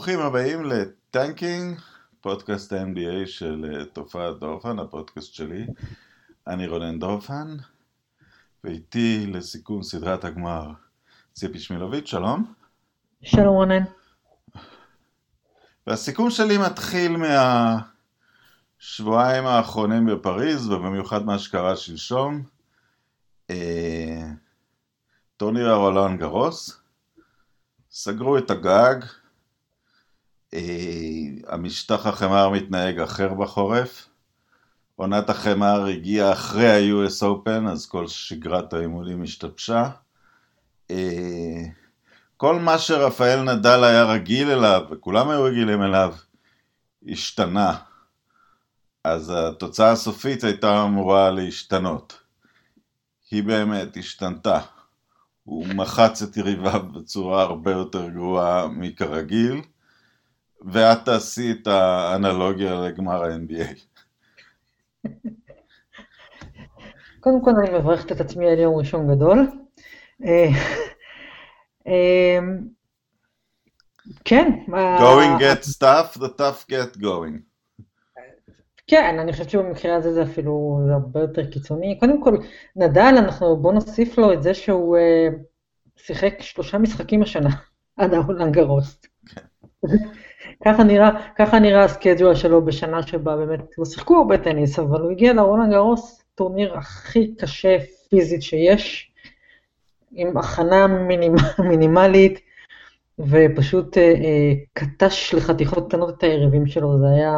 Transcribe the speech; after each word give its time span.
ברוכים 0.00 0.20
הבאים 0.20 0.64
לטנקינג, 0.64 1.80
פודקאסט 2.20 2.72
ה-NBA 2.72 3.26
של 3.26 3.64
אה, 3.72 3.84
תופעת 3.84 4.38
דורפן, 4.38 4.78
הפודקאסט 4.78 5.34
שלי. 5.34 5.66
אני 6.46 6.66
רונן 6.66 6.98
דורפן, 6.98 7.56
ואיתי 8.64 9.26
לסיכום 9.26 9.82
סדרת 9.82 10.24
הגמר 10.24 10.72
ציפי 11.32 11.58
שמילוביץ', 11.58 12.06
שלום. 12.06 12.54
שלום 13.22 13.54
רונן. 13.54 13.82
והסיכום 15.86 16.30
שלי 16.30 16.58
מתחיל 16.58 17.16
מהשבועיים 18.80 19.46
האחרונים 19.46 20.06
בפריז, 20.06 20.70
ובמיוחד 20.70 21.24
מה 21.24 21.38
שקרה 21.38 21.76
שלשום. 21.76 22.42
אה, 23.50 24.26
טורניר 25.36 25.70
הרולן 25.70 26.16
גרוס, 26.16 26.80
סגרו 27.90 28.38
את 28.38 28.50
הגג, 28.50 29.04
המשטח 31.46 32.06
החמר 32.06 32.48
מתנהג 32.48 33.00
אחר 33.00 33.34
בחורף, 33.34 34.08
עונת 34.96 35.30
החמר 35.30 35.86
הגיעה 35.86 36.32
אחרי 36.32 36.70
ה-US 36.70 37.22
Open, 37.22 37.70
אז 37.70 37.86
כל 37.86 38.06
שגרת 38.08 38.72
האימונים 38.72 39.22
השתבשה. 39.22 39.90
אה, 40.90 41.64
כל 42.36 42.58
מה 42.58 42.78
שרפאל 42.78 43.42
נדל 43.42 43.84
היה 43.84 44.04
רגיל 44.04 44.50
אליו, 44.50 44.82
וכולם 44.90 45.30
היו 45.30 45.42
רגילים 45.42 45.82
אליו, 45.82 46.14
השתנה. 47.08 47.76
אז 49.04 49.32
התוצאה 49.36 49.90
הסופית 49.90 50.44
הייתה 50.44 50.84
אמורה 50.84 51.30
להשתנות. 51.30 52.20
היא 53.30 53.42
באמת 53.42 53.96
השתנתה. 53.96 54.60
הוא 55.44 55.66
מחץ 55.66 56.22
את 56.22 56.36
יריביו 56.36 56.82
בצורה 56.94 57.42
הרבה 57.42 57.70
יותר 57.70 58.08
גרועה 58.08 58.68
מכרגיל, 58.68 59.62
ואת 60.64 61.04
תעשי 61.04 61.50
את 61.50 61.66
האנלוגיה 61.66 62.74
לגמר 62.74 63.24
ה-NBA. 63.24 63.74
קודם 67.20 67.44
כל 67.44 67.50
אני 67.50 67.78
מברכת 67.78 68.12
את 68.12 68.20
עצמי 68.20 68.50
על 68.50 68.58
יום 68.58 68.74
ראשון 68.74 69.14
גדול. 69.14 69.48
אה, 70.24 70.48
אה, 71.86 72.38
כן. 74.24 74.52
Going 74.98 75.40
get 75.40 75.64
stuff, 75.64 76.18
the 76.18 76.28
tough 76.38 76.70
get 76.70 77.00
going. 77.00 77.50
כן, 78.86 79.18
אני 79.18 79.32
חושבת 79.32 79.50
שבמקרה 79.50 79.96
הזה 79.96 80.12
זה 80.12 80.22
אפילו 80.22 80.80
זה 80.86 80.92
הרבה 80.92 81.20
יותר 81.20 81.50
קיצוני. 81.50 81.98
קודם 81.98 82.24
כל, 82.24 82.36
נדאל, 82.76 83.14
אנחנו, 83.18 83.56
בוא 83.56 83.72
נוסיף 83.72 84.18
לו 84.18 84.32
את 84.32 84.42
זה 84.42 84.54
שהוא 84.54 84.96
uh, 84.96 85.00
שיחק 85.96 86.34
שלושה 86.40 86.78
משחקים 86.78 87.22
השנה 87.22 87.50
עד 87.96 88.14
הרולאן 88.14 88.52
גארוס. 88.52 89.00
ככה 90.64 90.84
נראה, 90.84 91.10
ככה 91.36 91.58
נראה 91.58 91.84
ה 91.84 91.90
schedule 91.90 92.34
שלו 92.34 92.64
בשנה 92.64 93.02
שבה 93.02 93.36
באמת 93.36 93.78
לא 93.78 93.84
שיחקו 93.84 94.16
הרבה 94.16 94.38
טניס, 94.38 94.78
אבל 94.78 95.00
הוא 95.00 95.10
הגיע 95.10 95.32
לרולאן 95.32 95.72
גארוס, 95.72 96.22
טורניר 96.34 96.78
הכי 96.78 97.34
קשה 97.34 97.76
פיזית 98.10 98.42
שיש, 98.42 99.12
עם 100.12 100.36
הכנה 100.36 100.86
מינימ, 100.86 101.34
מינימלית, 101.70 102.40
ופשוט 103.18 103.96
uh, 103.96 104.00
uh, 104.00 104.58
כתש 104.72 105.34
לחתיכות 105.34 105.88
קטנות 105.88 106.18
את 106.18 106.22
היריבים 106.22 106.66
שלו, 106.66 106.98
זה 106.98 107.06
היה 107.06 107.34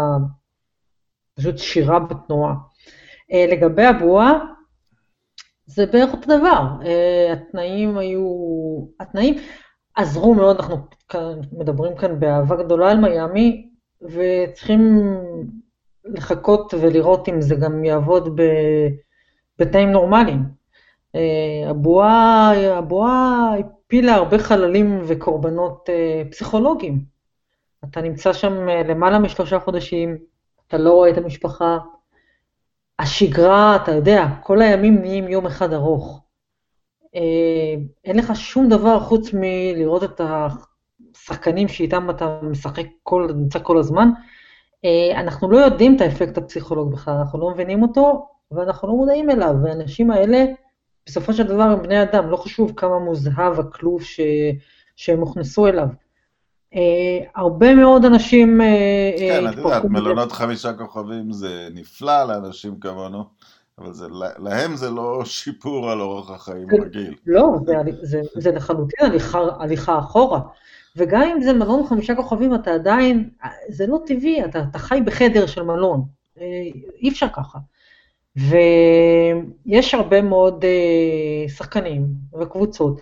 פשוט 1.35 1.59
שירה 1.59 1.99
בתנועה. 2.01 2.55
Uh, 3.33 3.53
לגבי 3.53 3.85
הבועה, 3.85 4.39
זה 5.67 5.87
בערך 5.87 6.13
אותו 6.13 6.39
דבר. 6.39 6.63
Uh, 6.81 7.33
התנאים 7.33 7.99
היו, 7.99 8.27
התנאים 9.01 9.35
עזרו 9.95 10.35
מאוד, 10.35 10.57
אנחנו 10.57 10.77
מדברים 11.53 11.97
כאן 11.97 12.21
באהבה 12.21 12.57
גדולה 12.57 12.91
על 12.91 12.99
מיאמי, 12.99 13.69
וצריכים 14.03 15.03
לחכות 16.05 16.75
ולראות 16.81 17.29
אם 17.29 17.41
זה 17.41 17.55
גם 17.55 17.85
יעבוד 17.85 18.41
ב, 18.41 18.43
בתנאים 19.59 19.91
נורמליים. 19.91 20.63
הבועה, 21.67 22.53
הבועה 22.79 23.55
הפילה 23.59 24.15
הרבה 24.15 24.39
חללים 24.39 25.03
וקורבנות 25.07 25.89
uh, 25.89 26.31
פסיכולוגיים. 26.31 27.05
אתה 27.85 28.01
נמצא 28.01 28.33
שם 28.33 28.69
למעלה 28.69 29.19
משלושה 29.19 29.61
חודשים, 29.61 30.19
אתה 30.69 30.79
לא 30.79 30.93
רואה 30.93 31.11
את 31.11 31.19
המשפחה. 31.19 31.79
השגרה, 32.99 33.77
אתה 33.77 33.93
יודע, 33.93 34.27
כל 34.43 34.63
הימים 34.63 35.01
נהיים 35.01 35.29
יום 35.29 35.47
אחד 35.47 35.73
ארוך. 35.73 36.22
אה, 37.17 37.75
אין 38.05 38.19
לך 38.19 38.37
שום 38.37 38.69
דבר 38.69 39.01
חוץ 39.01 39.31
מלראות 39.33 40.05
את 40.05 40.21
השחקנים 40.21 41.69
שאיתם 41.69 42.11
אתה 42.11 42.39
משחק 42.43 42.87
כל, 43.03 43.31
נמצא 43.35 43.59
כל 43.63 43.79
הזמן. 43.79 44.09
אה, 44.85 45.21
אנחנו 45.21 45.51
לא 45.51 45.57
יודעים 45.57 45.97
את 45.97 46.01
האפקט 46.01 46.39
הפסיכולוג 46.39 46.93
בכלל, 46.93 47.15
אנחנו 47.15 47.41
לא 47.41 47.51
מבינים 47.51 47.83
אותו, 47.83 48.29
ואנחנו 48.51 48.89
לא 48.89 48.95
מודעים 48.95 49.31
אליו, 49.31 49.55
והאנשים 49.65 50.11
האלה, 50.11 50.45
בסופו 51.07 51.33
של 51.33 51.43
דבר 51.43 51.63
הם 51.63 51.83
בני 51.83 52.03
אדם, 52.03 52.31
לא 52.31 52.37
חשוב 52.37 52.73
כמה 52.77 52.99
מוזהב 52.99 53.61
הכלוב 53.61 54.03
ש... 54.03 54.21
שהם 54.97 55.21
הוכנסו 55.21 55.67
אליו. 55.67 55.87
Uh, 56.75 56.77
הרבה 57.37 57.75
מאוד 57.75 58.05
אנשים... 58.05 58.61
Uh, 58.61 59.19
כן, 59.19 59.49
את 59.49 59.57
יודעת, 59.57 59.85
מלונות 59.85 60.33
חמישה 60.33 60.73
כוכבים 60.73 61.33
זה 61.33 61.69
נפלא 61.75 62.25
לאנשים 62.25 62.81
כמונו, 62.81 63.25
אבל 63.79 63.93
זה, 63.93 64.07
להם 64.39 64.77
זה 64.77 64.91
לא 64.91 65.25
שיפור 65.25 65.91
על 65.91 66.01
אורח 66.01 66.31
החיים 66.31 66.69
רגיל. 66.83 67.15
לא, 67.27 67.49
זה, 67.67 67.75
זה, 68.03 68.21
זה 68.35 68.53
לחלוטין 68.53 69.07
הליכה, 69.07 69.41
הליכה 69.59 69.99
אחורה. 69.99 70.41
וגם 70.97 71.23
אם 71.23 71.43
זה 71.43 71.53
מלון 71.53 71.87
חמישה 71.87 72.15
כוכבים, 72.15 72.55
אתה 72.55 72.75
עדיין, 72.75 73.31
זה 73.69 73.87
לא 73.87 73.99
טבעי, 74.07 74.45
אתה, 74.45 74.63
אתה 74.71 74.79
חי 74.79 75.01
בחדר 75.05 75.47
של 75.47 75.63
מלון, 75.63 76.05
uh, 76.37 76.41
אי 77.03 77.09
אפשר 77.09 77.27
ככה. 77.29 77.59
ויש 78.37 79.95
הרבה 79.95 80.23
מאוד 80.23 80.65
uh, 80.65 81.51
שחקנים 81.51 82.07
וקבוצות 82.41 83.01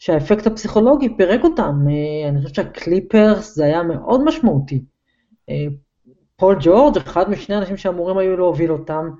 שהאפקט 0.00 0.46
הפסיכולוגי 0.46 1.16
פירק 1.16 1.44
אותם. 1.44 1.84
אה, 1.88 2.28
אני 2.28 2.38
חושבת 2.42 2.54
שהקליפרס 2.54 3.54
זה 3.54 3.64
היה 3.64 3.82
מאוד 3.82 4.24
משמעותי. 4.24 4.82
אה, 5.48 5.66
פול 6.36 6.56
ג'ורג', 6.60 6.96
אחד 6.96 7.30
משני 7.30 7.54
האנשים 7.54 7.76
שאמורים 7.76 8.18
היו 8.18 8.36
להוביל 8.36 8.72
אותם, 8.72 9.04
אה, 9.06 9.12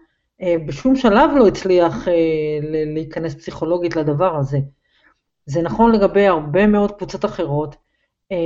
בשום 0.66 0.96
שלב 0.96 1.30
לא 1.36 1.46
הצליח 1.48 2.08
להיכנס 2.94 3.34
פסיכולוגית 3.34 3.96
לדבר 3.96 4.36
הזה. 4.36 4.58
זה 5.46 5.62
נכון 5.62 5.92
לגבי 5.92 6.26
הרבה 6.26 6.66
מאוד 6.66 6.92
קבוצות 6.92 7.24
אחרות, 7.24 7.76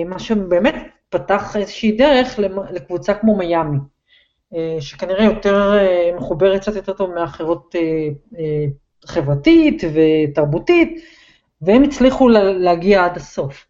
מה 0.06 0.18
שבאמת 0.18 0.74
פתח 1.08 1.56
איזושהי 1.56 1.92
דרך 1.92 2.38
לקבוצה 2.70 3.14
כמו 3.14 3.36
מיאמי, 3.36 3.78
שכנראה 4.80 5.24
יותר 5.24 5.72
מחוברת 6.16 6.60
קצת 6.60 6.76
יותר 6.76 6.92
טוב 6.92 7.10
מאחרות 7.14 7.74
חברתית 9.06 9.82
ותרבותית, 9.94 11.04
והם 11.62 11.82
הצליחו 11.82 12.28
להגיע 12.28 13.04
עד 13.04 13.16
הסוף. 13.16 13.66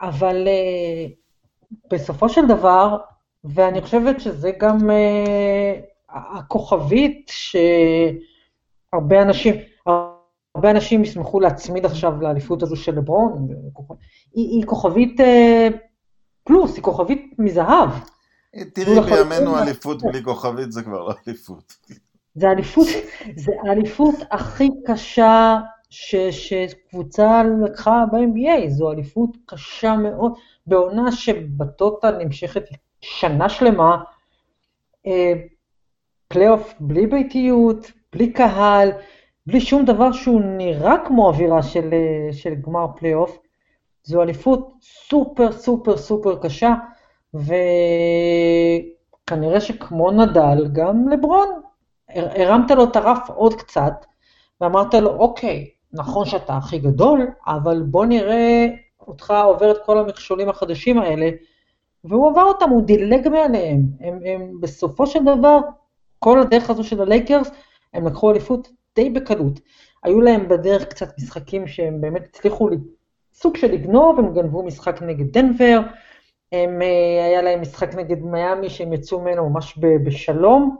אבל 0.00 0.48
בסופו 1.90 2.28
של 2.28 2.46
דבר, 2.46 2.96
ואני 3.44 3.80
חושבת 3.80 4.20
שזה 4.20 4.50
גם 4.58 4.90
הכוכבית 6.12 7.32
שהרבה 8.92 9.22
אנשים, 9.22 9.54
הרבה 10.54 10.70
אנשים 10.70 11.02
ישמחו 11.02 11.40
להצמיד 11.40 11.84
עכשיו 11.84 12.20
לאליפות 12.20 12.62
הזו 12.62 12.76
של 12.76 12.94
לברון, 12.96 13.48
היא, 14.34 14.48
היא 14.48 14.66
כוכבית 14.66 15.20
uh, 15.20 15.24
פלוס, 16.44 16.76
היא 16.76 16.82
כוכבית 16.84 17.34
מזהב. 17.38 17.90
תראי, 18.74 19.00
בימינו 19.00 19.58
אליפות 19.58 20.02
בלי 20.02 20.22
כוכבית 20.22 20.72
זה 20.72 20.82
כבר 20.82 21.08
לא 21.08 21.14
אליפות. 21.28 21.76
זה 22.34 22.50
אליפות, 22.50 22.86
זה 23.36 23.52
האליפות 23.64 24.14
הכי 24.30 24.68
קשה 24.86 25.58
ש, 25.90 26.14
שקבוצה 26.30 27.42
לקחה 27.64 28.04
ב-NBA, 28.12 28.68
זו 28.68 28.92
אליפות 28.92 29.36
קשה 29.46 29.96
מאוד, 29.96 30.32
בעונה 30.66 31.12
שב 31.12 31.52
total 31.52 32.18
נמשכת 32.18 32.62
שנה 33.00 33.48
שלמה, 33.48 34.02
אה, 35.06 35.32
פלייאוף 36.32 36.74
בלי 36.80 37.06
ביתיות, 37.06 37.92
בלי 38.12 38.32
קהל, 38.32 38.90
בלי 39.46 39.60
שום 39.60 39.84
דבר 39.84 40.12
שהוא 40.12 40.40
נראה 40.44 40.94
כמו 41.06 41.28
אווירה 41.28 41.62
של, 41.62 41.90
אה, 41.92 42.32
של 42.32 42.54
גמר 42.54 42.86
פלייאוף, 42.96 43.38
זו 44.04 44.22
אליפות 44.22 44.72
סופר 44.80 45.52
סופר 45.52 45.96
סופר 45.96 46.38
קשה, 46.42 46.74
וכנראה 47.34 47.60
שכמו 49.60 50.10
נדל, 50.10 50.68
גם 50.72 51.08
לברון, 51.08 51.48
הרמת 52.14 52.70
לו 52.70 52.84
את 52.84 52.96
הרף 52.96 53.30
עוד 53.30 53.54
קצת, 53.54 54.06
ואמרת 54.60 54.94
לו, 54.94 55.10
אוקיי, 55.10 55.70
נכון 55.92 56.26
שאתה 56.26 56.56
הכי 56.56 56.78
גדול, 56.78 57.30
אבל 57.46 57.82
בוא 57.82 58.06
נראה 58.06 58.66
אותך 59.00 59.34
עובר 59.44 59.70
את 59.70 59.78
כל 59.86 59.98
המכשולים 59.98 60.48
החדשים 60.48 60.98
האלה, 60.98 61.30
והוא 62.04 62.30
עבר 62.30 62.42
אותם, 62.42 62.70
הוא 62.70 62.82
דילג 62.82 63.28
מעליהם. 63.28 63.82
הם, 64.00 64.18
הם 64.24 64.60
בסופו 64.60 65.06
של 65.06 65.24
דבר, 65.24 65.58
כל 66.20 66.40
הדרך 66.40 66.70
הזו 66.70 66.84
של 66.84 67.02
הלייקרס, 67.02 67.50
הם 67.94 68.06
לקחו 68.06 68.30
אליפות 68.30 68.68
די 68.96 69.10
בקלות. 69.10 69.60
היו 70.02 70.20
להם 70.20 70.48
בדרך 70.48 70.84
קצת 70.84 71.18
משחקים 71.18 71.66
שהם 71.66 72.00
באמת 72.00 72.24
הצליחו 72.24 72.68
סוג 73.32 73.56
של 73.56 73.72
לגנוב, 73.72 74.18
הם 74.18 74.34
גנבו 74.34 74.62
משחק 74.62 75.02
נגד 75.02 75.32
דנבר, 75.32 75.80
הם, 76.52 76.82
אה, 76.82 77.24
היה 77.24 77.42
להם 77.42 77.60
משחק 77.60 77.94
נגד 77.94 78.22
מיאמי 78.22 78.70
שהם 78.70 78.92
יצאו 78.92 79.20
ממנו 79.20 79.50
ממש 79.50 79.78
בשלום, 80.04 80.76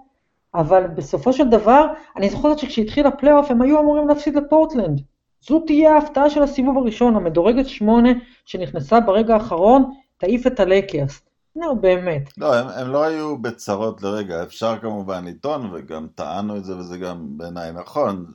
אבל 0.55 0.87
בסופו 0.87 1.33
של 1.33 1.49
דבר, 1.49 1.87
אני 2.17 2.31
זוכרת 2.31 2.59
שכשהתחיל 2.59 3.07
הפלייאוף 3.07 3.51
הם 3.51 3.63
היו 3.63 3.81
אמורים 3.81 4.09
להפסיד 4.09 4.37
לפורטלנד. 4.37 5.01
זו 5.49 5.61
תהיה 5.61 5.95
ההפתעה 5.95 6.31
של 6.31 6.43
הסיבוב 6.43 6.79
הראשון, 6.79 7.17
המדורגת 7.17 7.67
שמונה 7.67 8.09
שנכנסה 8.45 9.01
ברגע 9.01 9.35
האחרון, 9.35 9.91
תעיף 10.19 10.47
את 10.47 10.61
הלייקרס. 10.61 11.30
נו, 11.57 11.81
באמת. 11.81 12.39
לא, 12.39 12.55
הם, 12.55 12.69
הם 12.69 12.93
לא 12.93 13.05
היו 13.05 13.39
בצרות 13.39 14.03
לרגע, 14.03 14.43
אפשר 14.43 14.79
כמובן 14.79 15.25
לטעון, 15.25 15.71
וגם 15.75 16.07
טענו 16.15 16.57
את 16.57 16.65
זה, 16.65 16.77
וזה 16.77 16.99
גם 16.99 17.39
בעיניי 17.39 17.73
נכון, 17.73 18.27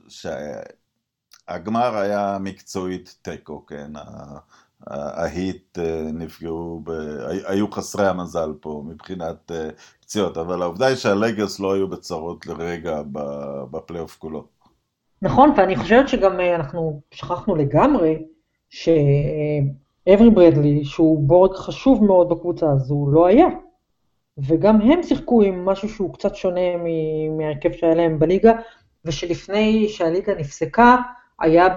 שהגמר 1.48 1.96
היה 1.96 2.38
מקצועית 2.40 3.16
תיקו, 3.22 3.66
כן? 3.66 3.92
ההיט 4.86 5.78
אה, 5.78 6.02
נפגעו, 6.12 6.80
ב... 6.84 6.90
היו 7.46 7.70
חסרי 7.70 8.08
המזל 8.08 8.52
פה 8.60 8.82
מבחינת 8.86 9.52
אה, 9.52 9.68
פציעות, 10.00 10.36
אבל 10.36 10.62
העובדה 10.62 10.86
היא 10.86 10.96
שהלגרס 10.96 11.60
לא 11.60 11.74
היו 11.74 11.88
בצרות 11.88 12.46
לרגע 12.46 13.02
בפלייאוף 13.70 14.16
כולו. 14.18 14.44
נכון, 15.22 15.52
ואני 15.56 15.76
חושבת 15.76 16.08
שגם 16.08 16.40
אה, 16.40 16.54
אנחנו 16.56 17.00
שכחנו 17.10 17.56
לגמרי 17.56 18.22
שאברי 20.08 20.30
ברדלי, 20.30 20.84
שהוא 20.84 21.28
בורג 21.28 21.56
חשוב 21.56 22.04
מאוד 22.04 22.28
בקבוצה 22.28 22.70
הזו, 22.70 23.06
לא 23.12 23.26
היה. 23.26 23.46
וגם 24.38 24.80
הם 24.80 25.02
שיחקו 25.02 25.42
עם 25.42 25.64
משהו 25.64 25.88
שהוא 25.88 26.14
קצת 26.14 26.34
שונה 26.34 26.60
מההרכב 27.38 27.72
שהיה 27.72 27.94
להם 27.94 28.18
בליגה, 28.18 28.52
ושלפני 29.04 29.88
שהליגה 29.88 30.34
נפסקה, 30.34 30.96
היה 31.40 31.68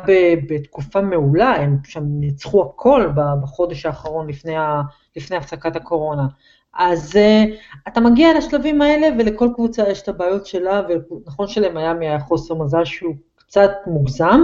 בתקופה 0.50 1.02
מעולה, 1.02 1.56
הם 1.56 1.78
שם 1.84 2.04
ניצחו 2.06 2.62
הכל 2.62 3.10
בחודש 3.42 3.86
האחרון 3.86 4.28
לפני, 4.28 4.56
ה, 4.56 4.82
לפני 5.16 5.38
הפסקת 5.38 5.76
הקורונה. 5.76 6.28
אז 6.74 7.16
uh, 7.16 7.50
אתה 7.88 8.00
מגיע 8.00 8.38
לשלבים 8.38 8.82
האלה 8.82 9.08
ולכל 9.20 9.50
קבוצה 9.56 9.90
יש 9.90 10.02
את 10.02 10.08
הבעיות 10.08 10.46
שלה, 10.46 10.82
ונכון 10.90 11.48
שלמיאמי 11.48 12.08
היה 12.08 12.20
חוסר 12.20 12.56
מזל 12.56 12.86
שהוא 12.86 13.16
קצת 13.36 13.72
מוגזם, 13.88 14.42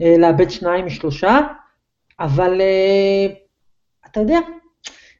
uh, 0.00 0.04
לאבד 0.18 0.50
שניים 0.50 0.86
משלושה, 0.86 1.38
אבל 2.20 2.60
uh, 2.60 3.34
אתה 4.10 4.20
יודע, 4.20 4.38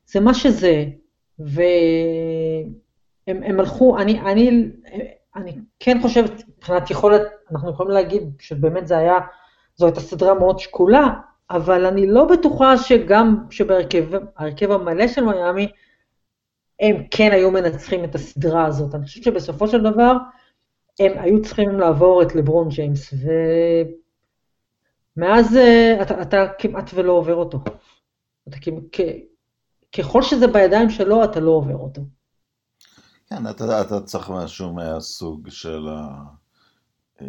זה 0.07 0.21
מה 0.21 0.35
שזה, 0.35 0.85
והם 1.39 2.71
הלכו, 3.61 3.99
אני, 3.99 4.21
אני, 4.21 4.71
אני 5.37 5.57
כן 5.81 5.99
חושבת, 6.03 6.31
מבחינת 6.49 6.91
יכולת, 6.91 7.23
אנחנו 7.53 7.71
יכולים 7.71 7.93
להגיד 7.93 8.23
שבאמת 8.39 8.87
זה 8.87 8.99
היה, 8.99 9.19
זו 9.77 9.87
הייתה 9.87 10.01
סדרה 10.01 10.35
מאוד 10.35 10.59
שקולה, 10.59 11.15
אבל 11.51 11.87
אני 11.87 12.07
לא 12.07 12.25
בטוחה 12.25 12.77
שגם 12.77 13.47
שבהרכב 13.51 14.71
המלא 14.71 15.09
של 15.09 15.25
מיאמי, 15.25 15.69
הם 16.81 16.97
כן 17.11 17.33
היו 17.33 17.51
מנצחים 17.51 18.05
את 18.05 18.15
הסדרה 18.15 18.67
הזאת. 18.67 18.95
אני 18.95 19.05
חושבת 19.05 19.25
שבסופו 19.25 19.69
של 19.69 19.83
דבר, 19.83 20.17
הם 21.01 21.13
היו 21.19 21.43
צריכים 21.43 21.81
לעבור 21.81 22.23
את 22.23 22.35
לברון 22.35 22.69
ג'יימס, 22.69 23.15
ומאז 23.15 23.97
אה, 25.23 26.03
אתה, 26.03 26.23
אתה 26.23 26.47
כמעט 26.59 26.91
ולא 26.95 27.13
עובר 27.13 27.35
אותו. 27.35 27.59
אתה 28.49 28.57
כ... 28.93 29.01
ככל 29.99 30.23
שזה 30.23 30.47
בידיים 30.47 30.91
שלו, 30.91 31.25
אתה 31.25 31.41
לא 31.41 31.51
עובר 31.51 31.77
אותו. 31.77 32.03
כן, 33.27 33.47
אתה, 33.51 33.81
אתה 33.81 34.01
צריך 34.01 34.31
משהו 34.31 34.73
מהסוג 34.73 35.49
של 35.49 35.89
אה, 37.23 37.27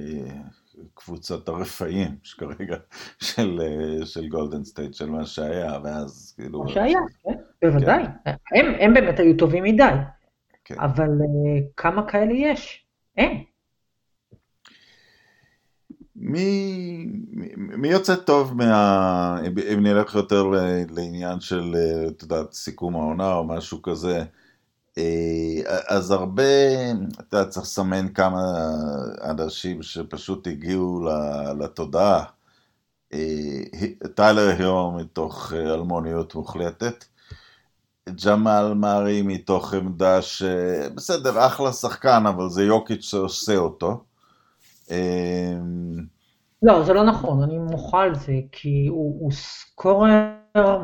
קבוצת 0.94 1.48
הרפאים, 1.48 2.16
שכרגע, 2.24 2.78
של, 3.20 3.62
אה, 3.62 4.06
של 4.06 4.28
גולדן 4.28 4.64
סטייט, 4.64 4.94
של 4.94 5.10
מה 5.10 5.26
שהיה, 5.26 5.80
ואז 5.84 6.34
כאילו... 6.38 6.64
מה 6.64 6.70
שהיה, 6.70 7.00
כן, 7.24 7.34
בוודאי. 7.62 8.04
כן. 8.26 8.34
הם, 8.56 8.66
הם 8.80 8.94
באמת 8.94 9.20
היו 9.20 9.38
טובים 9.38 9.64
מדי, 9.64 9.94
כן. 10.66 10.80
אבל 10.80 11.10
כמה 11.78 12.08
כאלה 12.08 12.34
יש? 12.34 12.86
אין. 13.18 13.44
מי, 16.18 17.06
מי 17.58 17.88
יוצא 17.88 18.16
טוב 18.16 18.54
מה... 18.54 19.40
אם 19.74 19.84
נלך 19.84 20.16
יותר 20.16 20.44
לעניין 20.90 21.40
של, 21.40 21.76
את 22.08 22.22
יודעת, 22.22 22.54
סיכום 22.54 22.96
העונה 22.96 23.34
או 23.34 23.44
משהו 23.44 23.82
כזה, 23.82 24.24
אה, 24.98 25.80
אז 25.88 26.12
הרבה, 26.12 26.44
אתה 27.20 27.46
צריך 27.46 27.66
לסמן 27.66 28.14
כמה 28.14 28.42
אנשים 29.24 29.84
שפשוט 29.84 30.48
הגיעו 30.48 31.10
לתודעה. 31.60 32.24
אה, 33.14 33.64
טיילר 34.16 34.48
הירו 34.58 34.92
מתוך 34.92 35.54
אה, 35.54 35.74
אלמוניות 35.74 36.36
מוחלטת, 36.36 37.06
ג'מאל 38.26 38.74
מארי 38.74 39.22
מתוך 39.22 39.74
עמדה 39.74 40.22
שבסדר, 40.22 41.48
אחלה 41.48 41.74
שחקן, 41.74 42.24
אבל 42.28 42.50
זה 42.50 42.64
יוקיץ' 42.64 43.02
שעושה 43.02 43.58
אותו. 43.58 44.04
לא, 46.64 46.84
זה 46.84 46.94
לא 46.94 47.04
נכון, 47.04 47.44
אני 47.44 47.58
מוחה 47.58 48.04
על 48.04 48.16
זה, 48.16 48.34
כי 48.52 48.88
הוא, 48.90 49.18
הוא 49.20 49.32
סקורר 49.32 50.38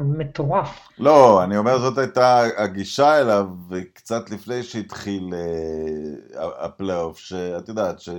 מטורף. 0.03 0.89
לא, 0.99 1.43
אני 1.43 1.57
אומר, 1.57 1.79
זאת 1.79 1.97
הייתה 1.97 2.41
הגישה 2.57 3.21
אליו, 3.21 3.45
וקצת 3.69 4.29
לפני 4.29 4.63
שהתחיל 4.63 5.33
uh, 5.33 6.39
הפלייאוף, 6.39 7.17
שאת 7.17 7.69
יודעת, 7.69 7.99
ש... 7.99 8.09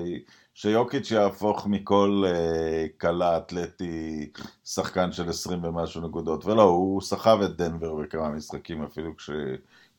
שיוקיץ' 0.55 1.11
יהפוך 1.11 1.67
מכל 1.67 2.25
uh, 2.27 2.99
קלה 2.99 3.37
אתלטי 3.37 4.31
שחקן 4.65 5.13
של 5.13 5.29
20 5.29 5.65
ומשהו 5.65 6.09
נקודות, 6.09 6.45
ולא, 6.47 6.63
הוא 6.63 7.01
סחב 7.01 7.39
את 7.43 7.57
דנבר 7.57 7.95
בכמה 7.95 8.29
משחקים 8.29 8.83
אפילו 8.83 9.17
כש... 9.17 9.31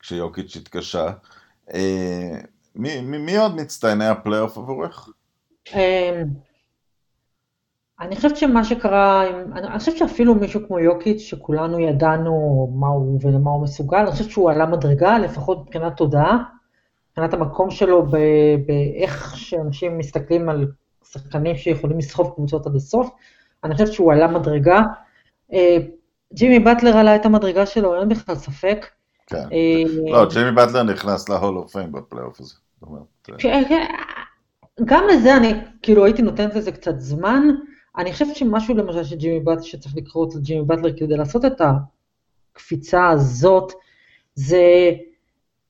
כשיוקיץ' 0.00 0.56
התקשה. 0.56 1.06
Uh, 1.68 1.74
מי, 2.74 3.00
מי, 3.00 3.18
מי 3.18 3.36
עוד 3.36 3.54
מצטייני 3.54 4.06
הפלייאוף 4.06 4.58
עבורך? 4.58 5.08
Um, 5.66 5.76
אני 8.00 8.16
חושבת 8.16 8.36
שמה 8.36 8.64
שקרה, 8.64 9.28
אני 9.54 9.78
חושבת 9.78 9.96
שאפילו 9.96 10.34
מישהו 10.34 10.60
כמו 10.66 10.78
יוקיץ', 10.78 11.20
שכולנו 11.20 11.80
ידענו 11.80 12.68
מה 12.74 12.86
הוא 12.86 13.18
ולמה 13.22 13.50
הוא 13.50 13.62
מסוגל, 13.62 13.98
אני 13.98 14.10
חושבת 14.10 14.30
שהוא 14.30 14.50
עלה 14.50 14.66
מדרגה, 14.66 15.18
לפחות 15.18 15.62
מבחינת 15.62 15.96
תודעה, 15.96 16.38
מבחינת 17.10 17.34
המקום 17.34 17.70
שלו 17.70 18.06
באיך 18.66 19.36
שאנשים 19.36 19.98
מסתכלים 19.98 20.48
על 20.48 20.66
שחקנים 21.04 21.56
שיכולים 21.56 21.98
לסחוב 21.98 22.32
קבוצות 22.34 22.66
עד 22.66 22.76
הסוף, 22.76 23.10
אני 23.64 23.74
חושבת 23.74 23.92
שהוא 23.92 24.12
עלה 24.12 24.26
מדרגה. 24.26 24.82
אה, 25.52 25.76
ג'ימי 26.34 26.58
באטלר 26.58 26.96
עלה 26.96 27.16
את 27.16 27.26
המדרגה 27.26 27.66
שלו, 27.66 28.00
אין 28.00 28.08
בכלל 28.08 28.34
ספק. 28.34 28.86
כן, 29.26 29.36
אה, 29.36 30.12
לא, 30.12 30.26
ג'ימי 30.30 30.50
באטלר 30.50 30.82
נכנס 30.82 31.28
ל 31.28 31.32
Hall 31.32 31.49
of 31.49 31.58
Fame 31.58 31.92
בפלייאוף 31.92 32.40
הזה. 32.40 32.54
גם 34.84 35.04
לזה 35.12 35.36
אני, 35.36 35.52
כאילו 35.82 36.04
הייתי 36.04 36.22
נותנת 36.22 36.54
לזה 36.54 36.72
קצת 36.72 37.00
זמן. 37.00 37.42
אני 37.98 38.12
חושבת 38.12 38.36
שמשהו 38.36 38.74
למשל 38.74 39.04
שג'ימי 39.04 39.40
באטלר, 39.40 39.62
שצריך 39.62 39.96
לקרות 39.96 40.34
לג'ימי 40.34 40.64
באטלר 40.64 40.96
כדי 40.96 41.16
לעשות 41.16 41.44
את 41.44 41.60
הקפיצה 42.54 43.08
הזאת, 43.08 43.72
זה 44.34 44.90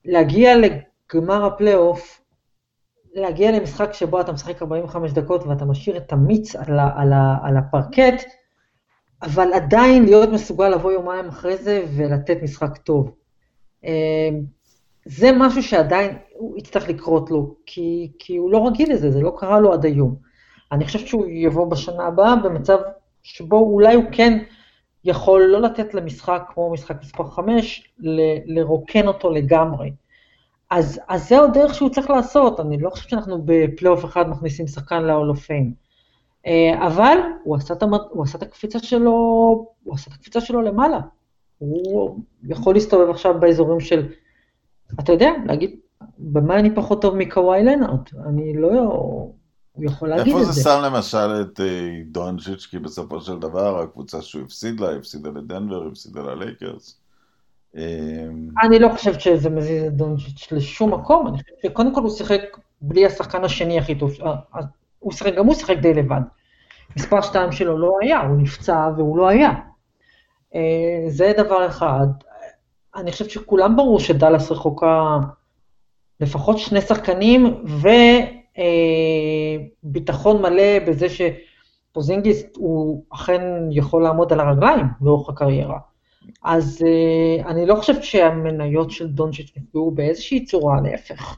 להגיע 0.05 0.53
לגמר 0.57 1.45
הפלייאוף, 1.45 2.21
להגיע 3.13 3.51
למשחק 3.51 3.93
שבו 3.93 4.21
אתה 4.21 4.31
משחק 4.31 4.61
45 4.61 5.11
דקות 5.11 5.43
ואתה 5.43 5.65
משאיר 5.65 5.97
את 5.97 6.13
המיץ 6.13 6.55
על, 6.55 6.79
על, 6.79 7.13
על 7.43 7.57
הפרקט, 7.57 8.23
אבל 9.21 9.53
עדיין 9.53 10.05
להיות 10.05 10.29
מסוגל 10.29 10.69
לבוא 10.69 10.91
יומיים 10.91 11.27
אחרי 11.27 11.57
זה 11.57 11.85
ולתת 11.95 12.37
משחק 12.43 12.77
טוב. 12.77 13.15
זה 15.07 15.31
משהו 15.31 15.63
שעדיין 15.63 16.17
הוא 16.33 16.57
יצטרך 16.57 16.89
לקרות 16.89 17.31
לו, 17.31 17.55
כי, 17.65 18.11
כי 18.19 18.37
הוא 18.37 18.51
לא 18.51 18.67
רגיל 18.67 18.93
לזה, 18.93 19.11
זה 19.11 19.21
לא 19.21 19.35
קרה 19.37 19.59
לו 19.59 19.73
עד 19.73 19.85
היום. 19.85 20.15
אני 20.71 20.85
חושבת 20.85 21.07
שהוא 21.07 21.25
יבוא 21.27 21.71
בשנה 21.71 22.03
הבאה 22.03 22.35
במצב 22.35 22.77
שבו 23.23 23.59
אולי 23.59 23.95
הוא 23.95 24.03
כן 24.11 24.43
יכול 25.03 25.41
לא 25.41 25.61
לתת 25.61 25.93
למשחק 25.93 26.43
כמו 26.53 26.71
משחק 26.71 27.01
מספר 27.01 27.23
5, 27.23 27.93
ל- 27.99 28.59
לרוקן 28.59 29.07
אותו 29.07 29.31
לגמרי. 29.31 29.91
אז, 30.69 30.99
אז 31.07 31.29
זה 31.29 31.39
עוד 31.39 31.53
דרך 31.53 31.73
שהוא 31.73 31.89
צריך 31.89 32.09
לעשות, 32.09 32.59
אני 32.59 32.77
לא 32.77 32.89
חושבת 32.89 33.09
שאנחנו 33.09 33.41
בפלייאוף 33.45 34.05
אחד 34.05 34.29
מכניסים 34.29 34.67
שחקן 34.67 35.03
fame. 35.47 35.71
אה, 36.47 36.87
אבל 36.87 37.17
הוא 37.43 37.55
עשה, 37.55 37.73
את. 37.73 37.83
הוא 38.09 38.23
עשה 38.23 38.37
את 38.37 38.43
הקפיצה 38.43 38.79
שלו, 38.79 39.11
הוא 39.83 39.93
עשה 39.93 40.11
את 40.11 40.15
הקפיצה 40.15 40.41
שלו 40.41 40.61
למעלה. 40.61 40.99
הוא 41.57 42.19
יכול 42.43 42.73
להסתובב 42.73 43.09
עכשיו 43.09 43.39
באזורים 43.39 43.79
של, 43.79 44.07
אתה 44.99 45.11
יודע, 45.11 45.31
להגיד, 45.45 45.79
במה 46.17 46.59
אני 46.59 46.75
פחות 46.75 47.01
טוב 47.01 47.15
מקוואי 47.15 47.63
לנארד? 47.63 48.01
אני 48.25 48.53
לא... 48.57 48.69
הוא 49.77 49.85
יכול 49.85 50.09
להגיד 50.09 50.35
את 50.35 50.39
זה. 50.39 50.39
איפה 50.39 50.51
זה 50.51 50.61
שם 50.61 50.81
למשל 50.83 51.41
את 51.41 51.59
אה, 51.59 52.01
דונג'יץ', 52.05 52.67
כי 52.69 52.79
בסופו 52.79 53.21
של 53.21 53.39
דבר 53.39 53.81
הקבוצה 53.81 54.21
שהוא 54.21 54.43
הפסיד 54.43 54.79
לה, 54.79 54.95
הפסידה 54.95 55.29
לדנבר, 55.29 55.87
הפסידה 55.87 56.21
ללייקרס. 56.21 56.99
אמ, 57.75 57.81
אני 58.63 58.79
לא 58.79 58.89
חושבת 58.89 59.21
שזה 59.21 59.49
מזיז 59.49 59.83
את 59.83 59.93
דונג'יץ' 59.93 60.51
לשום 60.51 60.93
מקום, 60.93 61.27
אני 61.27 61.37
חושבת 61.37 61.57
שקודם 61.65 61.95
כל 61.95 62.01
הוא 62.01 62.09
שיחק 62.09 62.41
בלי 62.81 63.05
השחקן 63.05 63.43
השני 63.43 63.79
הכי 63.79 63.95
טוב, 63.95 64.11
אה, 64.21 64.35
אה, 64.55 64.61
הוא 64.99 65.13
שיחק, 65.13 65.33
גם 65.35 65.45
הוא 65.45 65.55
שיחק 65.55 65.77
די 65.77 65.93
לבד. 65.93 66.21
מספר 66.97 67.21
2 67.21 67.51
שלו 67.51 67.77
לא 67.77 67.97
היה, 68.01 68.21
הוא 68.21 68.37
נפצע 68.37 68.89
והוא 68.97 69.17
לא 69.17 69.27
היה. 69.27 69.51
זה 71.07 71.33
דבר 71.37 71.67
אחד. 71.67 72.07
אני 72.97 73.11
חושבת 73.11 73.29
שכולם 73.29 73.75
ברור 73.75 73.99
שדאלאס 73.99 74.51
רחוקה 74.51 75.17
לפחות 76.19 76.57
שני 76.57 76.81
שחקנים, 76.81 77.63
וביטחון 79.83 80.41
מלא 80.41 80.79
בזה 80.87 81.07
שפוזינגיס 81.09 82.43
הוא 82.57 83.03
אכן 83.09 83.41
יכול 83.71 84.03
לעמוד 84.03 84.33
על 84.33 84.39
הרגליים 84.39 84.85
לאורך 85.01 85.29
הקריירה. 85.29 85.77
אז 86.43 86.83
uh, 86.85 87.47
אני 87.47 87.65
לא 87.65 87.75
חושבת 87.75 88.03
שהמניות 88.03 88.91
של 88.91 89.07
דונצ'יץ' 89.07 89.53
נפגעו 89.57 89.91
באיזושהי 89.91 90.45
צורה, 90.45 90.81
להפך. 90.81 91.37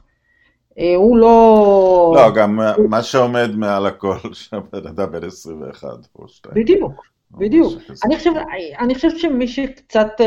Uh, 0.70 0.82
הוא 0.96 1.18
לא... 1.18 2.14
לא, 2.16 2.34
גם 2.34 2.60
הוא... 2.60 2.90
מה 2.90 3.02
שעומד 3.02 3.56
מעל 3.56 3.86
הכל, 3.86 4.16
שהבן 4.32 4.86
אדם 4.88 5.12
בן 5.12 5.24
21 5.24 5.88
או 6.16 6.28
2. 6.28 6.54
בדיוק, 6.54 6.92
בדיוק. 7.30 7.72
אני 8.04 8.16
חושבת, 8.16 8.36
אני 8.78 8.94
חושבת 8.94 9.18
שמי 9.18 9.48
שקצת 9.48 10.08
uh, 10.18 10.22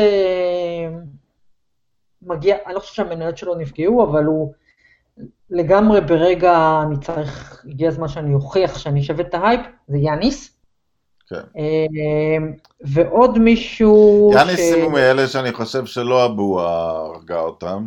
מגיע, 2.26 2.56
אני 2.66 2.74
לא 2.74 2.80
חושבת 2.80 2.94
שהמניות 2.94 3.38
שלו 3.38 3.54
נפגעו, 3.54 4.04
אבל 4.04 4.24
הוא 4.24 4.52
לגמרי 5.50 6.00
ברגע, 6.00 6.82
אני 6.86 6.96
צריך, 7.00 7.64
הגיע 7.68 7.88
הזמן 7.88 8.08
שאני 8.08 8.34
אוכיח 8.34 8.78
שאני 8.78 9.02
שווה 9.02 9.24
את 9.24 9.34
ההייפ, 9.34 9.60
זה 9.88 9.98
יאניס. 9.98 10.50
כן. 11.28 11.40
אמ, 11.56 12.52
ועוד 12.80 13.38
מישהו... 13.38 14.30
יאניס 14.34 14.60
ש... 14.60 14.82
הוא 14.82 14.92
מאלה 14.92 15.28
שאני 15.28 15.52
חושב 15.52 15.86
שלא 15.86 16.26
אבואה 16.26 16.90
הרגה 16.90 17.40
אותם, 17.40 17.86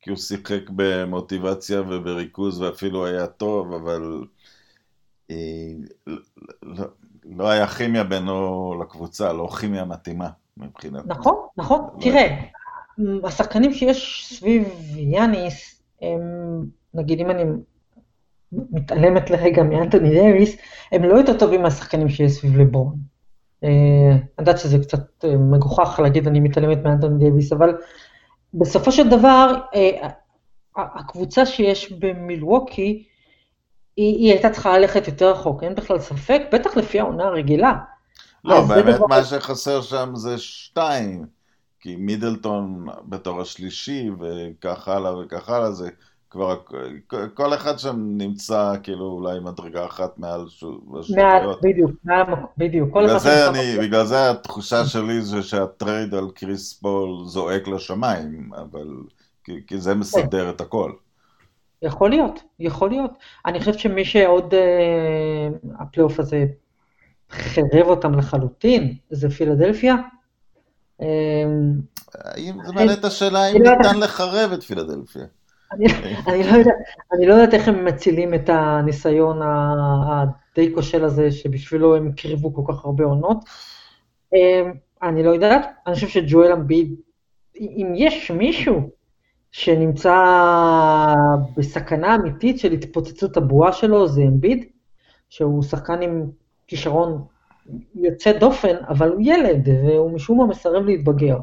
כי 0.00 0.10
הוא 0.10 0.18
שיחק 0.18 0.70
במוטיבציה 0.70 1.80
ובריכוז 1.80 2.60
ואפילו 2.60 3.06
היה 3.06 3.26
טוב, 3.26 3.72
אבל 3.72 4.24
אה, 5.30 5.36
לא, 6.62 6.84
לא 7.24 7.48
היה 7.48 7.66
כימיה 7.66 8.04
בינו 8.04 8.74
לקבוצה, 8.82 9.32
לא 9.32 9.48
כימיה 9.60 9.84
מתאימה 9.84 10.28
מבחינת... 10.56 11.06
נכון, 11.06 11.34
נכון. 11.56 11.80
לא 11.80 12.00
תראה, 12.00 12.36
השחקנים 13.24 13.74
שיש 13.74 14.26
סביב 14.34 14.68
יאניס, 14.96 15.82
הם, 16.02 16.20
נגיד 16.94 17.20
אם 17.20 17.30
אני 17.30 17.44
מתעלמת 18.52 19.30
לרגע 19.30 19.62
מאנטוני 19.62 20.10
דייוויס, 20.10 20.56
הם 20.92 21.04
לא 21.04 21.14
יותר 21.14 21.38
טובים 21.38 21.62
מהשחקנים 21.62 22.08
שיש 22.08 22.32
סביב 22.32 22.56
לברון. 22.56 22.96
אה, 23.64 24.10
אני 24.10 24.20
יודעת 24.38 24.58
שזה 24.58 24.78
קצת 24.78 25.24
אה, 25.24 25.36
מגוחך 25.36 26.00
להגיד 26.02 26.28
אני 26.28 26.40
מתעלמת 26.40 26.78
מאנטוני 26.84 27.18
דייוויס, 27.18 27.52
אבל 27.52 27.76
בסופו 28.54 28.92
של 28.92 29.08
דבר, 29.08 29.54
אה, 29.74 30.08
הקבוצה 30.76 31.46
שיש 31.46 31.92
במילווקי, 31.92 33.04
היא, 33.96 34.16
היא 34.16 34.32
הייתה 34.32 34.50
צריכה 34.50 34.78
ללכת 34.78 35.08
יותר 35.08 35.30
רחוק, 35.30 35.62
אין 35.62 35.74
בכלל 35.74 35.98
ספק, 35.98 36.42
בטח 36.52 36.76
לפי 36.76 37.00
העונה 37.00 37.24
הרגילה. 37.24 37.74
לא, 38.44 38.60
באמת 38.60 38.94
דבר... 38.94 39.06
מה 39.06 39.24
שחסר 39.24 39.80
שם 39.82 40.10
זה 40.14 40.38
שתיים, 40.38 41.26
כי 41.84 41.96
מידלטון 41.96 42.86
בתור 43.08 43.40
השלישי, 43.40 44.10
וכך 44.20 44.88
הלאה 44.88 45.18
וכך 45.18 45.48
הלאה, 45.48 45.70
זה 45.70 45.90
כבר, 46.30 46.60
כל 47.34 47.54
אחד 47.54 47.78
שם 47.78 47.96
נמצא 47.98 48.72
כאילו 48.82 49.04
אולי 49.04 49.40
מדרגה 49.40 49.86
אחת 49.86 50.18
מעל 50.18 50.46
השטויות. 50.46 51.60
בדיוק, 51.62 51.90
בדיוק. 52.58 52.96
בגלל 52.96 53.18
זה, 53.18 53.50
אני, 53.50 53.78
בגלל 53.78 54.04
זה 54.04 54.30
התחושה 54.30 54.84
שלי 54.84 55.20
זה 55.22 55.42
שה 55.42 55.69
trade 55.69 56.14
על 56.14 56.30
קריס 56.34 56.72
פול 56.72 57.24
זועק 57.24 57.68
לשמיים, 57.68 58.50
אבל... 58.54 58.88
כי, 59.44 59.52
כי 59.66 59.78
זה 59.78 59.94
מסדר 59.94 60.50
את 60.50 60.60
הכל. 60.60 60.92
יכול 61.82 62.10
להיות, 62.10 62.40
יכול 62.58 62.90
להיות. 62.90 63.10
אני 63.46 63.58
חושבת 63.58 63.78
שמי 63.78 64.04
שעוד, 64.04 64.54
אה, 64.54 65.48
הפלייאוף 65.78 66.20
הזה 66.20 66.46
חרב 67.30 67.86
אותם 67.86 68.18
לחלוטין, 68.18 68.94
זה 69.10 69.30
פילדלפיה. 69.30 69.96
אה, 71.02 71.06
האם 72.14 72.54
זה 72.66 72.72
מעלה 72.72 72.92
את 72.92 73.04
השאלה 73.04 73.46
אם 73.46 73.62
לא 73.62 73.76
ניתן 73.76 74.00
לחרב 74.00 74.52
את 74.52 74.62
פילדלפיה? 74.62 75.24
אני 76.26 76.42
לא 76.42 76.56
יודעת, 76.56 76.74
אני 77.12 77.26
לא 77.26 77.34
יודעת 77.34 77.54
איך 77.54 77.68
הם 77.68 77.84
מצילים 77.84 78.34
את 78.34 78.48
הניסיון 78.48 79.40
הדי 79.42 80.74
כושל 80.74 81.04
הזה, 81.04 81.32
שבשבילו 81.32 81.96
הם 81.96 82.08
הקריבו 82.08 82.54
כל 82.54 82.72
כך 82.72 82.84
הרבה 82.84 83.04
עונות. 83.04 83.44
אמ, 84.34 84.72
אני 85.02 85.22
לא 85.22 85.30
יודעת, 85.30 85.66
אני 85.86 85.94
חושב 85.94 86.08
שג'ואל 86.08 86.52
אמביד, 86.52 86.94
אם 87.60 87.92
יש 87.96 88.30
מישהו 88.30 88.90
שנמצא 89.52 90.14
בסכנה 91.56 92.14
אמיתית 92.14 92.58
של 92.58 92.72
התפוצצות 92.72 93.36
הבועה 93.36 93.72
שלו, 93.72 94.08
זה 94.08 94.22
אמביד, 94.22 94.64
שהוא 95.28 95.62
שחקן 95.62 96.02
עם 96.02 96.22
כישרון 96.66 97.24
יוצא 97.94 98.32
דופן, 98.32 98.76
אבל 98.88 99.08
הוא 99.08 99.20
ילד, 99.24 99.68
והוא 99.68 100.10
משום 100.10 100.38
מה 100.38 100.46
מסרב 100.46 100.84
להתבגר. 100.84 101.38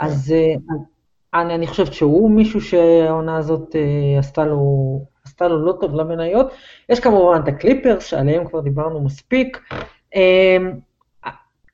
אז 0.00 0.34
אה, 0.36 0.54
אני, 1.34 1.54
אני 1.54 1.66
חושבת 1.66 1.92
שהוא 1.92 2.30
מישהו 2.30 2.60
שהעונה 2.60 3.36
הזאת 3.36 3.76
אה, 3.76 4.18
עשתה, 4.18 4.44
לו, 4.44 4.60
עשתה 5.24 5.48
לו 5.48 5.64
לא 5.64 5.72
טוב 5.80 5.94
למניות. 5.94 6.52
יש 6.88 7.00
כמובן 7.00 7.40
את 7.42 7.48
הקליפרס, 7.48 8.04
שעליהם 8.04 8.48
כבר 8.48 8.60
דיברנו 8.60 9.00
מספיק. 9.00 9.60
אה, 10.16 10.56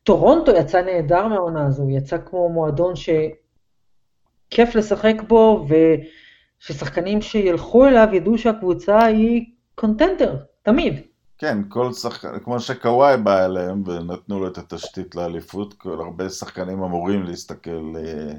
טורונטו 0.03 0.53
יצא 0.53 0.83
נהדר 0.83 1.27
מהעונה 1.27 1.67
הזו, 1.67 1.91
יצא 1.91 2.17
כמו 2.27 2.49
מועדון 2.49 2.95
שכיף 2.97 4.75
לשחק 4.75 5.15
בו, 5.29 5.67
וששחקנים 5.69 7.23
שילכו 7.23 7.87
אליו 7.87 8.09
ידעו 8.13 8.39
שהקבוצה 8.39 9.05
היא 9.05 9.45
contender, 9.75 10.37
תמיד. 10.63 11.01
כן, 11.39 11.59
כל 11.69 11.93
שחקן, 11.93 12.39
כמו 12.39 12.61
שקוואי 12.61 13.17
בא 13.17 13.45
אליהם 13.45 13.83
ונתנו 13.87 14.41
לו 14.41 14.49
את 14.49 14.59
התשתית 14.59 15.15
לאליפות, 15.15 15.75
כל 15.75 16.01
הרבה 16.01 16.29
שחקנים 16.29 16.83
אמורים 16.83 17.23
להסתכל 17.23 17.93
אה, 17.97 18.33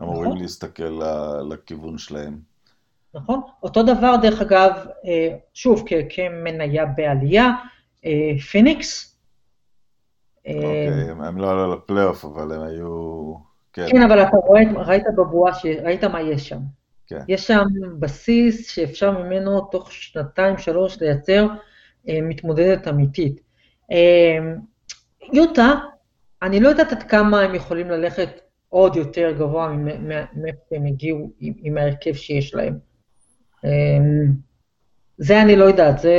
אמורים 0.00 0.30
נכון. 0.30 0.42
להסתכל 0.42 1.00
לכיוון 1.50 1.98
שלהם. 1.98 2.38
נכון. 3.14 3.40
אותו 3.62 3.82
דבר, 3.82 4.16
דרך 4.22 4.40
אגב, 4.40 4.72
אה, 5.04 5.36
שוב, 5.54 5.84
כמניה 6.08 6.86
בעלייה, 6.86 7.50
אה, 8.04 8.38
פיניקס. 8.50 9.18
אוקיי, 10.46 11.10
הם 11.10 11.38
לא 11.38 11.50
עלו 11.50 11.74
לפלייאוף, 11.74 12.24
אבל 12.24 12.52
הם 12.52 12.62
היו... 12.62 13.34
כן, 13.72 13.86
כן 13.90 14.02
אבל 14.02 14.22
אתה 14.22 14.36
רואה, 14.36 14.62
ראית 14.76 15.04
בבועה, 15.16 15.52
ראית 15.82 16.04
מה 16.04 16.20
יש 16.20 16.48
שם. 16.48 16.58
כן. 17.06 17.20
יש 17.28 17.46
שם 17.46 17.64
בסיס 17.98 18.70
שאפשר 18.70 19.10
ממנו 19.10 19.60
תוך 19.60 19.92
שנתיים, 19.92 20.58
שלוש, 20.58 21.00
לייצר 21.00 21.46
מתמודדת 22.06 22.88
אמיתית. 22.88 23.40
יוטה, 25.32 25.72
אני 26.42 26.60
לא 26.60 26.68
יודעת 26.68 26.92
עד 26.92 27.02
כמה 27.02 27.40
הם 27.40 27.54
יכולים 27.54 27.90
ללכת 27.90 28.40
עוד 28.68 28.96
יותר 28.96 29.32
גבוה 29.38 29.72
מאיפה 30.34 30.60
שהם 30.70 30.86
הגיעו 30.86 31.30
עם 31.40 31.78
ההרכב 31.78 32.14
שיש 32.14 32.54
להם. 32.54 32.78
אמ, 33.64 34.32
זה 35.18 35.42
אני 35.42 35.56
לא 35.56 35.64
יודעת, 35.64 35.98
זה, 35.98 36.14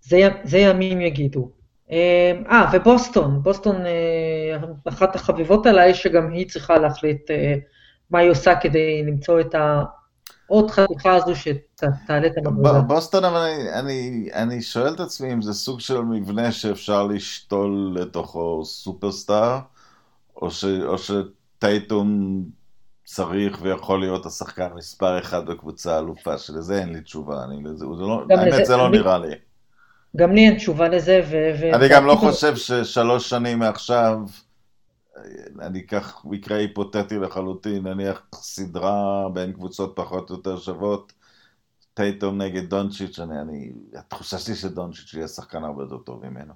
זה, 0.00 0.28
זה 0.44 0.58
ימים 0.58 1.00
יגידו. 1.00 1.50
אה, 1.90 2.70
ובוסטון, 2.72 3.42
בוסטון 3.42 3.86
אה, 3.86 4.56
אחת 4.84 5.14
החביבות 5.14 5.66
עליי, 5.66 5.94
שגם 5.94 6.32
היא 6.32 6.48
צריכה 6.48 6.78
להחליט 6.78 7.30
אה, 7.30 7.54
מה 8.10 8.18
היא 8.18 8.30
עושה 8.30 8.54
כדי 8.60 9.02
למצוא 9.06 9.40
את 9.40 9.54
העוד 10.50 10.70
חתיכה 10.70 11.16
הזו 11.16 11.36
שתעלה 11.36 12.26
את 12.26 12.46
המדרגה. 12.46 12.80
בוסטון, 12.80 13.24
אבל 13.24 13.36
אני, 13.40 13.72
אני, 13.72 14.28
אני 14.34 14.62
שואל 14.62 14.94
את 14.94 15.00
עצמי 15.00 15.32
אם 15.32 15.42
זה 15.42 15.52
סוג 15.52 15.80
של 15.80 16.00
מבנה 16.00 16.52
שאפשר 16.52 17.06
לשתול 17.06 17.96
לתוכו 18.00 18.64
סופרסטאר, 18.64 19.58
או, 20.36 20.50
ש, 20.50 20.64
או 20.64 20.96
שטייטום 20.98 22.42
צריך 23.04 23.58
ויכול 23.62 24.00
להיות 24.00 24.26
השחקן 24.26 24.68
מספר 24.74 25.18
אחד 25.18 25.46
בקבוצה 25.46 25.94
האלופה, 25.94 26.38
שלזה 26.38 26.80
אין 26.80 26.92
לי 26.92 27.00
תשובה, 27.00 27.44
אני, 27.44 27.62
זה, 27.64 27.76
זה 27.76 28.02
לא, 28.02 28.24
האמת 28.30 28.52
לזה, 28.52 28.64
זה 28.64 28.76
לא 28.76 28.86
אני, 28.86 28.98
נראה 28.98 29.18
לי. 29.18 29.34
גם 30.16 30.32
לי 30.32 30.46
אין 30.48 30.56
תשובה 30.56 30.88
לזה, 30.88 31.20
ו... 31.30 31.36
ו 31.60 31.74
אני 31.74 31.88
גם 31.88 32.06
לא 32.06 32.14
חושב 32.14 32.56
ששלוש 32.56 33.30
שנים 33.30 33.58
מעכשיו, 33.58 34.18
אני 35.60 35.80
אקח 35.80 36.24
מקרה 36.24 36.56
היפותטי 36.56 37.18
לחלוטין, 37.18 37.86
נניח 37.86 38.22
סדרה 38.34 39.28
בין 39.32 39.52
קבוצות 39.52 39.92
פחות 39.96 40.30
או 40.30 40.34
יותר 40.34 40.58
שוות, 40.58 41.12
טייטום 41.94 42.42
נגד 42.42 42.64
דונצ'יץ', 42.64 43.18
אני, 43.18 43.40
אני, 43.40 43.72
התחושה 43.94 44.38
שלי 44.38 44.54
שדונצ'יץ' 44.54 45.14
יהיה 45.14 45.28
שחקן 45.28 45.64
הרבה 45.64 45.82
יותר 45.82 45.98
טוב 45.98 46.26
ממנו. 46.26 46.52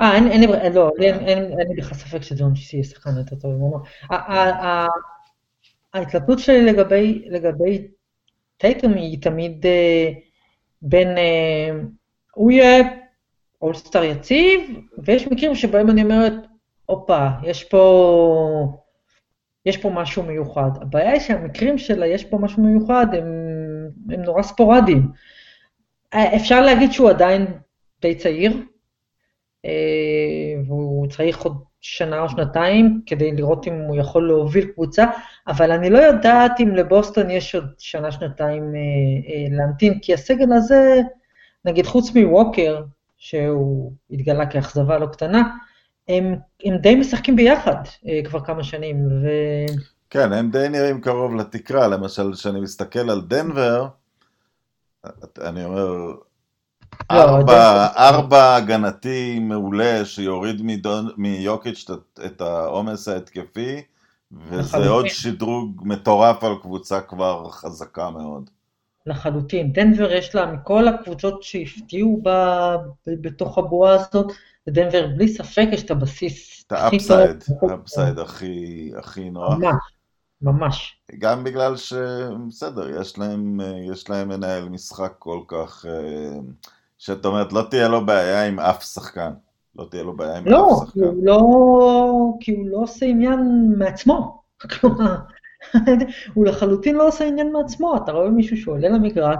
אה, 0.00 0.14
אין, 0.14 0.28
אין, 0.28 0.72
לא, 0.72 0.90
אין 0.98 1.68
לי 1.68 1.76
בכלל 1.76 1.98
ספק 1.98 2.22
שג'ון 2.22 2.52
יהיה 2.72 2.84
שחקן 2.84 3.10
יותר 3.18 3.36
טוב 3.36 3.52
ממנו. 3.52 3.82
ההתלבטות 5.94 6.38
שלי 6.38 6.64
לגבי, 6.64 7.24
לגבי 7.30 7.88
טייטום 8.56 8.94
היא 8.94 9.22
תמיד 9.22 9.66
אה, 9.66 10.12
בין, 10.82 11.18
אה, 11.18 11.70
הוא 12.34 12.50
יהיה 12.50 12.82
אולסטאר 13.62 14.04
יציב, 14.04 14.60
ויש 15.04 15.26
מקרים 15.26 15.54
שבהם 15.54 15.90
אני 15.90 16.02
אומרת, 16.02 16.32
הופה, 16.86 17.28
יש 17.42 17.64
פה, 17.64 18.82
יש 19.66 19.76
פה 19.76 19.90
משהו 19.90 20.22
מיוחד. 20.22 20.70
הבעיה 20.80 21.10
היא 21.10 21.20
שהמקרים 21.20 21.78
של 21.78 22.02
יש 22.02 22.24
פה 22.24 22.38
משהו 22.38 22.62
מיוחד 22.62 23.06
הם, 23.12 23.24
הם 24.10 24.22
נורא 24.22 24.42
ספורדיים. 24.42 25.08
אה, 26.14 26.36
אפשר 26.36 26.60
להגיד 26.60 26.92
שהוא 26.92 27.10
עדיין 27.10 27.46
די 28.02 28.14
צעיר, 28.14 28.52
אה, 29.64 29.70
והוא 30.66 31.06
הוא 31.06 31.06
צריך 31.06 31.42
עוד 31.42 31.62
שנה 31.80 32.20
או 32.20 32.28
שנתיים 32.28 33.00
כדי 33.06 33.32
לראות 33.32 33.66
אם 33.66 33.74
הוא 33.74 33.96
יכול 33.96 34.28
להוביל 34.28 34.66
קבוצה, 34.66 35.06
אבל 35.46 35.72
אני 35.72 35.90
לא 35.90 35.98
יודעת 35.98 36.60
אם 36.60 36.74
לבוסטון 36.74 37.30
יש 37.30 37.54
עוד 37.54 37.64
שנה-שנתיים 37.78 38.74
אה, 38.74 39.56
להמתין, 39.56 39.98
כי 40.02 40.14
הסגל 40.14 40.52
הזה, 40.52 41.00
נגיד 41.64 41.86
חוץ 41.86 42.14
מווקר, 42.14 42.82
שהוא 43.16 43.92
התגלה 44.10 44.46
כאכזבה 44.46 44.98
לא 44.98 45.06
קטנה, 45.06 45.42
הם, 46.08 46.34
הם 46.64 46.76
די 46.76 46.94
משחקים 46.94 47.36
ביחד 47.36 47.76
אה, 48.08 48.20
כבר 48.24 48.44
כמה 48.44 48.64
שנים. 48.64 49.06
ו... 49.06 49.28
כן, 50.10 50.32
הם 50.32 50.50
די 50.50 50.68
נראים 50.68 51.00
קרוב 51.00 51.34
לתקרה, 51.34 51.88
למשל, 51.88 52.32
כשאני 52.34 52.60
מסתכל 52.60 53.10
על 53.10 53.20
דנבר, 53.20 53.88
אני 55.40 55.64
אומר, 55.64 55.86
לא, 57.10 57.20
ארבע, 57.20 57.86
ארבע 57.96 58.56
הגנתי 58.56 59.38
מעולה 59.38 60.04
שיוריד 60.04 60.62
מדון, 60.62 61.08
מיוקיץ' 61.16 61.86
את 62.26 62.40
העומס 62.40 63.08
ההתקפי, 63.08 63.82
וזה 64.32 64.88
עוד 64.88 65.08
שדרוג 65.08 65.82
מטורף 65.84 66.44
על 66.44 66.52
קבוצה 66.62 67.00
כבר 67.00 67.50
חזקה 67.50 68.10
מאוד. 68.10 68.50
לחלוטין. 69.06 69.72
דנבר 69.72 70.12
יש 70.12 70.34
לה, 70.34 70.46
מכל 70.46 70.88
הקבוצות 70.88 71.42
שהפתיעו 71.42 72.20
בה, 72.22 72.76
בתוך 73.06 73.58
הבועה 73.58 73.94
הזאת, 73.94 74.32
לדנבר 74.66 75.06
בלי 75.06 75.28
ספק 75.28 75.66
יש 75.72 75.82
את 75.82 75.90
הבסיס. 75.90 76.64
את 76.66 76.72
האפסייד, 76.72 77.44
האפסייד 77.70 78.18
הכי, 78.18 78.92
הכי 78.98 79.30
נוח. 79.30 79.54
ממש, 79.54 79.74
ממש. 80.42 80.96
גם 81.18 81.44
בגלל 81.44 81.76
שבסדר, 81.76 83.00
יש 83.00 83.18
להם, 83.18 83.60
יש 83.92 84.10
להם 84.10 84.28
מנהל 84.28 84.68
משחק 84.68 85.12
כל 85.18 85.40
כך, 85.48 85.84
שאת 86.98 87.24
אומרת, 87.24 87.52
לא 87.52 87.62
תהיה 87.70 87.88
לו 87.88 88.06
בעיה 88.06 88.46
עם 88.46 88.60
אף 88.60 88.84
שחקן. 88.84 89.32
לא 89.76 89.86
תהיה 89.90 90.02
לו 90.02 90.16
בעיה 90.16 90.38
עם 90.38 90.48
לא, 90.48 90.68
אף 90.68 90.86
שחקן. 90.86 91.00
לא, 91.22 91.40
כי 92.40 92.52
הוא 92.52 92.68
לא 92.68 92.78
עושה 92.78 93.06
עניין 93.06 93.72
מעצמו. 93.78 94.42
כלומר, 94.80 95.16
הוא 96.34 96.46
לחלוטין 96.46 96.94
לא 96.94 97.08
עושה 97.08 97.24
עניין 97.24 97.52
מעצמו, 97.52 97.96
אתה 97.96 98.12
רואה 98.12 98.30
מישהו 98.30 98.56
שעולה 98.56 98.88
למגרש, 98.88 99.38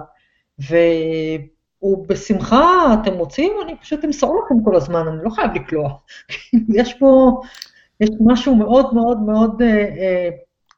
והוא 1.83 2.06
בשמחה, 2.09 2.95
אתם 2.95 3.14
רוצים, 3.14 3.52
אני 3.64 3.76
פשוט 3.76 4.04
אמסור 4.04 4.42
לכם 4.45 4.64
כל 4.64 4.76
הזמן, 4.76 5.09
אני 5.09 5.25
לא 5.25 5.30
חייב 5.30 5.50
לקלוע. 5.54 5.90
יש 6.78 6.95
פה, 6.95 7.40
יש 8.00 8.11
משהו 8.21 8.54
מאוד 8.54 8.95
מאוד 8.95 9.18
מאוד... 9.18 9.62
אה, 9.62 9.68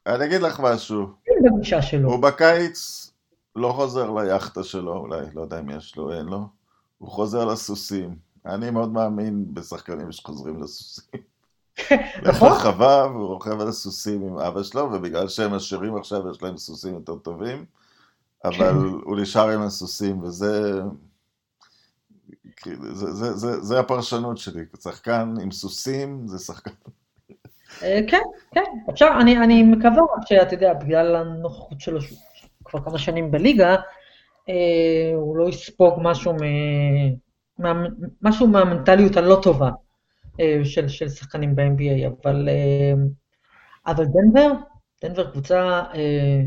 אה, 0.07 0.15
אני 0.15 0.25
אגיד 0.25 0.41
לך 0.41 0.59
משהו. 0.59 1.07
בגישה 1.43 1.81
שלו. 1.81 2.11
הוא 2.11 2.21
בקיץ 2.21 3.11
לא 3.55 3.71
חוזר 3.71 4.11
ליאכטה 4.11 4.63
שלו, 4.63 4.97
אולי, 4.97 5.25
לא 5.33 5.41
יודע 5.41 5.59
אם 5.59 5.69
יש 5.69 5.95
לו, 5.97 6.13
אין 6.13 6.25
לו. 6.25 6.47
הוא 6.97 7.09
חוזר 7.09 7.45
לסוסים. 7.45 8.15
אני 8.45 8.69
מאוד 8.69 8.93
מאמין 8.93 9.45
בשחקנים 9.53 10.11
שחוזרים 10.11 10.63
לסוסים. 10.63 11.21
נכון. 12.29 12.51
לחווה, 12.51 13.07
והוא 13.11 13.27
רוכב 13.27 13.61
על 13.61 13.67
הסוסים 13.67 14.21
עם 14.21 14.37
אבא 14.37 14.63
שלו, 14.63 14.89
ובגלל 14.91 15.27
שהם 15.27 15.53
עשירים 15.53 15.95
עכשיו 15.95 16.31
יש 16.31 16.43
להם 16.43 16.57
סוסים 16.57 16.93
יותר 16.93 17.15
טובים, 17.15 17.65
אבל 18.45 18.57
כן. 18.57 18.75
הוא 19.03 19.19
נשאר 19.19 19.49
עם 19.49 19.61
הסוסים, 19.61 20.23
וזה... 20.23 20.81
זה, 22.65 23.11
זה, 23.13 23.33
זה, 23.33 23.61
זה 23.61 23.79
הפרשנות 23.79 24.37
שלי, 24.37 24.63
שחקן 24.83 25.33
עם 25.41 25.51
סוסים 25.51 26.27
זה 26.27 26.39
שחקן. 26.39 26.71
אה, 27.83 27.99
כן, 28.07 28.21
כן, 28.51 28.63
אפשר, 28.89 29.09
אני, 29.21 29.37
אני 29.37 29.63
מקווה 29.63 30.01
שאתה 30.25 30.53
יודע, 30.53 30.73
בגלל 30.73 31.15
הנוכחות 31.15 31.81
שלו 31.81 31.99
כבר 32.65 32.83
כמה 32.83 32.97
שנים 32.97 33.31
בליגה, 33.31 33.75
אה, 34.49 35.11
הוא 35.15 35.37
לא 35.37 35.49
יספוג 35.49 35.99
משהו, 36.01 36.33
מ, 36.33 36.37
מה, 37.59 37.83
משהו 38.21 38.47
מהמנטליות 38.47 39.17
הלא 39.17 39.39
טובה 39.43 39.69
אה, 40.39 40.59
של, 40.63 40.87
של 40.87 41.09
שחקנים 41.09 41.55
ב-NBA, 41.55 42.07
אבל, 42.07 42.49
אה, 42.49 42.93
אבל 43.87 44.05
דנבר, 44.05 44.51
דנבר 45.03 45.31
קבוצה 45.31 45.81
אה, 45.95 46.41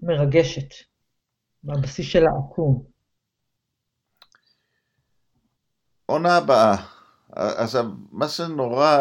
מרגשת, 0.00 0.74
בבסיס 1.64 2.06
של 2.06 2.24
העקום. 2.26 2.82
עונה 6.06 6.36
הבאה. 6.36 6.76
עכשיו, 7.32 7.84
מה 8.12 8.28
שנורא, 8.28 8.96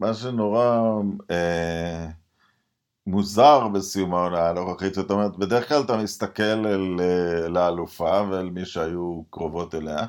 מה 0.00 0.14
שנורא 0.14 0.80
אה, 1.30 2.06
מוזר 3.06 3.68
בסיום 3.68 4.14
העונה 4.14 4.48
הנוכחית, 4.48 4.94
זאת 4.94 5.10
אומרת, 5.10 5.36
בדרך 5.36 5.68
כלל 5.68 5.82
אתה 5.82 5.96
מסתכל 5.96 6.42
אל, 6.42 7.00
אל 7.44 7.56
האלופה 7.56 8.22
ואל 8.30 8.50
מי 8.50 8.64
שהיו 8.64 9.22
קרובות 9.30 9.74
אליה, 9.74 10.06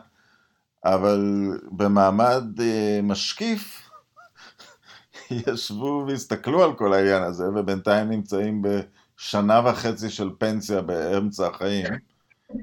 אבל 0.85 1.21
במעמד 1.71 2.61
אה, 2.61 2.99
משקיף 3.03 3.89
ישבו 5.31 6.05
והסתכלו 6.07 6.63
על 6.63 6.73
כל 6.73 6.93
העניין 6.93 7.23
הזה, 7.23 7.49
ובינתיים 7.55 8.09
נמצאים 8.09 8.61
בשנה 9.17 9.61
וחצי 9.65 10.09
של 10.09 10.29
פנסיה 10.37 10.81
באמצע 10.81 11.47
החיים. 11.47 11.85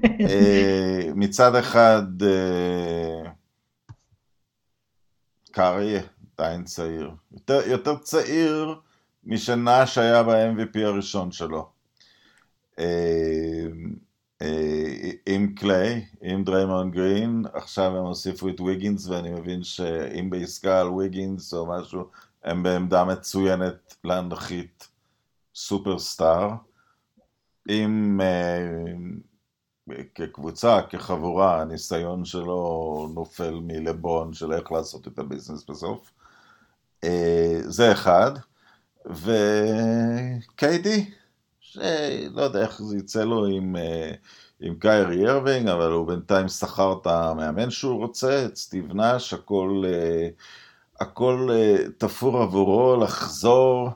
אה, 0.03 1.09
מצד 1.15 1.55
אחד, 1.55 2.23
אה, 2.23 3.31
קארי 5.51 5.97
עדיין 6.37 6.63
צעיר, 6.63 7.11
יותר, 7.33 7.61
יותר 7.65 7.97
צעיר 7.97 8.75
משנאש 9.23 9.97
היה 9.97 10.23
ב-MVP 10.23 10.79
הראשון 10.79 11.31
שלו. 11.31 11.69
אה, 12.79 13.65
עם 15.25 15.53
קליי, 15.55 16.05
עם 16.21 16.43
דריימון 16.43 16.91
גרין, 16.91 17.43
עכשיו 17.53 17.97
הם 17.97 18.05
הוסיפו 18.05 18.49
את 18.49 18.61
ויגינס 18.61 19.07
ואני 19.07 19.31
מבין 19.31 19.63
שאם 19.63 20.29
בעסקה 20.29 20.81
על 20.81 20.87
ויגינס 20.87 21.53
או 21.53 21.65
משהו, 21.65 22.09
הם 22.43 22.63
בעמדה 22.63 23.03
מצוינת 23.05 23.95
להנחית 24.03 24.87
סופרסטאר. 25.55 26.49
אם 27.69 28.21
uh, 29.89 29.93
כקבוצה, 30.15 30.81
כחבורה, 30.89 31.61
הניסיון 31.61 32.25
שלו 32.25 33.09
נופל 33.13 33.59
מלבון 33.61 34.33
של 34.33 34.53
איך 34.53 34.71
לעשות 34.71 35.07
את 35.07 35.19
הביזנס 35.19 35.69
בסוף. 35.69 36.11
Uh, 37.05 37.07
זה 37.61 37.91
אחד. 37.91 38.31
וקיידי, 40.45 41.05
שלא 41.59 42.41
יודע 42.41 42.61
איך 42.61 42.81
זה 42.81 42.97
יצא 42.97 43.23
לו 43.23 43.45
עם, 43.45 43.75
אה, 43.75 44.11
עם 44.59 44.75
קיירי 44.79 45.29
ארווינג, 45.29 45.67
אבל 45.67 45.91
הוא 45.91 46.07
בינתיים 46.07 46.47
שכר 46.47 46.93
את 47.01 47.07
המאמן 47.07 47.69
שהוא 47.69 47.97
רוצה, 47.97 48.45
את 48.45 48.55
סטיב 48.55 48.93
נאש, 48.93 49.33
הכל, 49.33 49.83
אה, 49.85 50.27
הכל 50.99 51.49
אה, 51.51 51.77
תפור 51.97 52.41
עבורו 52.41 52.97
לחזור 53.03 53.89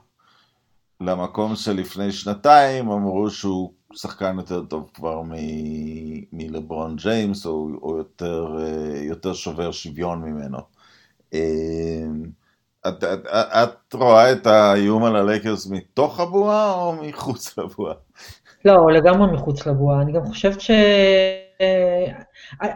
למקום 1.01 1.55
שלפני 1.55 2.12
שנתיים, 2.12 2.91
אמרו 2.91 3.29
שהוא 3.29 3.73
שחקן 3.93 4.35
יותר 4.38 4.63
טוב 4.63 4.91
כבר 4.93 5.21
מ- 5.21 6.23
מלברון 6.33 6.95
ג'יימס, 6.95 7.45
או, 7.45 7.67
או 7.81 7.97
יותר, 7.97 8.57
יותר 9.01 9.33
שובר 9.33 9.71
שוויון 9.71 10.21
ממנו. 10.21 10.57
את, 12.88 13.03
את, 13.03 13.25
את 13.63 13.93
רואה 13.93 14.31
את 14.31 14.47
האיום 14.47 15.03
על 15.03 15.15
הלייקרס 15.15 15.67
מתוך 15.67 16.19
הבועה 16.19 16.73
או 16.73 16.93
מחוץ 16.95 17.57
לבועה? 17.57 17.93
לא, 18.65 18.91
לגמרי 18.91 19.31
מחוץ 19.33 19.67
לבועה. 19.67 20.01
אני 20.01 20.13
גם 20.13 20.25
חושבת 20.25 20.62
ש... 20.62 20.71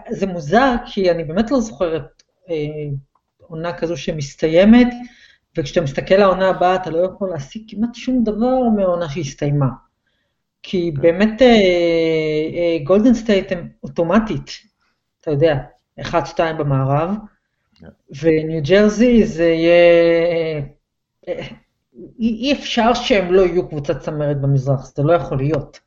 זה 0.10 0.26
מוזר, 0.26 0.76
כי 0.86 1.12
אני 1.12 1.24
באמת 1.24 1.52
לא 1.52 1.60
זוכרת 1.60 2.24
אה, 2.50 2.56
עונה 3.40 3.74
כזו 3.74 3.98
שמסתיימת, 3.98 4.88
וכשאתה 5.58 5.82
מסתכל 5.82 6.16
על 6.16 6.22
העונה 6.22 6.50
הבאה, 6.50 6.76
אתה 6.76 6.90
לא 6.90 7.06
יכול 7.06 7.30
להשיג 7.30 7.64
כמעט 7.68 7.96
שום 7.96 8.24
דבר 8.24 8.70
מהעונה 8.76 9.10
שהסתיימה. 9.10 9.68
כי 10.64 10.92
כן. 10.96 11.02
באמת 11.02 11.42
אה, 11.42 11.48
אה, 11.48 12.78
גולדן 12.84 13.14
סטייט 13.14 13.52
הם 13.52 13.70
אוטומטית, 13.84 14.52
אתה 15.22 15.32
יודע, 15.32 15.56
1-2 16.00 16.04
במערב, 16.58 17.16
וניו 18.22 18.62
ג'רזי 18.64 19.26
זה 19.26 19.46
יהיה... 19.46 20.62
אי 22.20 22.54
אפשר 22.54 22.94
שהם 22.94 23.34
לא 23.34 23.42
יהיו 23.42 23.70
קבוצת 23.70 24.00
צמרת 24.00 24.42
במזרח, 24.42 24.86
זה 24.96 25.04
לא 25.04 25.14
יכול 25.14 25.38
להיות. 25.38 25.80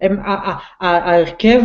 הם, 0.00 0.16
ההרכב 0.80 1.60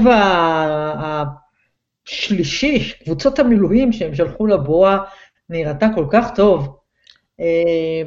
השלישי, 2.07 2.93
קבוצות 3.03 3.39
המילואים 3.39 3.91
שהם 3.91 4.15
שלחו 4.15 4.47
לבועה, 4.47 4.99
נראתה 5.49 5.87
כל 5.95 6.05
כך 6.11 6.35
טוב. 6.35 6.77
אה, 7.39 8.01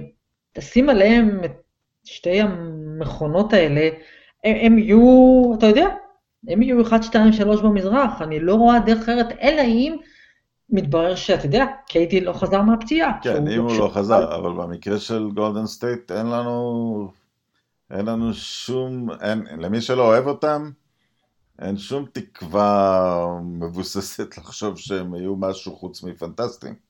תשים 0.53 0.88
עליהם 0.88 1.45
את 1.45 1.53
שתי 2.05 2.40
המכונות 2.40 3.53
האלה, 3.53 3.88
הם, 4.45 4.57
הם 4.61 4.79
יהיו, 4.79 5.55
אתה 5.59 5.66
יודע, 5.66 5.87
הם 6.49 6.62
יהיו 6.62 6.83
1, 6.83 7.03
2, 7.03 7.33
3 7.33 7.61
במזרח, 7.61 8.23
אני 8.23 8.40
לא 8.40 8.55
רואה 8.55 8.81
דרך 8.81 9.03
אחרת, 9.03 9.27
אלא 9.43 9.62
אם 9.62 9.97
מתברר 10.71 11.14
שאתה 11.14 11.47
יודע, 11.47 11.64
קיידי 11.87 12.20
לא 12.21 12.33
חזר 12.33 12.62
מהפציעה. 12.62 13.12
כן, 13.23 13.49
אם 13.49 13.61
הוא 13.61 13.79
לא 13.79 13.90
חזר, 13.95 14.37
אבל 14.37 14.53
במקרה 14.53 14.99
של 14.99 15.31
גולדן 15.35 15.66
סטייט 15.66 16.12
אין 16.12 16.27
לנו, 16.27 17.11
אין 17.90 18.07
לנו 18.07 18.35
שום, 18.35 19.11
אין, 19.21 19.47
למי 19.59 19.81
שלא 19.81 20.07
אוהב 20.07 20.27
אותם, 20.27 20.71
אין 21.59 21.77
שום 21.77 22.07
תקווה 22.12 23.40
מבוססת 23.43 24.38
לחשוב 24.38 24.79
שהם 24.79 25.14
יהיו 25.14 25.37
משהו 25.37 25.77
חוץ 25.77 26.03
מפנטסטיים. 26.03 26.89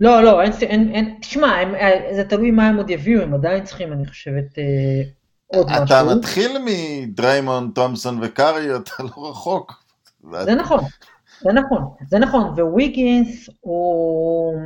לא, 0.00 0.22
לא, 0.22 0.42
אין, 0.42 0.52
אין, 0.60 0.90
אין 0.94 1.18
תשמע, 1.20 1.46
הם, 1.46 1.74
זה 2.14 2.24
תלוי 2.24 2.50
מה 2.50 2.68
הם 2.68 2.76
עוד 2.76 2.90
יביאו, 2.90 3.22
הם 3.22 3.34
עדיין 3.34 3.64
צריכים, 3.64 3.92
אני 3.92 4.06
חושבת, 4.06 4.58
אה, 4.58 5.02
עוד 5.46 5.70
אתה 5.70 5.82
משהו. 5.82 5.96
אתה 5.96 6.14
מתחיל 6.14 6.50
מדריימון, 6.64 7.70
תומסון 7.74 8.18
וקארי, 8.22 8.76
אתה 8.76 9.02
לא 9.02 9.30
רחוק. 9.30 9.84
זה 10.44 10.54
נכון, 10.54 10.80
זה 11.40 11.52
נכון, 11.52 11.94
זה 12.08 12.18
נכון, 12.18 12.60
וויגינס 12.60 13.48
הוא, 13.60 14.60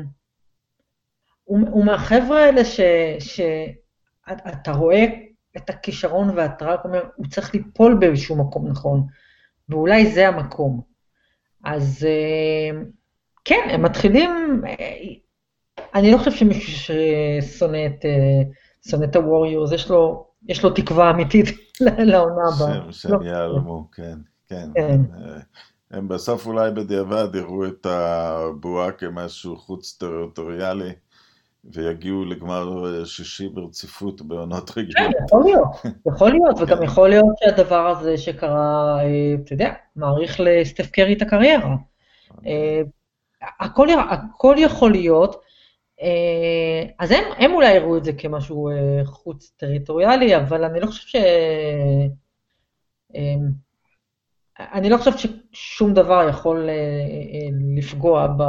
הוא, 1.44 1.58
הוא 1.70 1.84
מהחבר'ה 1.84 2.44
האלה 2.44 2.62
שאתה 3.18 4.72
רואה 4.72 5.04
את 5.56 5.70
הכישרון 5.70 6.30
ואתה 6.36 6.64
רק 6.64 6.84
אומר, 6.84 7.04
הוא 7.16 7.26
צריך 7.26 7.54
ליפול 7.54 7.94
באיזשהו 7.94 8.36
מקום 8.36 8.68
נכון, 8.68 9.06
ואולי 9.68 10.12
זה 10.12 10.28
המקום. 10.28 10.80
אז 11.64 12.06
אה, 12.08 12.80
כן, 13.48 13.68
הם 13.70 13.82
מתחילים, 13.82 14.62
אה, 14.66 14.74
אני 15.94 16.12
לא 16.12 16.18
חושב 16.18 16.30
שמישהו 16.30 16.72
ששונא 16.72 17.87
את, 17.87 18.04
אה, 18.04 18.42
שונא 18.90 19.04
את 19.04 19.16
הווריורס, 19.16 19.72
יש 19.72 19.90
לו, 19.90 20.26
יש 20.48 20.64
לו 20.64 20.70
תקווה 20.70 21.11
אמיתית 21.11 21.46
לעונה 22.11 22.42
הבאה. 22.56 22.74
שהם, 22.74 22.92
שהם 22.92 23.12
לא. 23.12 23.24
ייעלמו, 23.24 23.88
כן, 23.92 24.18
כן. 24.48 24.68
כן. 24.74 25.00
הם 25.90 26.08
בסוף 26.08 26.46
אולי 26.46 26.70
בדיעבד 26.70 27.34
יראו 27.34 27.66
את 27.66 27.87
הבועה 27.87 28.92
כמשהו 28.92 29.56
חוץ 29.56 29.96
טריטוריאלי, 30.00 30.92
ויגיעו 31.64 32.24
לגמר 32.24 33.04
שישי 33.04 33.48
ברציפות 33.48 34.22
בעונות 34.22 34.70
כן, 34.70 34.80
רגילות. 34.80 35.14
יכול 35.26 35.44
להיות, 35.44 35.68
יכול 36.06 36.30
להיות, 36.30 36.61
וגם 36.61 36.78
כן. 36.78 36.82
יכול 36.82 37.08
להיות 37.08 37.34
שהדבר 37.40 37.87
הזה 37.87 38.18
שקרה, 38.18 38.98
אה, 39.00 39.34
אתה 39.44 39.52
יודע, 39.52 39.72
מעריך 39.96 40.40
לסטף 40.40 40.90
קרי 40.90 41.12
את 41.12 41.22
הקריירה. 41.22 41.76
הכל, 43.42 43.88
הכל 44.11 44.55
יכול 44.59 44.92
להיות, 44.92 45.42
אה, 46.03 46.88
אז 46.98 47.11
הם, 47.11 47.24
הם 47.38 47.53
אולי 47.55 47.74
יראו 47.74 47.96
את 47.96 48.05
זה 48.05 48.12
כמשהו 48.12 48.68
אה, 48.68 49.05
חוץ 49.05 49.53
טריטוריאלי, 49.57 50.37
אבל 50.37 50.64
אני 50.64 50.81
לא 50.81 50.87
חושב 50.87 51.09
ש... 51.09 51.16
אה, 53.16 53.35
אני 54.59 54.90
לא 54.90 54.96
חושבת 54.96 55.14
ששום 55.18 55.94
דבר 55.94 56.29
יכול 56.29 56.68
לפגוע 57.77 58.27
ב, 58.27 58.42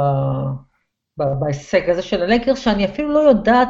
בהישג 1.40 1.90
הזה 1.90 2.02
של 2.02 2.22
הלקר, 2.22 2.54
שאני 2.54 2.84
אפילו 2.84 3.12
לא 3.12 3.18
יודעת 3.18 3.68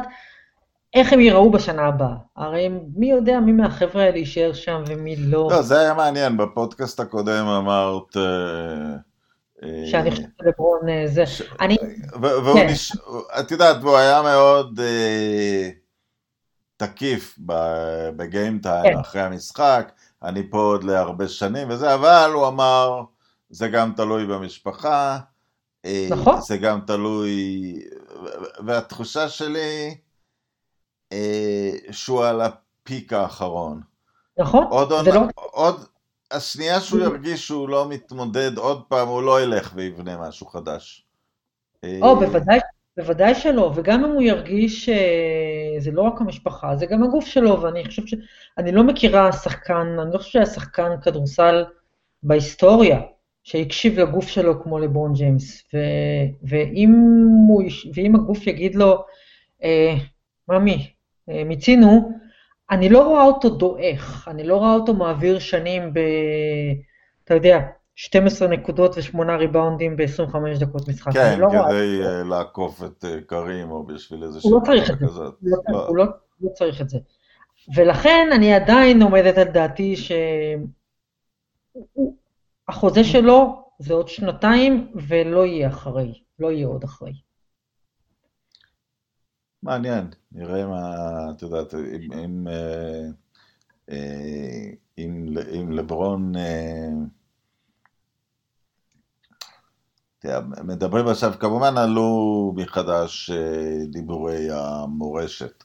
איך 0.93 1.13
הם 1.13 1.19
ייראו 1.19 1.51
בשנה 1.51 1.87
הבאה. 1.87 2.15
הרי 2.35 2.69
מי 2.95 3.09
יודע 3.09 3.39
מי 3.39 3.51
מהחבר'ה 3.51 4.03
האלה 4.03 4.17
יישאר 4.17 4.53
שם 4.53 4.83
ומי 4.87 5.15
לא. 5.15 5.47
לא, 5.51 5.61
זה 5.61 5.79
היה 5.79 5.93
מעניין, 5.93 6.37
בפודקאסט 6.37 6.99
הקודם 6.99 7.45
אמרת... 7.45 8.17
אה, 9.63 9.67
אה, 9.67 9.87
שאני 9.91 10.11
חושבת 10.11 10.29
שלברון 10.41 10.89
אה, 10.89 11.07
זה. 11.07 11.25
ש- 11.25 11.41
אני, 11.61 11.77
והוא 12.21 12.53
כן. 12.53 12.67
נש... 12.69 12.91
את 13.39 13.51
יודעת, 13.51 13.77
והוא 13.81 13.97
היה 13.97 14.21
מאוד 14.21 14.79
אה, 14.79 15.69
תקיף 16.77 17.39
ב- 17.45 18.09
בגיים 18.15 18.59
טיים 18.59 18.93
כן. 18.93 18.99
אחרי 18.99 19.21
המשחק, 19.21 19.91
אני 20.23 20.49
פה 20.49 20.57
עוד 20.57 20.83
להרבה 20.83 21.27
שנים 21.27 21.69
וזה, 21.69 21.93
אבל 21.93 22.31
הוא 22.33 22.47
אמר, 22.47 23.01
זה 23.49 23.67
גם 23.67 23.93
תלוי 23.95 24.25
במשפחה, 24.25 25.19
אה, 25.85 26.07
נכון. 26.11 26.41
זה 26.41 26.57
גם 26.57 26.79
תלוי, 26.87 27.75
והתחושה 28.65 29.29
שלי 29.29 29.95
אה, 31.11 31.71
שהוא 31.91 32.25
על 32.25 32.41
הפיק 32.41 33.13
האחרון. 33.13 33.81
נכון? 34.37 34.63
עוד 34.69 34.89
זה 34.89 34.95
עונה, 34.95 35.11
לא, 35.15 35.21
עוד, 35.35 35.85
השנייה 36.31 36.79
שהוא 36.81 36.99
ירגיש 37.01 37.47
שהוא 37.47 37.69
לא 37.69 37.89
מתמודד 37.89 38.57
עוד 38.57 38.83
פעם, 38.87 39.07
הוא 39.07 39.23
לא 39.23 39.41
ילך 39.41 39.71
ויבנה 39.75 40.17
משהו 40.17 40.47
חדש. 40.47 41.05
או, 41.83 41.89
אה, 42.07 42.15
בוודאי, 42.15 42.59
בוודאי 42.97 43.35
שלא, 43.35 43.71
וגם 43.75 44.05
אם 44.05 44.11
הוא 44.11 44.21
ירגיש 44.21 44.85
שזה 44.85 45.91
לא 45.91 46.01
רק 46.01 46.21
המשפחה, 46.21 46.75
זה 46.75 46.85
גם 46.85 47.03
הגוף 47.03 47.25
שלו, 47.25 47.61
ואני 47.61 47.85
חושבת 47.85 48.07
ש... 48.07 48.13
אני 48.57 48.71
לא 48.71 48.83
מכירה 48.83 49.31
שחקן, 49.31 49.87
אני 50.01 50.13
לא 50.13 50.17
חושבת 50.17 50.31
שהיה 50.31 50.45
שחקן 50.45 50.89
כדורסל 51.01 51.63
בהיסטוריה 52.23 53.01
שהקשיב 53.43 53.99
לגוף 53.99 54.27
שלו 54.27 54.63
כמו 54.63 54.79
לברון 54.79 55.13
ג'יימס, 55.13 55.63
ו... 55.73 55.77
ואם, 56.43 56.93
הוא... 57.47 57.63
ואם 57.93 58.15
הגוף 58.15 58.47
יגיד 58.47 58.75
לו, 58.75 59.03
אה, 59.63 59.95
ממי, 60.49 60.87
אה, 61.29 61.43
מיצינו, 61.43 62.11
אני 62.71 62.89
לא 62.89 63.07
רואה 63.07 63.23
אותו 63.23 63.49
דועך, 63.49 64.27
אני 64.27 64.43
לא 64.43 64.57
רואה 64.57 64.73
אותו 64.73 64.93
מעביר 64.93 65.39
שנים 65.39 65.93
ב... 65.93 65.99
אתה 67.23 67.33
יודע, 67.33 67.59
12 67.95 68.47
נקודות 68.47 68.97
ושמונה 68.97 69.35
ריבאונדים 69.35 69.97
ב-25 69.97 70.35
דקות 70.59 70.87
משחק. 70.87 71.13
כן, 71.13 71.39
לא 71.39 71.45
רואה 71.45 71.69
כדי 71.69 71.97
אותו. 71.97 72.09
אה, 72.09 72.23
לעקוף 72.23 72.83
את 72.83 73.05
אה, 73.05 73.21
קרים 73.27 73.71
או 73.71 73.83
בשביל 73.83 74.23
איזה 74.23 74.39
הוא 74.43 74.53
לא 74.53 74.65
צריך 74.65 74.91
את 74.91 74.99
זה. 74.99 75.05
לא, 75.41 75.57
לא. 75.69 75.87
הוא 75.87 75.97
לא, 75.97 76.05
לא 76.41 76.49
צריך 76.49 76.81
את 76.81 76.89
זה. 76.89 76.97
ולכן 77.75 78.29
אני 78.35 78.53
עדיין 78.53 79.01
עומדת 79.01 79.37
על 79.37 79.47
דעתי 79.47 79.95
שהחוזה 82.67 83.03
שלו 83.03 83.63
זה 83.79 83.93
עוד 83.93 84.07
שנתיים 84.07 84.91
ולא 84.95 85.45
יהיה 85.45 85.67
אחרי, 85.67 86.21
לא 86.39 86.51
יהיה 86.51 86.67
עוד 86.67 86.83
אחרי. 86.83 87.13
מעניין, 89.63 90.07
נראה 90.31 90.67
מה, 90.67 90.95
את 91.31 91.41
יודעת, 91.41 91.73
אם, 91.73 92.13
אם, 92.13 92.47
אה, 92.47 93.07
אה, 93.89 94.69
אם, 94.97 95.25
אם 95.59 95.71
לברון, 95.71 96.35
אה, 96.35 96.89
מדברים 100.63 101.07
עכשיו, 101.07 101.33
כמובן 101.39 101.77
עלו 101.77 102.53
מחדש 102.55 103.31
דיבורי 103.91 104.47
המורשת, 104.51 105.63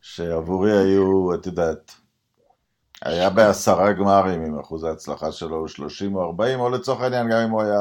שעבורי 0.00 0.78
היו, 0.78 1.34
את 1.34 1.46
יודעת, 1.46 1.92
היה 3.02 3.30
בעשרה 3.30 3.92
גמרים 3.92 4.42
עם 4.42 4.58
אחוז 4.58 4.84
ההצלחה 4.84 5.32
שלו 5.32 5.56
הוא 5.56 5.68
30 5.68 6.14
או 6.14 6.22
40, 6.22 6.60
או 6.60 6.70
לצורך 6.70 7.00
העניין 7.00 7.30
גם 7.30 7.38
אם 7.38 7.50
הוא 7.50 7.62
היה 7.62 7.78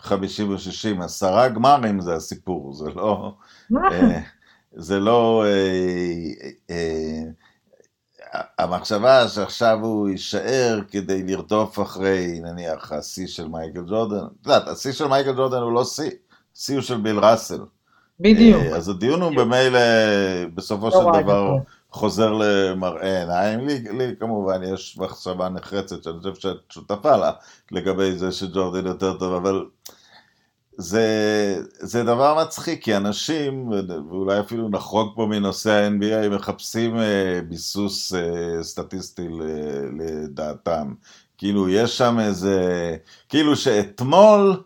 50 0.00 0.52
או 0.52 0.58
60, 0.58 1.02
עשרה 1.02 1.48
גמרים 1.48 2.00
זה 2.00 2.14
הסיפור, 2.14 2.74
זה 2.74 2.90
לא... 2.90 3.34
אה, 4.76 4.82
זה 4.82 5.00
לא... 5.00 5.44
אה, 5.46 6.50
אה, 6.70 7.22
המחשבה 8.58 9.28
שעכשיו 9.28 9.78
הוא 9.82 10.08
יישאר 10.08 10.80
כדי 10.90 11.22
לרדוף 11.22 11.80
אחרי, 11.80 12.40
נניח, 12.42 12.92
השיא 12.92 13.26
של 13.26 13.48
מייקל 13.48 13.82
ג'ורדן, 13.86 14.16
את 14.16 14.46
יודעת, 14.46 14.68
השיא 14.68 14.92
של 14.92 15.06
מייקל 15.06 15.32
ג'ורדן 15.32 15.56
הוא 15.56 15.72
לא 15.72 15.84
שיא, 15.84 16.10
השיא 16.56 16.74
הוא 16.74 16.82
של 16.82 16.96
ביל 16.96 17.18
ראסל. 17.18 17.60
בדיוק. 18.20 18.62
אה, 18.62 18.76
אז 18.76 18.88
הדיון 18.88 19.22
הוא 19.22 19.36
במילא, 19.36 19.78
בסופו 20.54 20.88
לא 20.88 20.90
של 20.90 21.18
את 21.18 21.22
דבר. 21.22 21.56
חוזר 21.90 22.32
למראה 22.32 23.20
עיניים. 23.20 23.66
לי, 23.66 23.78
לי 23.98 24.14
כמובן 24.20 24.62
יש 24.62 24.98
מחשבה 24.98 25.48
נחרצת 25.48 26.02
שאני 26.02 26.18
חושב 26.18 26.34
שאת 26.34 26.56
שותפה 26.70 27.16
לה, 27.16 27.32
לגבי 27.72 28.12
זה 28.12 28.32
שג'ורדן 28.32 28.86
יותר 28.86 29.18
טוב, 29.18 29.34
אבל 29.34 29.64
זה, 30.76 31.06
זה 31.78 32.02
דבר 32.04 32.44
מצחיק, 32.44 32.84
כי 32.84 32.96
אנשים, 32.96 33.68
ואולי 34.08 34.40
אפילו 34.40 34.68
נחרוג 34.68 35.12
פה 35.16 35.26
מנושא 35.26 35.70
ה-NBA, 35.70 36.28
מחפשים 36.28 36.98
אה, 36.98 37.40
ביסוס 37.48 38.14
אה, 38.14 38.62
סטטיסטי 38.62 39.28
ל- 39.28 40.02
לדעתם. 40.02 40.94
כאילו, 41.38 41.68
יש 41.68 41.98
שם 41.98 42.20
איזה, 42.20 42.96
כאילו 43.28 43.56
שאתמול, 43.56 44.62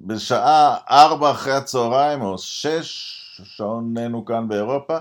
בשעה 0.00 0.76
ארבע 0.90 1.30
אחרי 1.30 1.52
הצהריים, 1.52 2.22
או 2.22 2.38
שש, 2.38 3.14
שעוננו 3.44 4.24
כאן 4.24 4.48
באירופה, 4.48 4.98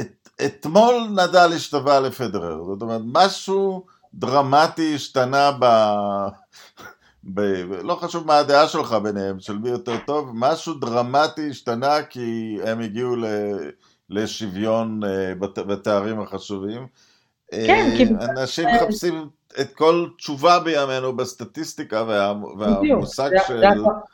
את, 0.00 0.28
אתמול 0.44 1.08
נדל 1.10 1.52
השתווה 1.56 2.00
לפדרר. 2.00 2.64
זאת 2.64 2.82
אומרת, 2.82 3.00
משהו 3.04 3.86
דרמטי 4.14 4.94
השתנה 4.94 5.50
ב... 5.60 5.64
ב... 7.34 7.40
לא 7.82 7.94
חשוב 7.94 8.26
מה 8.26 8.38
הדעה 8.38 8.68
שלך 8.68 8.92
ביניהם, 8.92 9.40
של 9.40 9.58
מי 9.58 9.68
יותר 9.68 9.96
טוב, 10.06 10.30
משהו 10.34 10.74
דרמטי 10.74 11.50
השתנה 11.50 12.02
כי 12.02 12.58
הם 12.64 12.80
הגיעו 12.80 13.16
ל... 13.16 13.24
לשוויון 14.10 15.00
אה, 15.04 15.34
בת... 15.34 15.58
בתארים 15.58 16.20
החשובים. 16.20 16.86
כן, 17.50 17.58
אה, 17.92 17.96
כי- 17.96 18.04
אנשים 18.38 18.68
מחפשים 18.68 19.28
את 19.60 19.72
כל 19.74 20.08
תשובה 20.18 20.58
בימינו 20.60 21.16
בסטטיסטיקה 21.16 22.04
וה... 22.08 22.32
והמושג 22.58 23.28
זה- 23.30 23.44
של... 23.48 23.58
זה 23.60 23.68
הפ- 23.68 24.08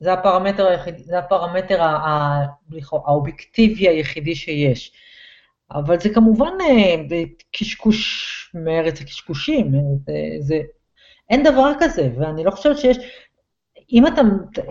זה 0.00 0.12
הפרמטר 0.12 0.66
היחיד, 0.66 0.94
זה 0.98 1.18
הפרמטר 1.18 1.82
ה- 1.82 2.44
האובייקטיבי 2.92 3.88
היחידי 3.88 4.34
שיש. 4.34 4.92
אבל 5.72 6.00
זה 6.00 6.08
כמובן 6.14 6.52
אה, 6.60 7.22
קשקוש 7.52 8.50
מארץ 8.54 9.00
הקשקושים, 9.00 9.74
אה, 9.74 9.80
זה, 10.06 10.12
זה, 10.40 10.54
אין 11.30 11.42
דבר 11.42 11.72
כזה, 11.80 12.10
ואני 12.18 12.44
לא 12.44 12.50
חושבת 12.50 12.78
שיש, 12.78 12.98
אם 13.92 14.06
אתה, 14.06 14.20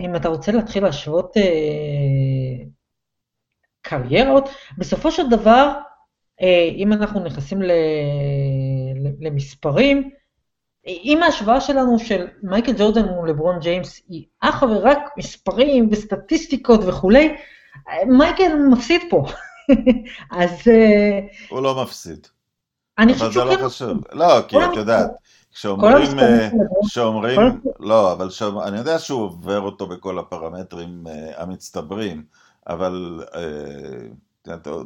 אם 0.00 0.16
אתה 0.16 0.28
רוצה 0.28 0.52
להתחיל 0.52 0.84
להשוות 0.84 1.36
אה, 1.36 2.64
קריירות, 3.82 4.48
בסופו 4.78 5.10
של 5.10 5.28
דבר, 5.30 5.72
אה, 6.42 6.68
אם 6.76 6.92
אנחנו 6.92 7.20
נכנסים 7.20 7.62
ל, 7.62 7.72
ל, 8.96 9.26
למספרים, 9.26 10.10
אם 10.86 11.22
ההשוואה 11.22 11.60
שלנו 11.60 11.98
של 11.98 12.26
מייקל 12.42 12.72
ג'ורדן 12.78 13.04
מול 13.04 13.30
לברון 13.30 13.58
ג'יימס 13.60 14.00
היא 14.08 14.24
אך 14.40 14.62
ורק 14.62 14.98
מספרים 15.16 15.88
וסטטיסטיקות 15.90 16.80
וכולי, 16.86 17.36
מייקל 18.06 18.56
מפסיד 18.70 19.00
פה. 19.10 19.24
אז... 20.40 20.68
אה, 20.68 21.20
הוא 21.48 21.62
לא 21.62 21.82
מפסיד. 21.82 22.26
אני 22.98 23.14
חושבת 23.14 23.32
שהוא 23.32 23.56
כן... 23.56 23.64
חשוב. 23.64 23.98
לא, 24.12 24.42
כי 24.48 24.56
את 24.56 24.76
יודעת, 24.76 25.10
כשאומרים, 25.54 26.18
אה, 26.18 26.48
כשאומרים, 26.86 27.40
לא, 27.80 28.12
אבל 28.12 28.28
אני 28.62 28.78
יודע 28.78 28.98
שהוא 28.98 29.22
עובר 29.22 29.60
אותו 29.60 29.86
בכל 29.86 30.18
הפרמטרים 30.18 31.06
אה, 31.06 31.42
המצטברים, 31.42 32.24
אבל 32.66 33.24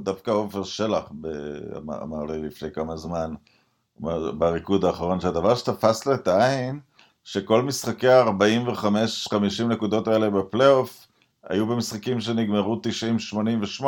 דווקא 0.02 0.30
עופר 0.30 0.64
שלח 0.64 1.12
אמר 1.88 2.24
לי 2.24 2.42
לפני 2.42 2.72
כמה 2.72 2.96
זמן, 2.96 3.34
בריקוד 4.38 4.84
האחרון, 4.84 5.20
שהדבר 5.20 5.54
שתפס 5.54 6.06
לו 6.06 6.14
את 6.14 6.28
העין, 6.28 6.80
שכל 7.24 7.62
משחקי 7.62 8.08
ה-45-50 8.08 9.64
נקודות 9.68 10.08
האלה 10.08 10.30
בפלייאוף, 10.30 11.06
היו 11.48 11.66
במשחקים 11.66 12.20
שנגמרו 12.20 12.80
90-88. 13.80 13.84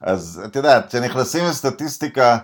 אז 0.00 0.42
את 0.44 0.56
יודעת, 0.56 0.88
כשנכנסים 0.88 1.44
לסטטיסטיקה, 1.44 2.38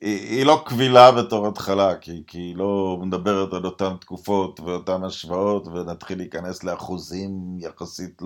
היא, 0.00 0.36
היא 0.36 0.46
לא 0.46 0.62
קבילה 0.66 1.12
בתור 1.12 1.48
התחלה, 1.48 1.96
כי, 1.96 2.22
כי 2.26 2.38
היא 2.38 2.56
לא 2.56 2.98
מדברת 3.02 3.52
על 3.52 3.64
אותן 3.64 3.96
תקופות 4.00 4.60
ואותן 4.60 5.04
השוואות, 5.04 5.66
ונתחיל 5.66 6.18
להיכנס 6.18 6.64
לאחוזים 6.64 7.58
יחסית 7.58 8.22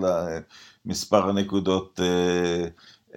למספר 0.85 1.29
הנקודות 1.29 1.99
אה, 2.03 2.67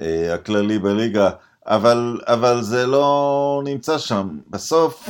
אה, 0.00 0.34
הכללי 0.34 0.78
בליגה. 0.78 1.30
אבל, 1.66 2.20
אבל 2.26 2.62
זה 2.62 2.86
לא 2.86 3.62
נמצא 3.64 3.98
שם. 3.98 4.38
בסוף, 4.50 5.08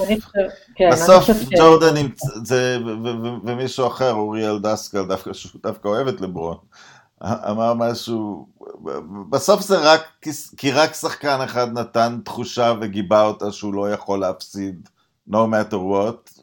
כן, 0.74 0.88
בסוף 0.92 1.30
ג'ורדן 1.58 1.94
נמצא, 1.94 2.26
זה, 2.44 2.78
ו, 2.86 3.04
ו, 3.04 3.28
ומישהו 3.44 3.86
אחר, 3.86 4.12
אוריאל 4.12 4.58
דסקל, 4.58 5.04
דווקא, 5.04 5.32
שהוא 5.32 5.60
דווקא 5.62 5.88
אוהב 5.88 6.08
את 6.08 6.20
לברון, 6.20 6.56
אמר 7.24 7.74
משהו, 7.74 8.48
בסוף 9.30 9.60
זה 9.62 9.78
רק, 9.78 10.00
כי 10.56 10.72
רק 10.72 10.94
שחקן 10.94 11.40
אחד 11.44 11.72
נתן 11.72 12.18
תחושה 12.24 12.72
וגיבה 12.80 13.22
אותה 13.22 13.52
שהוא 13.52 13.74
לא 13.74 13.92
יכול 13.92 14.20
להפסיד, 14.20 14.88
no 15.30 15.36
matter 15.36 15.74
what. 15.74 16.42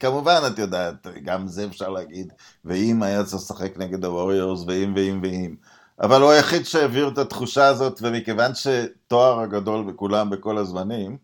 כמובן, 0.00 0.40
את 0.46 0.58
יודעת, 0.58 1.06
גם 1.24 1.48
זה 1.48 1.66
אפשר 1.66 1.88
להגיד, 1.88 2.32
ואם 2.64 3.02
היה 3.02 3.24
צריך 3.24 3.42
לשחק 3.42 3.76
נגד 3.76 4.04
הווריורס, 4.04 4.64
ואם 4.66 4.92
ואם 4.96 5.20
ואם. 5.22 5.54
אבל 6.00 6.22
הוא 6.22 6.30
היחיד 6.30 6.66
שהעביר 6.66 7.08
את 7.08 7.18
התחושה 7.18 7.66
הזאת, 7.66 8.00
ומכיוון 8.02 8.52
שתואר 8.54 9.40
הגדול 9.40 9.92
בכולם 9.92 10.30
בכל 10.30 10.58
הזמנים, 10.58 11.16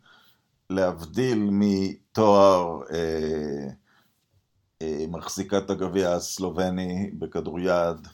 להבדיל 0.71 1.49
מתואר 1.51 2.81
אה, 2.93 3.69
אה, 4.83 5.05
מחזיקת 5.09 5.71
הגביע 5.71 6.13
הסלובני 6.13 7.11
בכדוריד, 7.19 8.09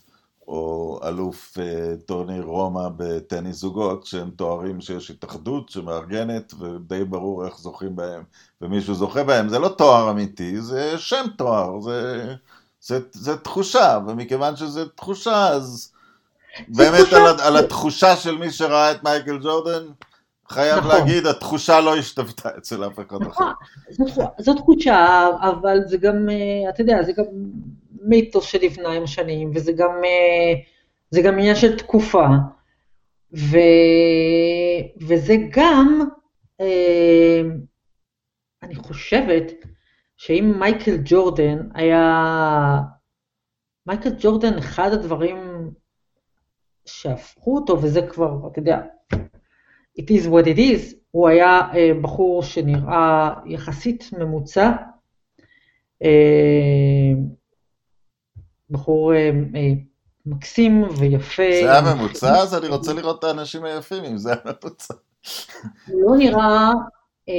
או 0.48 1.00
אלוף 1.04 1.58
אה, 1.58 1.94
טורניר 2.06 2.42
רומא 2.42 2.88
בטניס 2.96 3.56
זוגות, 3.56 4.06
שהם 4.06 4.30
תוארים 4.30 4.80
שיש 4.80 5.10
התאחדות 5.10 5.68
שמארגנת 5.68 6.54
ודי 6.58 7.04
ברור 7.04 7.46
איך 7.46 7.58
זוכים 7.58 7.96
בהם, 7.96 8.22
ומישהו 8.60 8.94
זוכה 8.94 9.24
בהם, 9.24 9.48
זה 9.48 9.58
לא 9.58 9.68
תואר 9.68 10.10
אמיתי, 10.10 10.60
זה 10.60 10.98
שם 10.98 11.24
תואר, 11.36 11.80
זה, 11.80 12.34
זה, 12.80 12.98
זה 13.12 13.36
תחושה, 13.36 13.98
ומכיוון 14.06 14.56
שזה 14.56 14.88
תחושה, 14.88 15.48
אז 15.48 15.92
באמת 16.68 17.12
על, 17.12 17.40
על 17.40 17.56
התחושה 17.56 18.16
של 18.16 18.38
מי 18.38 18.50
שראה 18.50 18.92
את 18.92 19.04
מייקל 19.04 19.38
ג'ורדן, 19.42 19.84
חייב 20.48 20.78
נכון. 20.78 20.90
להגיד, 20.90 21.26
התחושה 21.26 21.80
לא 21.80 21.96
השתוותה 21.96 22.48
אצל 22.58 22.86
אף 22.86 22.98
אחד 22.98 23.22
אחר. 23.22 23.44
נכון, 23.98 24.24
זו 24.38 24.54
תחושה, 24.54 25.26
אבל 25.40 25.78
זה 25.86 25.96
גם, 25.96 26.28
אה, 26.30 26.70
אתה 26.70 26.80
יודע, 26.80 27.02
זה 27.02 27.12
גם 27.12 27.24
מיתוס 28.08 28.44
שנבנה 28.44 28.92
עם 28.92 29.02
השנים, 29.02 29.50
וזה 29.54 29.72
גם, 29.72 29.90
אה, 30.04 30.54
זה 31.10 31.22
גם 31.22 31.38
עניין 31.38 31.56
של 31.56 31.78
תקופה. 31.78 32.26
ו, 33.36 33.56
וזה 35.00 35.34
גם, 35.50 36.00
אה, 36.60 37.40
אני 38.62 38.74
חושבת, 38.74 39.52
שאם 40.16 40.54
מייקל 40.58 40.96
ג'ורדן 41.04 41.58
היה, 41.74 42.80
מייקל 43.86 44.10
ג'ורדן, 44.18 44.58
אחד 44.58 44.92
הדברים 44.92 45.70
שהפכו 46.86 47.56
אותו, 47.56 47.82
וזה 47.82 48.06
כבר, 48.06 48.48
אתה 48.52 48.58
יודע, 48.58 48.80
it 50.00 50.04
is 50.04 50.26
what 50.26 50.46
it 50.46 50.58
is, 50.58 50.94
הוא 51.10 51.28
היה 51.28 51.60
אה, 51.74 51.90
בחור 52.02 52.42
שנראה 52.42 53.34
יחסית 53.46 54.10
ממוצע, 54.18 54.70
אה, 56.02 57.12
בחור 58.74 59.14
אה, 59.14 59.30
אה, 59.56 59.72
מקסים 60.26 60.84
ויפה. 60.98 61.42
זה 61.62 61.72
היה 61.72 61.94
ממוצע? 61.94 62.38
אז 62.38 62.54
אני 62.54 62.68
רוצה 62.68 62.92
לראות 62.92 63.18
את 63.18 63.24
האנשים 63.24 63.64
היפים, 63.64 64.04
אם 64.04 64.18
זה 64.18 64.32
היה 64.32 64.40
ממוצע. 64.44 64.94
הוא 65.86 66.10
לא 66.10 66.16
נראה, 66.18 66.72
אה, 67.28 67.34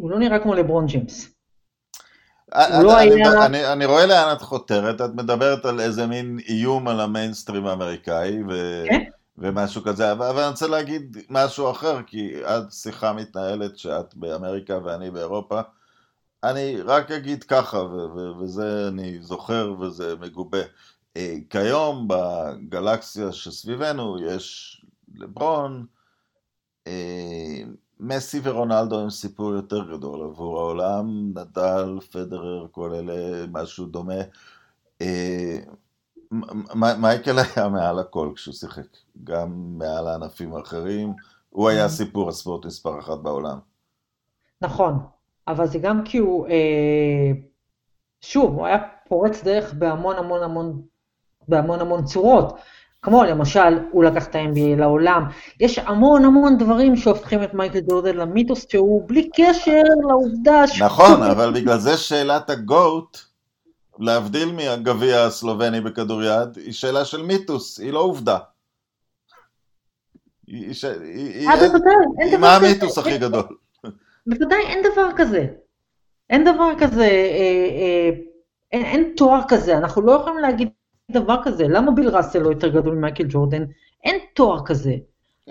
הוא 0.00 0.10
לא 0.10 0.18
נראה 0.18 0.38
כמו 0.38 0.54
לברון 0.54 0.86
ג'ימס. 0.86 1.28
לא 2.82 3.02
אני, 3.02 3.14
היה... 3.14 3.46
אני, 3.46 3.72
אני 3.72 3.84
רואה 3.84 4.06
לאן 4.06 4.32
את 4.32 4.42
חותרת, 4.42 5.00
את 5.00 5.10
מדברת 5.14 5.64
על 5.64 5.80
איזה 5.80 6.06
מין 6.06 6.38
איום 6.48 6.88
על 6.88 7.00
המיינסטרים 7.00 7.66
האמריקאי 7.66 8.42
ו... 8.48 8.84
כן? 8.88 9.02
ומשהו 9.38 9.82
כזה, 9.82 10.12
אבל 10.12 10.38
אני 10.42 10.48
רוצה 10.48 10.66
להגיד 10.66 11.16
משהו 11.30 11.70
אחר, 11.70 12.02
כי 12.06 12.34
את 12.42 12.72
שיחה 12.72 13.12
מתנהלת 13.12 13.78
שאת 13.78 14.14
באמריקה 14.14 14.78
ואני 14.84 15.10
באירופה. 15.10 15.60
אני 16.50 16.80
רק 16.80 17.10
אגיד 17.10 17.44
ככה, 17.44 17.78
ו- 17.78 18.10
ו- 18.14 18.38
וזה 18.38 18.88
אני 18.88 19.20
זוכר 19.20 19.74
וזה 19.80 20.16
מגובה. 20.16 20.62
אה, 21.16 21.36
כיום 21.50 22.08
בגלקסיה 22.08 23.32
שסביבנו 23.32 24.18
יש 24.22 24.76
לברון, 25.14 25.86
אה, 26.86 27.62
מסי 28.00 28.40
ורונלדו 28.42 29.00
הם 29.00 29.10
סיפור 29.10 29.52
יותר 29.52 29.96
גדול 29.96 30.22
עבור 30.22 30.60
העולם, 30.60 31.32
נדל, 31.34 31.98
פדרר, 32.12 32.66
כל 32.70 32.94
אלה, 32.94 33.46
משהו 33.46 33.86
דומה. 33.86 34.20
אה, 35.00 35.58
מייקל 36.98 37.38
היה 37.38 37.68
מעל 37.68 37.98
הכל 37.98 38.32
כשהוא 38.34 38.54
שיחק, 38.54 38.96
גם 39.24 39.78
מעל 39.78 40.06
הענפים 40.06 40.54
האחרים, 40.54 41.14
הוא 41.50 41.68
היה 41.68 41.86
mm-hmm. 41.86 41.88
סיפור 41.88 42.28
הספורט 42.28 42.66
מספר 42.66 42.98
אחת 43.00 43.18
בעולם. 43.18 43.58
נכון, 44.60 44.98
אבל 45.48 45.66
זה 45.66 45.78
גם 45.78 46.04
כי 46.04 46.18
הוא, 46.18 46.46
אה, 46.46 47.32
שוב, 48.20 48.54
הוא 48.54 48.66
היה 48.66 48.78
פורץ 49.08 49.42
דרך 49.42 49.74
בהמון 49.74 50.16
המון 50.16 50.42
המון, 50.42 50.82
בהמון 51.48 51.80
המון 51.80 52.04
צורות. 52.04 52.58
כמו 53.02 53.24
למשל, 53.24 53.78
הוא 53.90 54.04
לקח 54.04 54.26
את 54.26 54.34
ה-NBA 54.34 54.78
לעולם. 54.78 55.24
יש 55.60 55.78
המון 55.78 56.24
המון 56.24 56.58
דברים 56.58 56.96
שהופכים 56.96 57.42
את 57.42 57.54
מייקל 57.54 57.80
ג'ורדן 57.80 58.16
למיתוס 58.16 58.66
שהוא 58.68 59.08
בלי 59.08 59.30
קשר 59.36 59.82
לעובדה 60.08 60.66
ש... 60.66 60.82
נכון, 60.82 61.22
אבל 61.22 61.52
בגלל 61.54 61.78
זה 61.78 61.96
שאלת 61.96 62.50
הגוט, 62.50 63.18
להבדיל 63.98 64.52
מהגביע 64.52 65.20
הסלובני 65.20 65.80
בכדוריד, 65.80 66.56
היא 66.56 66.72
שאלה 66.72 67.04
של 67.04 67.22
מיתוס, 67.22 67.78
היא 67.78 67.92
לא 67.92 67.98
עובדה. 67.98 68.38
היא. 70.46 70.74
היא, 71.04 71.48
אה, 71.48 71.54
היא, 72.18 72.36
מה 72.36 72.56
המיתוס 72.56 72.98
הכי 72.98 73.18
גדול? 73.18 73.44
בוודאי 74.26 74.62
אין 74.66 74.82
דבר 74.92 75.08
כזה. 75.16 75.46
אין 76.30 76.44
דבר 76.44 76.70
כזה, 76.78 77.04
אה, 77.04 77.68
אה, 77.80 78.10
אין, 78.72 78.84
אין 78.84 79.12
תואר 79.16 79.40
כזה, 79.48 79.78
אנחנו 79.78 80.02
לא 80.02 80.12
יכולים 80.12 80.38
להגיד 80.38 80.68
דבר 81.10 81.36
כזה, 81.44 81.68
למה 81.68 81.90
ביל 81.90 82.08
ראסל 82.08 82.38
לא 82.38 82.48
יותר 82.48 82.68
גדול 82.68 82.94
ממייקל 82.94 83.24
ג'ורדן? 83.28 83.64
אין 84.04 84.16
תואר 84.34 84.66
כזה. 84.66 84.94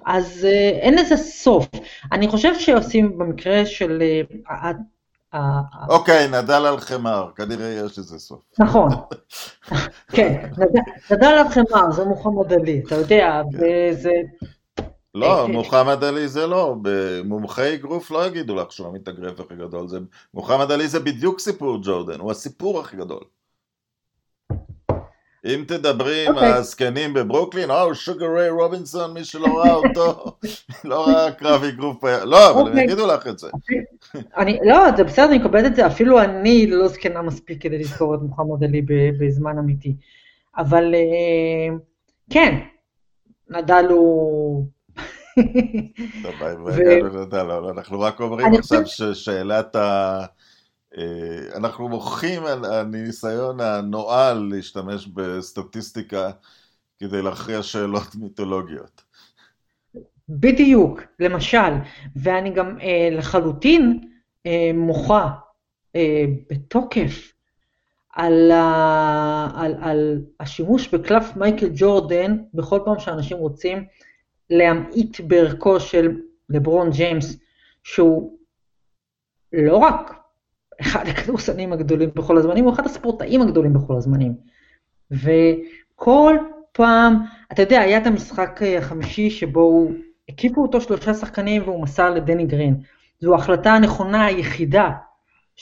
אז 0.05 0.45
אה, 0.45 0.69
אין 0.79 0.95
לזה 0.97 1.17
סוף. 1.17 1.67
אני 2.11 2.27
חושב 2.27 2.59
שעושים 2.59 3.17
במקרה 3.17 3.65
של... 3.65 4.03
אה, 4.51 4.71
אוקיי, 5.89 6.27
נדל 6.27 6.65
על 6.65 6.77
חמר, 6.77 7.29
כנראה 7.35 7.67
יש 7.85 7.99
לזה 7.99 8.19
סוף. 8.19 8.39
נכון, 8.59 8.89
כן, 10.15 10.49
נדל 11.11 11.27
על 11.27 11.49
חמר, 11.49 11.91
זה 11.91 12.05
מוחמד 12.05 12.53
עלי, 12.53 12.81
אתה 12.87 12.95
יודע, 12.95 13.41
כן. 13.51 13.57
זה... 13.93 14.11
לא, 15.15 15.47
מוחמד 15.53 16.03
עלי 16.03 16.27
זה 16.27 16.47
לא, 16.47 16.75
במומחי 16.81 17.73
אגרוף 17.73 18.11
לא 18.11 18.27
יגידו 18.27 18.55
לך 18.55 18.71
שהוא 18.71 18.87
המתאגרף 18.87 19.39
הכי 19.39 19.55
גדול, 19.55 19.87
מוחמד 20.33 20.71
עלי 20.71 20.87
זה 20.87 20.99
בדיוק 20.99 21.39
סיפור 21.39 21.79
ג'ורדן, 21.83 22.19
הוא 22.19 22.31
הסיפור 22.31 22.79
הכי 22.79 22.97
גדול. 22.97 23.23
אם 25.45 25.63
תדברי 25.67 26.27
עם 26.27 26.33
אוקיי. 26.33 26.47
הזקנים 26.47 27.13
בברוקלין, 27.13 27.71
או 27.71 27.95
שוגר 27.95 28.25
ריי 28.25 28.49
רובינסון, 28.49 29.13
מי 29.13 29.23
שלא 29.23 29.45
ראה 29.45 29.73
אותו, 29.73 30.37
לא 30.83 31.07
ראה 31.07 31.31
קרב 31.31 31.63
אגרוף, 31.63 32.03
לא, 32.03 32.51
אבל 32.51 32.61
הם 32.61 32.67
אוקיי. 32.67 32.83
יגידו 32.83 33.07
לך 33.07 33.27
את 33.27 33.39
זה. 33.39 33.47
אני, 34.37 34.59
לא, 34.63 34.77
זה 34.97 35.03
בסדר, 35.03 35.25
אני 35.25 35.37
מקבלת 35.37 35.65
את 35.65 35.75
זה, 35.75 35.87
אפילו 35.87 36.21
אני 36.21 36.67
לא 36.67 36.87
זקנה 36.87 37.21
מספיק 37.21 37.63
כדי 37.63 37.77
לזכור 37.77 38.15
את 38.15 38.19
מוחמד 38.21 38.63
עלי 38.63 38.81
בזמן 39.19 39.57
אמיתי. 39.57 39.95
אבל 40.57 40.95
אה, 40.95 41.75
כן, 42.29 42.59
נדל 43.49 43.85
הוא... 43.89 44.74
לא, 47.33 47.71
אנחנו 47.71 47.99
רק 47.99 48.21
אומרים 48.21 48.53
עכשיו 48.53 48.81
ששאלת 48.85 49.75
אה, 49.75 50.25
אנחנו 51.55 51.89
מוחים 51.89 52.45
על 52.45 52.65
הניסיון 52.65 53.59
הנואל 53.59 54.49
להשתמש 54.51 55.07
בסטטיסטיקה 55.07 56.31
כדי 56.99 57.21
להכריע 57.21 57.63
שאלות 57.63 58.15
מיתולוגיות. 58.15 59.01
בדיוק, 60.29 61.01
למשל, 61.19 61.73
ואני 62.15 62.49
גם 62.49 62.79
אה, 62.81 63.09
לחלוטין 63.11 63.99
אה, 64.45 64.71
מוחה 64.73 65.29
אה, 65.95 66.25
בתוקף 66.49 67.31
על, 68.13 68.51
ה, 68.51 69.47
על, 69.55 69.75
על 69.81 70.21
השימוש 70.39 70.87
בקלף 70.87 71.35
מייקל 71.35 71.69
ג'ורדן 71.75 72.37
בכל 72.53 72.79
פעם 72.85 72.99
שאנשים 72.99 73.37
רוצים 73.37 73.85
להמעיט 74.49 75.19
בערכו 75.19 75.79
של 75.79 76.17
לברון 76.49 76.89
ג'יימס, 76.89 77.37
שהוא 77.83 78.37
לא 79.53 79.77
רק 79.77 80.25
אחד 80.81 81.07
הכדורסנים 81.07 81.73
הגדולים 81.73 82.09
בכל 82.15 82.37
הזמנים, 82.37 82.65
הוא 82.65 82.73
אחד 82.73 82.85
הספורטאים 82.85 83.41
הגדולים 83.41 83.73
בכל 83.73 83.97
הזמנים. 83.97 84.35
וכל 85.11 86.35
פעם, 86.71 87.15
אתה 87.51 87.61
יודע, 87.61 87.81
היה 87.81 87.97
את 87.97 88.07
המשחק 88.07 88.59
החמישי 88.77 89.29
שבו 89.29 89.61
הוא, 89.61 89.91
הקיפו 90.29 90.61
אותו 90.61 90.81
שלושה 90.81 91.13
שחקנים 91.13 91.61
והוא 91.61 91.83
מסר 91.83 92.09
לדני 92.09 92.45
גרין. 92.45 92.81
זו 93.19 93.33
ההחלטה 93.33 93.73
הנכונה 93.73 94.25
היחידה 94.25 94.89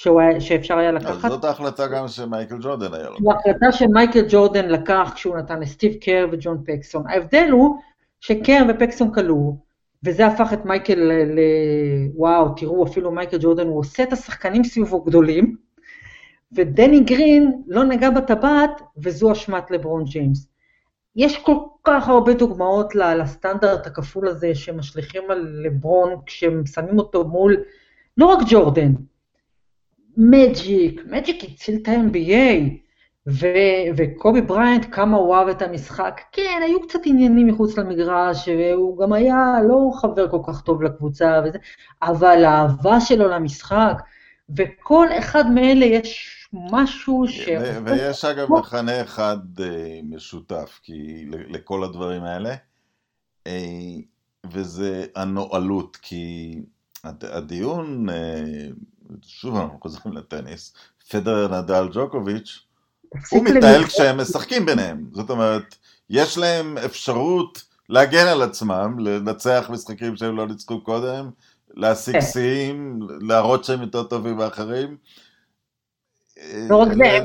היה, 0.05 0.41
שאפשר 0.41 0.77
היה 0.77 0.91
לקחת. 0.91 1.29
זאת 1.29 1.45
ההחלטה 1.45 1.87
גם 1.87 2.07
שמייקל 2.07 2.57
ג'ורדן 2.61 2.93
היה 2.93 3.09
לו. 3.09 3.17
זו 3.19 3.31
ההחלטה 3.31 3.71
שמייקל 3.71 4.25
ג'ורדן 4.29 4.69
לקח 4.69 5.11
כשהוא 5.15 5.37
נתן 5.37 5.59
לסטיב 5.59 5.93
קר 6.01 6.27
וג'ון 6.31 6.63
פקסון. 6.65 7.03
ההבדל 7.07 7.47
הוא 7.51 7.77
שקר 8.25 8.63
ופקסון 8.69 9.13
קלעו, 9.13 9.53
וזה 10.03 10.27
הפך 10.27 10.53
את 10.53 10.65
מייקל 10.65 10.99
ל... 11.35 11.39
וואו, 12.15 12.49
תראו, 12.55 12.83
אפילו 12.85 13.11
מייקל 13.11 13.37
ג'ורדן, 13.41 13.67
הוא 13.67 13.79
עושה 13.79 14.03
את 14.03 14.13
השחקנים 14.13 14.63
סביבו 14.63 15.01
גדולים, 15.01 15.55
ודני 16.51 16.99
גרין 16.99 17.61
לא 17.67 17.83
נגע 17.83 18.09
בטבעת, 18.09 18.81
וזו 18.97 19.31
אשמת 19.31 19.71
לברון 19.71 20.03
ג'יימס. 20.03 20.47
יש 21.15 21.37
כל 21.37 21.57
כך 21.83 22.07
הרבה 22.07 22.33
דוגמאות 22.33 22.95
לסטנדרט 22.95 23.87
הכפול 23.87 24.27
הזה 24.27 24.55
שמשליכים 24.55 25.23
על 25.29 25.61
לברון 25.65 26.15
כשהם 26.25 26.65
שמים 26.65 26.99
אותו 26.99 27.27
מול, 27.27 27.63
לא 28.17 28.25
רק 28.25 28.39
ג'ורדן, 28.49 28.93
מג'יק, 30.17 31.01
מג'יק 31.05 31.43
הציל 31.43 31.79
את 31.81 31.87
ה-NBA, 31.87 32.82
וקובי 33.97 34.41
בריינט, 34.41 34.85
כמה 34.91 35.17
הוא 35.17 35.35
אהב 35.35 35.47
את 35.47 35.61
המשחק. 35.61 36.21
כן, 36.31 36.61
היו 36.65 36.81
קצת 36.87 36.99
עניינים 37.05 37.47
מחוץ 37.47 37.77
למגרש, 37.77 38.47
והוא 38.47 38.97
גם 38.97 39.13
היה 39.13 39.55
לא 39.67 39.91
חבר 40.01 40.29
כל 40.29 40.39
כך 40.47 40.61
טוב 40.61 40.83
לקבוצה 40.83 41.41
וזה, 41.45 41.57
אבל 42.01 42.45
האהבה 42.45 43.01
שלו 43.01 43.27
למשחק, 43.27 44.01
וכל 44.57 45.07
אחד 45.19 45.51
מאלה 45.51 45.85
יש 45.85 46.39
משהו 46.53 47.27
ש... 47.27 47.49
ויש 47.85 48.25
אגב 48.25 48.51
מכנה 48.51 49.01
אחד 49.01 49.37
אה, 49.59 49.99
משותף 50.03 50.79
כי 50.83 51.25
לכל 51.29 51.83
הדברים 51.83 52.23
האלה, 52.23 52.55
אה, 53.47 53.51
וזה 54.51 55.05
הנואלות, 55.15 55.95
כי 56.01 56.55
הדיון, 57.03 58.09
אה, 58.09 58.67
שוב 59.21 59.55
אנחנו 59.55 59.79
חוזרים 59.81 60.17
לטניס, 60.17 60.73
פדר 61.09 61.61
נדל 61.61 61.87
ג'וקוביץ', 61.93 62.65
הוא 63.29 63.43
מתנהל 63.43 63.83
כשהם 63.83 64.17
משחקים 64.17 64.65
ביניהם. 64.65 65.05
זאת 65.11 65.29
אומרת, 65.29 65.75
יש 66.09 66.37
להם 66.37 66.77
אפשרות 66.77 67.63
להגן 67.89 68.27
על 68.27 68.41
עצמם, 68.41 68.99
לנצח 68.99 69.69
משחקים 69.73 70.15
שהם 70.15 70.37
לא 70.37 70.47
ניצחו 70.47 70.81
קודם, 70.81 71.29
להשיג 71.73 72.15
כן. 72.15 72.21
שיאים, 72.21 72.99
להראות 73.21 73.63
שהם 73.63 73.81
יותר 73.81 74.03
טובים 74.03 74.37
מאחרים. 74.37 74.97
לא 76.69 76.75
רק 76.77 76.87
זה, 76.93 77.19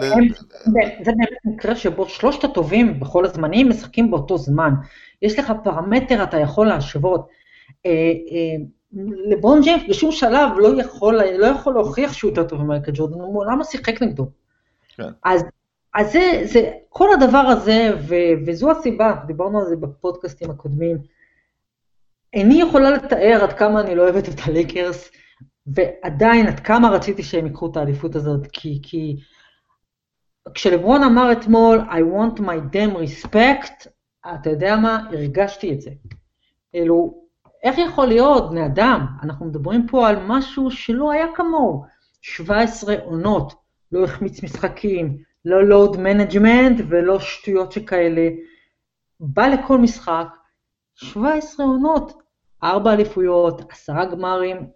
זה 1.05 1.12
באמת 1.12 1.29
מקרה 1.44 1.77
שבו 1.77 2.09
שלושת 2.09 2.44
הטובים 2.44 3.01
בכל 3.01 3.24
הזמנים 3.24 3.68
משחקים 3.68 4.11
באותו 4.11 4.38
זמן. 4.38 4.70
יש 5.22 5.38
לך 5.38 5.53
פרמטר, 5.64 6.22
אתה 6.22 6.37
יכול 6.37 6.66
להשוות. 6.66 7.29
אה, 7.87 7.90
אה, 7.90 8.64
לברון 9.31 9.61
ג'יימס 9.61 9.83
בשום 9.88 10.12
שלב 10.12 10.51
לא 10.59 10.81
יכול, 10.81 11.20
לא 11.38 11.46
יכול 11.46 11.74
להוכיח 11.74 12.12
שהוא 12.12 12.31
יותר 12.31 12.44
טוב 12.44 12.62
ממייקל 12.62 12.92
ג'ורדן, 12.94 13.20
הוא 13.20 13.33
מעולם 13.33 13.59
לא 13.59 13.64
שיחק 13.64 14.03
נגדו. 14.03 14.31
כן. 14.96 15.09
אז 15.24 15.44
אז 15.94 16.12
זה, 16.12 16.40
זה, 16.44 16.70
כל 16.88 17.09
הדבר 17.12 17.38
הזה, 17.38 17.90
ו, 18.09 18.14
וזו 18.46 18.70
הסיבה, 18.70 19.14
דיברנו 19.27 19.59
על 19.59 19.64
זה 19.64 19.77
בפודקאסטים 19.77 20.51
הקודמים, 20.51 20.98
איני 22.35 22.61
יכולה 22.62 22.90
לתאר 22.90 23.40
עד 23.42 23.53
כמה 23.53 23.81
אני 23.81 23.94
לא 23.94 24.03
אוהבת 24.03 24.29
את 24.29 24.35
הלייקרס, 24.46 25.11
ועדיין 25.66 26.46
עד 26.46 26.61
כמה 26.61 26.90
רציתי 26.90 27.22
שהם 27.22 27.46
ייקחו 27.46 27.70
את 27.70 27.77
האליפות 27.77 28.16
הזאת, 28.16 28.46
כי, 28.53 28.81
כי 28.83 29.16
כשלברון 30.55 31.03
אמר 31.03 31.33
אתמול, 31.33 31.81
I 31.81 31.94
want 31.94 32.40
my 32.40 32.74
damn 32.74 32.96
respect, 32.96 33.88
אתה 34.35 34.51
יודע 34.51 34.77
מה? 34.77 35.07
הרגשתי 35.12 35.72
את 35.72 35.81
זה. 35.81 35.90
כאילו, 36.70 37.24
איך 37.62 37.79
יכול 37.79 38.07
להיות, 38.07 38.51
בני 38.51 38.66
אדם, 38.66 39.07
אנחנו 39.22 39.46
מדברים 39.46 39.87
פה 39.87 40.09
על 40.09 40.16
משהו 40.27 40.70
שלא 40.70 41.12
היה 41.12 41.27
כמוהו, 41.35 41.85
17 42.20 42.94
עונות, 43.05 43.55
לא 43.92 44.05
החמיץ 44.05 44.42
משחקים, 44.42 45.28
לא 45.49 45.65
load 45.64 45.97
management 45.97 46.81
ולא 46.89 47.21
שטויות 47.21 47.73
שכאלה. 47.73 48.29
בא 49.21 49.47
לכל 49.47 49.79
משחק, 49.79 50.27
17 50.95 51.67
עונות, 51.67 52.13
4 52.65 52.93
אליפויות, 52.93 53.73
10 53.73 53.93
גמרים. 54.13 54.67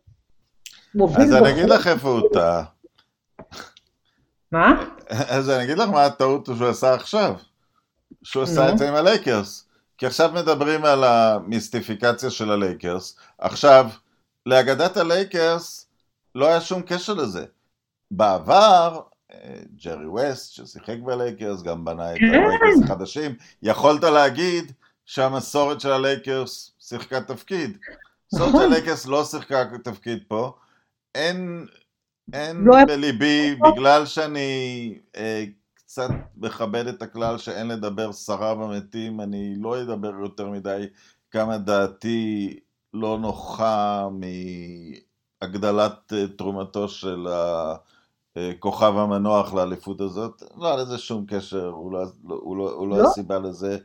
אז 1.16 1.32
אני 1.32 1.50
אגיד 1.50 1.68
לך 1.68 1.86
איפה 1.86 2.08
הוא 2.08 2.28
טעה. 2.32 2.64
מה? 4.52 4.84
אז 5.08 5.50
אני 5.50 5.64
אגיד 5.64 5.78
לך 5.78 5.88
מה 5.88 6.04
הטעות 6.04 6.46
שהוא 6.46 6.68
עשה 6.68 6.94
עכשיו. 6.94 7.34
שהוא 8.22 8.42
עשה 8.42 8.72
את 8.72 8.78
זה 8.78 8.88
עם 8.88 8.94
הלייקרס. 8.94 9.68
כי 9.98 10.06
עכשיו 10.06 10.30
מדברים 10.34 10.84
על 10.84 11.04
המיסטיפיקציה 11.04 12.30
של 12.30 12.50
הלייקרס. 12.50 13.16
עכשיו, 13.38 13.86
לאגדת 14.46 14.96
הלייקרס 14.96 15.86
לא 16.34 16.48
היה 16.48 16.60
שום 16.60 16.82
קשר 16.82 17.14
לזה. 17.14 17.44
בעבר, 18.10 19.00
ג'רי 19.84 20.06
ווסט, 20.06 20.52
ששיחק 20.52 20.96
בלייקרס, 21.04 21.62
גם 21.62 21.84
בנה 21.84 22.12
את 22.12 22.18
כן. 22.18 22.24
הלייקרס 22.24 22.84
החדשים, 22.84 23.34
יכולת 23.62 24.04
להגיד 24.04 24.72
שהמסורת 25.06 25.80
של 25.80 25.92
הלייקרס 25.92 26.74
שיחקה 26.80 27.20
תפקיד. 27.20 27.78
מסורת 28.34 28.50
של 28.50 28.56
נכון. 28.56 28.72
הלייקרס 28.72 29.06
לא 29.06 29.24
שיחקה 29.24 29.64
תפקיד 29.84 30.22
פה. 30.28 30.52
אין, 31.14 31.66
אין 32.32 32.56
לא 32.56 32.76
בליבי, 32.86 33.54
בגלל 33.54 34.06
שאני 34.06 34.94
אה, 35.16 35.44
קצת 35.74 36.10
מכבד 36.36 36.86
את 36.86 37.02
הכלל 37.02 37.38
שאין 37.38 37.68
לדבר 37.68 38.12
סרה 38.12 38.54
במתים, 38.54 39.20
אני 39.20 39.54
לא 39.58 39.82
אדבר 39.82 40.12
יותר 40.20 40.50
מדי 40.50 40.86
כמה 41.30 41.58
דעתי 41.58 42.60
לא 42.94 43.18
נוחה 43.18 44.08
מהגדלת 45.42 46.12
אה, 46.12 46.26
תרומתו 46.36 46.88
של 46.88 47.26
ה... 47.26 47.74
כוכב 48.58 48.92
המנוח 48.96 49.54
לאליפות 49.54 50.00
הזאת, 50.00 50.42
לא 50.56 50.66
היה 50.66 50.76
לזה 50.76 50.98
שום 50.98 51.24
קשר, 51.28 51.68
הוא 51.68 51.92
לא, 51.92 52.02
הוא 52.24 52.56
לא, 52.56 52.72
הוא 52.72 52.88
לא, 52.88 52.98
לא? 52.98 53.08
הסיבה 53.08 53.38
לזה, 53.38 53.78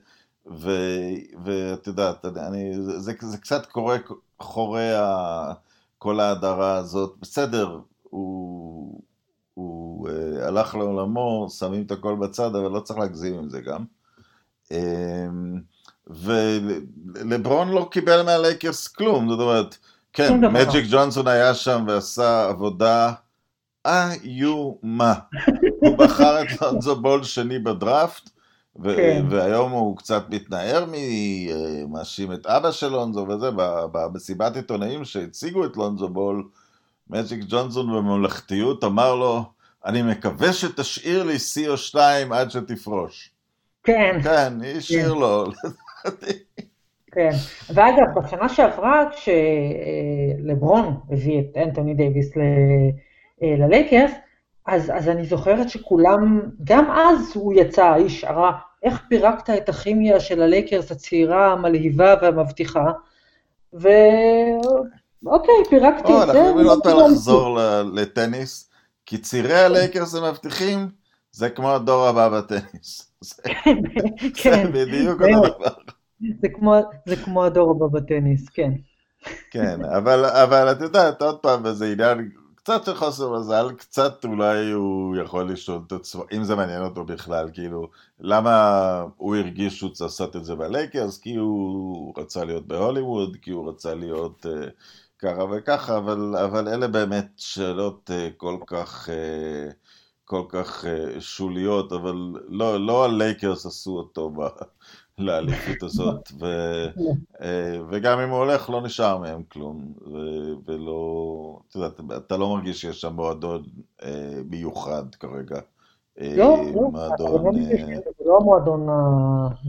ואת 1.43 1.87
יודעת, 1.87 2.25
אני, 2.25 2.73
זה, 2.81 3.13
זה 3.21 3.37
קצת 3.37 3.65
קורה, 3.65 3.97
חורה 4.39 5.53
כל 5.97 6.19
ההדרה 6.19 6.75
הזאת, 6.75 7.15
בסדר, 7.21 7.79
הוא, 8.03 9.01
הוא 9.53 10.09
uh, 10.09 10.43
הלך 10.43 10.75
לעולמו, 10.75 11.47
שמים 11.49 11.83
את 11.83 11.91
הכל 11.91 12.15
בצד, 12.15 12.55
אבל 12.55 12.71
לא 12.71 12.79
צריך 12.79 12.99
להגזים 12.99 13.33
עם 13.33 13.49
זה 13.49 13.61
גם. 13.61 13.85
Um, 14.69 14.73
ולברון 16.07 17.69
לא 17.69 17.87
קיבל 17.91 18.21
מהלייקרס 18.21 18.87
כלום, 18.87 19.29
זאת 19.29 19.39
אומרת, 19.39 19.77
כן, 20.13 20.41
מג'יק 20.53 20.85
ג'ונסון 20.89 21.27
היה 21.27 21.53
שם 21.53 21.85
ועשה 21.87 22.49
עבודה 22.49 23.13
איומה. 23.87 25.13
הוא 25.79 25.97
בחר 25.97 26.41
את 26.41 26.61
לונזו 26.61 26.95
בול 26.95 27.23
שני 27.23 27.59
בדראפט, 27.59 28.29
ו- 28.83 28.95
כן. 28.95 29.25
והיום 29.29 29.71
הוא 29.71 29.97
קצת 29.97 30.23
מתנער 30.29 30.85
מאשים 31.89 32.33
את 32.33 32.45
אבא 32.45 32.71
של 32.71 32.87
לונזו 32.87 33.27
וזה, 33.29 33.49
במסיבת 33.91 34.55
עיתונאים 34.55 35.05
שהציגו 35.05 35.65
את 35.65 35.77
לונזו 35.77 36.09
בול, 36.09 36.43
מג'יק 37.09 37.39
ג'ונסון 37.47 37.87
בממלכתיות 37.87 38.83
אמר 38.83 39.15
לו, 39.15 39.43
אני 39.85 40.01
מקווה 40.01 40.53
שתשאיר 40.53 41.23
לי 41.23 41.39
שיא 41.39 41.69
או 41.69 41.77
שתיים 41.77 42.31
עד 42.33 42.51
שתפרוש. 42.51 43.31
כן. 43.83 44.19
כן, 44.23 44.53
השאיר 44.77 45.13
כן. 45.13 45.19
לו. 45.19 45.45
כן, 47.11 47.29
ואגב, 47.69 48.05
בשנה 48.15 48.49
שעברה 48.49 49.03
כשלברון 49.11 50.99
הביא 51.11 51.39
את 51.39 51.57
אנטוני 51.57 51.93
דייוויס 51.93 52.37
אה, 52.37 52.43
ללייקרס, 53.41 54.11
אז, 54.65 54.91
אז 54.95 55.09
אני 55.09 55.25
זוכרת 55.25 55.69
שכולם, 55.69 56.41
גם 56.63 56.91
אז 56.91 57.31
הוא 57.35 57.53
יצא, 57.53 57.85
האיש 57.85 58.23
הרע, 58.23 58.51
איך 58.83 59.01
פירקת 59.09 59.49
את 59.49 59.69
הכימיה 59.69 60.19
של 60.19 60.41
הלייקרס 60.41 60.91
הצעירה, 60.91 61.51
המלהיבה 61.51 62.15
והמבטיחה, 62.21 62.85
ואוקיי, 63.73 65.55
פירקתי 65.69 66.13
את 66.13 66.17
זה. 66.17 66.23
אנחנו 66.23 66.49
יכולים 66.49 66.67
עוד 66.67 66.83
פעם 66.83 67.11
לחזור 67.11 67.59
לטניס, 67.93 68.69
כי 69.05 69.17
צעירי 69.17 69.59
הלייקרס 69.59 70.15
הם 70.15 70.23
מבטיחים, 70.23 70.89
זה 71.31 71.49
כמו 71.49 71.71
הדור 71.71 72.07
הבא 72.07 72.29
בטניס. 72.29 73.01
זה, 73.21 73.41
כן, 74.35 74.63
זה 74.63 74.71
בדיוק. 74.71 75.21
אותו 75.21 75.55
דבר. 75.55 75.69
זה 76.41 76.47
כמו, 76.53 76.75
זה 77.05 77.15
כמו 77.15 77.45
הדור 77.45 77.71
הבא 77.71 77.99
בטניס, 77.99 78.49
כן. 78.49 78.71
כן, 79.51 79.85
אבל, 79.97 80.25
אבל 80.25 80.71
את 80.71 80.81
יודעת, 80.81 81.21
עוד 81.21 81.39
פעם, 81.39 81.61
וזה 81.63 81.91
עניין 81.91 82.29
קצת 82.67 82.85
של 82.85 82.95
חוסר 82.95 83.31
מזל, 83.31 83.71
קצת 83.77 84.25
אולי 84.25 84.71
הוא 84.71 85.15
יכול 85.15 85.51
לשאול 85.51 85.81
את 85.87 85.91
עצמו, 85.91 86.23
אם 86.31 86.43
זה 86.43 86.55
מעניין 86.55 86.81
אותו 86.81 87.05
בכלל, 87.05 87.49
כאילו, 87.53 87.89
למה 88.19 89.03
הוא 89.17 89.35
הרגיש 89.35 89.77
שהוא 89.77 89.89
צריך 89.89 90.01
לעשות 90.01 90.35
את 90.35 90.45
זה 90.45 90.55
בלייקרס? 90.55 91.17
כי 91.17 91.35
הוא 91.35 92.13
רצה 92.17 92.43
להיות 92.43 92.67
בהוליווד, 92.67 93.37
כי 93.41 93.51
הוא 93.51 93.69
רצה 93.69 93.95
להיות 93.95 94.45
uh, 94.45 94.69
ככה 95.19 95.43
וככה, 95.43 95.97
אבל, 95.97 96.35
אבל 96.43 96.67
אלה 96.67 96.87
באמת 96.87 97.27
שאלות 97.37 98.09
uh, 98.09 98.33
כל 98.37 98.57
כך... 98.67 99.09
Uh, 99.09 99.86
כל 100.27 100.43
כך 100.49 100.83
uh, 100.83 101.19
שוליות, 101.19 101.91
אבל 101.91 102.33
לא, 102.47 102.85
לא 102.85 103.05
הלייקרס 103.05 103.65
עשו 103.65 103.91
אותו 103.91 104.29
ב, 104.29 104.47
לאליפות 105.17 105.83
הזאת, 105.83 106.31
ו, 106.39 106.45
אה, 107.41 107.79
וגם 107.89 108.19
אם 108.19 108.29
הוא 108.29 108.37
הולך, 108.37 108.69
לא 108.69 108.81
נשאר 108.81 109.17
מהם 109.17 109.43
כלום, 109.43 109.93
ו- 110.01 110.53
ולא, 110.65 111.59
אתה 111.69 111.77
יודע, 111.77 112.17
אתה 112.17 112.37
לא 112.37 112.55
מרגיש 112.55 112.81
שיש 112.81 113.01
שם 113.01 113.13
מועדון 113.13 113.63
אה, 114.03 114.39
מיוחד 114.49 115.15
כרגע. 115.15 115.59
אה, 116.19 116.33
לא, 116.37 116.57
לא, 116.75 117.07
אתה 117.15 117.23
מועדון, 117.23 117.55
לא 117.55 117.61
אה, 117.71 117.99
זה 118.17 118.23
לא 118.25 118.37
המועדון, 118.41 118.87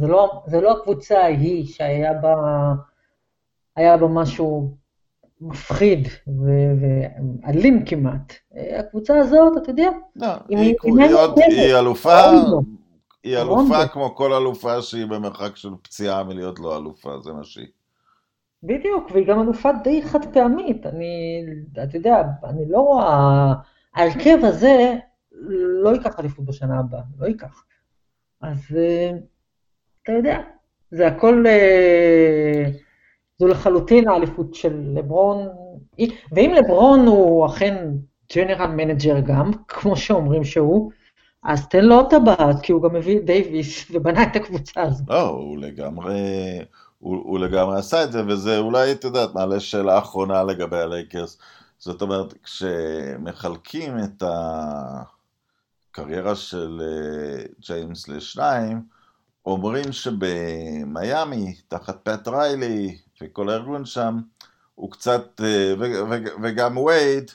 לא, 0.01 0.43
זה 0.47 0.61
לא 0.61 0.79
הקבוצה 0.79 1.19
ההיא 1.19 1.67
שהיה 1.67 2.15
בה, 2.15 2.35
היה 3.77 3.97
בה 3.97 4.07
משהו 4.09 4.77
מפחיד 5.41 6.09
ואלים 6.81 7.85
כמעט. 7.85 8.33
הקבוצה 8.79 9.19
הזאת, 9.19 9.53
אתה 9.63 9.71
יודע, 9.71 9.91
לא, 10.17 10.27
היא, 10.49 10.75
אלופה, 11.77 12.31
רונדו. 12.31 12.63
היא 13.23 13.39
רונדו. 13.39 13.75
אלופה 13.75 13.89
כמו 13.89 14.15
כל 14.15 14.33
אלופה 14.33 14.83
שהיא 14.83 15.07
במרחק 15.07 15.57
של 15.57 15.69
פציעה 15.83 16.25
מלהיות 16.25 16.59
לא 16.59 16.77
אלופה, 16.77 17.21
זה 17.21 17.33
מה 17.33 17.45
שהיא. 17.45 17.67
בדיוק, 18.63 19.11
והיא 19.13 19.27
גם 19.27 19.41
אלופה 19.41 19.71
די 19.85 20.03
חד 20.03 20.33
פעמית. 20.33 20.87
אני, 20.87 21.43
אתה 21.73 21.97
יודע, 21.97 22.23
אני 22.45 22.63
לא 22.69 22.81
רואה, 22.81 23.53
ההרכב 23.95 24.39
הזה 24.43 24.95
לא 25.83 25.91
ייקח 25.91 26.21
אליפות 26.21 26.45
בשנה 26.45 26.79
הבאה, 26.79 27.03
לא 27.19 27.27
ייקח. 27.27 27.65
אז 28.41 28.59
אה, 28.77 29.11
אתה 30.03 30.13
יודע, 30.13 30.41
זה 30.91 31.07
הכל, 31.07 31.45
אה, 31.47 32.65
זו 33.39 33.47
לחלוטין 33.47 34.09
האליפות 34.09 34.55
של 34.55 34.81
לברון, 34.95 35.49
ואם 36.33 36.55
לברון 36.57 37.07
הוא 37.07 37.47
אכן 37.47 37.89
general 38.35 38.67
manager 38.67 39.21
גם, 39.21 39.51
כמו 39.69 39.97
שאומרים 39.97 40.45
שהוא, 40.45 40.91
אז 41.43 41.69
תן 41.69 41.85
לו 41.85 42.01
את 42.01 42.13
ה 42.13 42.22
bad, 42.22 42.61
כי 42.63 42.73
הוא 42.73 42.83
גם 42.83 42.97
הביא 42.97 43.19
את 43.19 43.25
דייוויס 43.25 43.91
ובנה 43.91 44.23
את 44.23 44.37
הקבוצה 44.37 44.83
הזאת. 44.83 45.09
לא, 45.09 45.29
הוא 45.29 45.59
לגמרי, 45.59 46.21
הוא, 46.99 47.17
הוא 47.25 47.39
לגמרי 47.39 47.79
עשה 47.79 48.05
את 48.05 48.13
זה, 48.13 48.27
וזה 48.27 48.59
אולי, 48.59 48.93
את 48.93 49.05
יודעת, 49.05 49.35
מעלה 49.35 49.61
שאלה 49.61 49.99
אחרונה 49.99 50.45
לגבי 50.45 50.79
הלייקרס. 50.79 51.39
זאת 51.79 52.03
אומרת, 52.03 52.35
כשמחלקים 52.43 53.99
את 53.99 54.23
הקריירה 55.91 56.35
של 56.35 56.81
אה, 56.83 57.45
ג'יימס 57.61 58.09
לשניים, 58.09 58.83
אומרים 59.47 59.93
שבמיאמי, 59.93 61.55
תחת 61.69 61.99
פט 62.03 62.29
ריילי 62.29 62.99
וכל 63.23 63.49
הארגון 63.49 63.85
שם, 63.85 64.19
הוא 64.75 64.91
קצת, 64.91 65.41
אה, 65.45 65.75
וגם 66.43 66.77
וייד, 66.77 67.31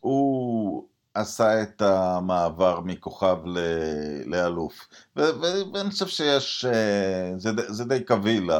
הוא 0.00 0.84
עשה 1.14 1.62
את 1.62 1.82
המעבר 1.82 2.80
מכוכב 2.80 3.36
ל- 3.46 4.22
לאלוף. 4.26 4.88
ו- 5.16 5.20
ו- 5.20 5.72
ואני 5.74 5.90
חושב 5.90 6.06
שיש, 6.06 6.64
אה, 6.64 7.32
זה, 7.38 7.50
זה 7.68 7.84
די 7.84 8.04
קביל, 8.04 8.50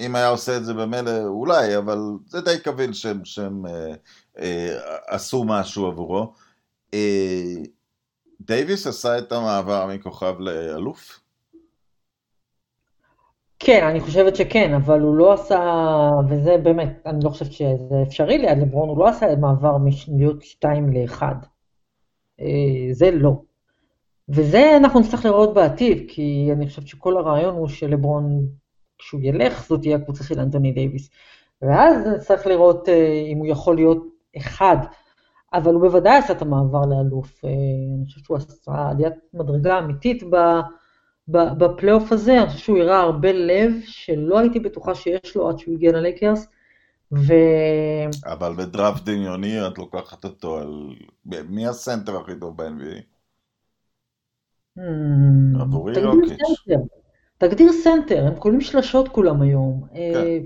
אם 0.00 0.14
היה 0.16 0.28
עושה 0.28 0.56
את 0.56 0.64
זה 0.64 0.74
במילא 0.74 1.24
אולי, 1.24 1.76
אבל 1.76 1.98
זה 2.26 2.40
די 2.40 2.58
קביל 2.64 2.92
שהם, 2.92 3.24
שהם 3.24 3.66
אה, 3.66 3.94
אה, 4.38 4.78
עשו 5.06 5.44
משהו 5.44 5.86
עבורו. 5.86 6.32
אה, 6.94 7.54
דייוויס 8.40 8.86
עשה 8.86 9.18
את 9.18 9.32
המעבר 9.32 9.86
מכוכב 9.86 10.34
לאלוף? 10.38 11.20
כן, 13.58 13.86
אני 13.86 14.00
חושבת 14.00 14.36
שכן, 14.36 14.74
אבל 14.74 15.00
הוא 15.00 15.14
לא 15.14 15.32
עשה, 15.32 15.60
וזה 16.28 16.56
באמת, 16.62 17.02
אני 17.06 17.24
לא 17.24 17.30
חושבת 17.30 17.52
שזה 17.52 18.02
אפשרי 18.02 18.38
ליד 18.38 18.58
לברון, 18.58 18.88
הוא 18.88 18.98
לא 18.98 19.08
עשה 19.08 19.36
מעבר 19.36 19.76
מלהיות 19.78 20.42
2 20.42 20.92
ל-1. 20.92 21.22
זה 22.92 23.10
לא. 23.10 23.42
וזה 24.28 24.76
אנחנו 24.76 25.00
נצטרך 25.00 25.24
לראות 25.24 25.54
בעתיד, 25.54 26.04
כי 26.08 26.48
אני 26.52 26.68
חושבת 26.68 26.86
שכל 26.86 27.16
הרעיון 27.16 27.54
הוא 27.54 27.68
שלברון, 27.68 28.46
כשהוא 28.98 29.20
ילך, 29.24 29.66
זאת 29.68 29.80
תהיה 29.80 29.96
הקבוצה 29.96 30.24
של 30.24 30.40
אנטוני 30.40 30.72
דייוויס. 30.72 31.10
ואז 31.62 32.06
נצטרך 32.06 32.46
לראות 32.46 32.88
אה, 32.88 33.22
אם 33.32 33.38
הוא 33.38 33.46
יכול 33.46 33.76
להיות 33.76 34.04
אחד, 34.36 34.76
אבל 35.52 35.74
הוא 35.74 35.82
בוודאי 35.82 36.16
עשה 36.16 36.32
את 36.32 36.42
המעבר 36.42 36.80
לאלוף. 36.86 37.44
אה, 37.44 37.50
אני 37.98 38.06
חושבת 38.06 38.24
שהוא 38.24 38.36
עשה 38.36 38.88
עליית 38.90 39.14
מדרגה 39.34 39.78
אמיתית 39.78 40.22
ב... 40.22 40.36
בפלייאוף 41.28 42.12
הזה, 42.12 42.38
אני 42.38 42.46
חושבת 42.46 42.64
שהוא 42.64 42.78
הראה 42.78 43.00
הרבה 43.00 43.32
לב 43.32 43.72
שלא 43.84 44.38
הייתי 44.38 44.60
בטוחה 44.60 44.94
שיש 44.94 45.36
לו 45.36 45.48
עד 45.48 45.58
שהוא 45.58 45.74
הגיע 45.74 45.92
ללייקרס, 45.92 46.46
ו... 47.12 47.32
אבל 48.24 48.52
בדראפט 48.58 49.04
דמיוני 49.04 49.66
את 49.66 49.78
לוקחת 49.78 50.24
אותו 50.24 50.58
על... 50.58 50.94
מי 51.48 51.66
הסנטר 51.66 52.16
הכי 52.16 52.32
טוב 52.40 52.56
ב-NBA? 52.56 53.02
Hmm, 54.78 55.60
עבורי 55.60 56.00
יוקיץ'. 56.00 56.38
תגדיר 57.38 57.72
סנטר, 57.72 58.26
הם 58.26 58.34
קולעים 58.34 58.60
שלשות 58.60 59.08
כולם 59.08 59.42
היום. 59.42 59.84
כן. 59.92 59.98
אה, 59.98 60.38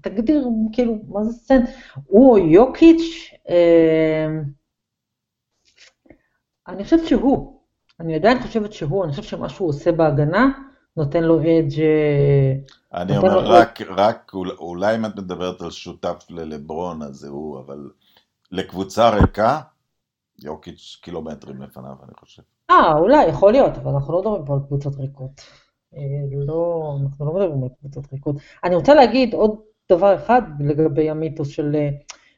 תגדיר, 0.00 0.48
כאילו, 0.72 0.98
מה 1.08 1.24
זה 1.24 1.32
סנטר? 1.32 1.70
הוא 2.06 2.30
או 2.30 2.38
יוקיץ', 2.38 3.32
אה, 3.48 4.28
אני 6.68 6.84
חושבת 6.84 7.06
שהוא. 7.06 7.51
אני 8.02 8.14
עדיין 8.14 8.42
חושבת 8.42 8.72
שהוא, 8.72 9.04
אני 9.04 9.10
חושבת 9.12 9.24
שמה 9.24 9.48
שהוא 9.48 9.68
עושה 9.68 9.92
בהגנה 9.92 10.48
נותן 10.96 11.22
לו 11.24 11.40
edge 11.40 11.80
אני 12.94 13.16
אומר 13.16 13.40
לו- 13.40 13.50
רק, 13.50 13.80
רק 13.82 14.30
אול- 14.34 14.56
אולי 14.58 14.96
אם 14.96 15.06
את 15.06 15.16
מדברת 15.16 15.62
על 15.62 15.70
שותף 15.70 16.26
ללברון 16.30 17.02
אז 17.02 17.14
זה 17.14 17.28
הוא, 17.28 17.58
אבל 17.60 17.90
לקבוצה 18.52 19.10
ריקה, 19.10 19.60
יוקיץ' 20.42 20.98
קילומטרים 21.02 21.62
לפניו 21.62 21.94
אני 22.04 22.12
חושב. 22.20 22.42
אה, 22.70 22.92
אולי, 22.98 23.24
יכול 23.26 23.52
להיות, 23.52 23.76
אבל 23.76 23.90
אנחנו 23.92 24.12
לא 24.12 24.18
מדברים 24.20 24.44
פה 24.44 24.54
על 24.54 24.60
קבוצות 24.66 24.96
ריקות. 24.96 25.40
אה, 25.96 26.00
לא, 26.46 26.92
אנחנו 27.02 27.26
לא 27.26 27.32
מדברים 27.34 27.62
על 27.62 27.68
קבוצות 27.80 28.12
ריקות. 28.12 28.36
אני 28.64 28.74
רוצה 28.74 28.94
להגיד 28.94 29.34
עוד 29.34 29.56
דבר 29.92 30.14
אחד 30.14 30.42
לגבי 30.60 31.10
המיתוס 31.10 31.48
של 31.48 31.74
אה, 31.74 31.88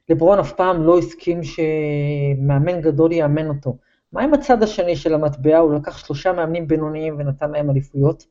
לברון 0.08 0.38
אף 0.38 0.52
פעם 0.52 0.82
לא 0.82 0.98
הסכים 0.98 1.40
שמאמן 1.42 2.80
גדול 2.80 3.12
יאמן 3.12 3.48
אותו. 3.48 3.76
מה 4.14 4.22
עם 4.22 4.34
הצד 4.34 4.62
השני 4.62 4.96
של 4.96 5.14
המטבע? 5.14 5.58
הוא 5.58 5.74
לקח 5.74 5.98
שלושה 5.98 6.32
מאמנים 6.32 6.68
בינוניים 6.68 7.16
ונתן 7.18 7.50
להם 7.50 7.70
אליפויות. 7.70 8.24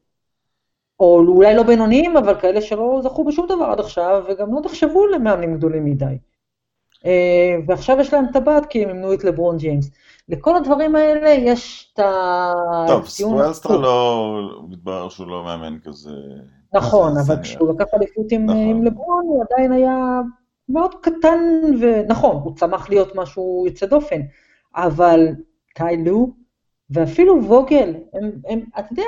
או 0.99 1.19
אולי 1.27 1.55
לא 1.55 1.63
בינוניים, 1.63 2.17
אבל 2.17 2.39
כאלה 2.39 2.61
שלא 2.61 2.99
זכו 3.03 3.23
בשום 3.25 3.45
דבר 3.47 3.65
עד 3.65 3.79
עכשיו, 3.79 4.23
וגם 4.29 4.53
לא 4.53 4.61
נחשבו 4.65 5.07
למאמנים 5.07 5.55
גדולים 5.57 5.85
מדי. 5.85 6.17
אה, 7.05 7.55
ועכשיו 7.67 7.99
יש 7.99 8.13
להם 8.13 8.25
טבעת 8.33 8.65
כי 8.65 8.83
הם 8.83 8.89
אימנו 8.89 9.13
את 9.13 9.23
לברון 9.23 9.57
ג'יימס. 9.57 9.91
לכל 10.29 10.55
הדברים 10.55 10.95
האלה 10.95 11.29
יש 11.29 11.91
את 11.93 11.99
ה... 11.99 12.53
טוב, 12.87 13.05
הפוך. 13.49 13.71
לא, 13.71 14.39
מתברר 14.69 15.09
שהוא 15.09 15.27
לא 15.27 15.43
מאמן 15.43 15.77
כזה. 15.83 16.11
נכון, 16.73 17.17
אבל. 17.17 17.41
כשהוא 17.41 17.73
לקח 17.73 17.85
אליפות 17.93 18.25
נכון. 18.33 18.57
עם 18.57 18.83
לברון, 18.83 19.23
הוא 19.25 19.43
עדיין 19.49 19.71
היה 19.71 20.21
מאוד 20.69 20.95
קטן, 21.01 21.39
ונכון, 21.81 22.35
הוא 22.35 22.55
צמח 22.55 22.89
להיות 22.89 23.15
משהו 23.15 23.63
יוצא 23.67 23.85
דופן, 23.85 24.21
אבל 24.75 25.27
טיילו, 25.73 26.35
ואפילו 26.89 27.43
ווגל, 27.43 27.93
הם, 28.13 28.31
הם, 28.49 28.59
אתה 28.79 28.87
יודע, 28.91 29.03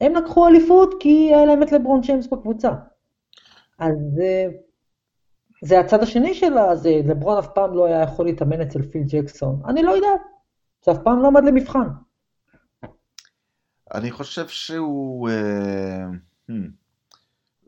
הם 0.00 0.14
לקחו 0.14 0.48
אליפות 0.48 0.94
כי 1.00 1.34
היה 1.34 1.46
להם 1.46 1.62
את 1.62 1.72
לברון 1.72 2.00
ג'יימס 2.00 2.26
בקבוצה. 2.26 2.70
אז 3.78 4.20
אה, 4.22 4.46
זה 5.62 5.80
הצד 5.80 6.02
השני 6.02 6.34
שלה, 6.34 6.76
זה 6.76 6.90
לברון 7.04 7.38
אף 7.38 7.48
פעם 7.54 7.74
לא 7.74 7.86
היה 7.86 8.02
יכול 8.02 8.26
להתאמן 8.26 8.60
אצל 8.60 8.82
פיל 8.82 9.02
ג'קסון. 9.08 9.62
אני 9.68 9.82
לא 9.82 9.90
יודעת, 9.90 10.20
זה 10.84 10.92
אף 10.92 10.98
פעם 11.04 11.22
לא 11.22 11.26
עמד 11.26 11.44
למבחן. 11.44 11.88
אני 13.94 14.10
חושב 14.10 14.48
שהוא... 14.48 15.28
אה, 15.28 16.06
hmm, 16.50 16.54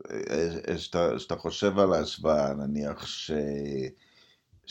אה, 0.09 1.37
חושב 1.37 1.79
על 1.79 1.93
ההשוואה, 1.93 2.53
נניח 2.53 3.05
ש... 3.05 3.31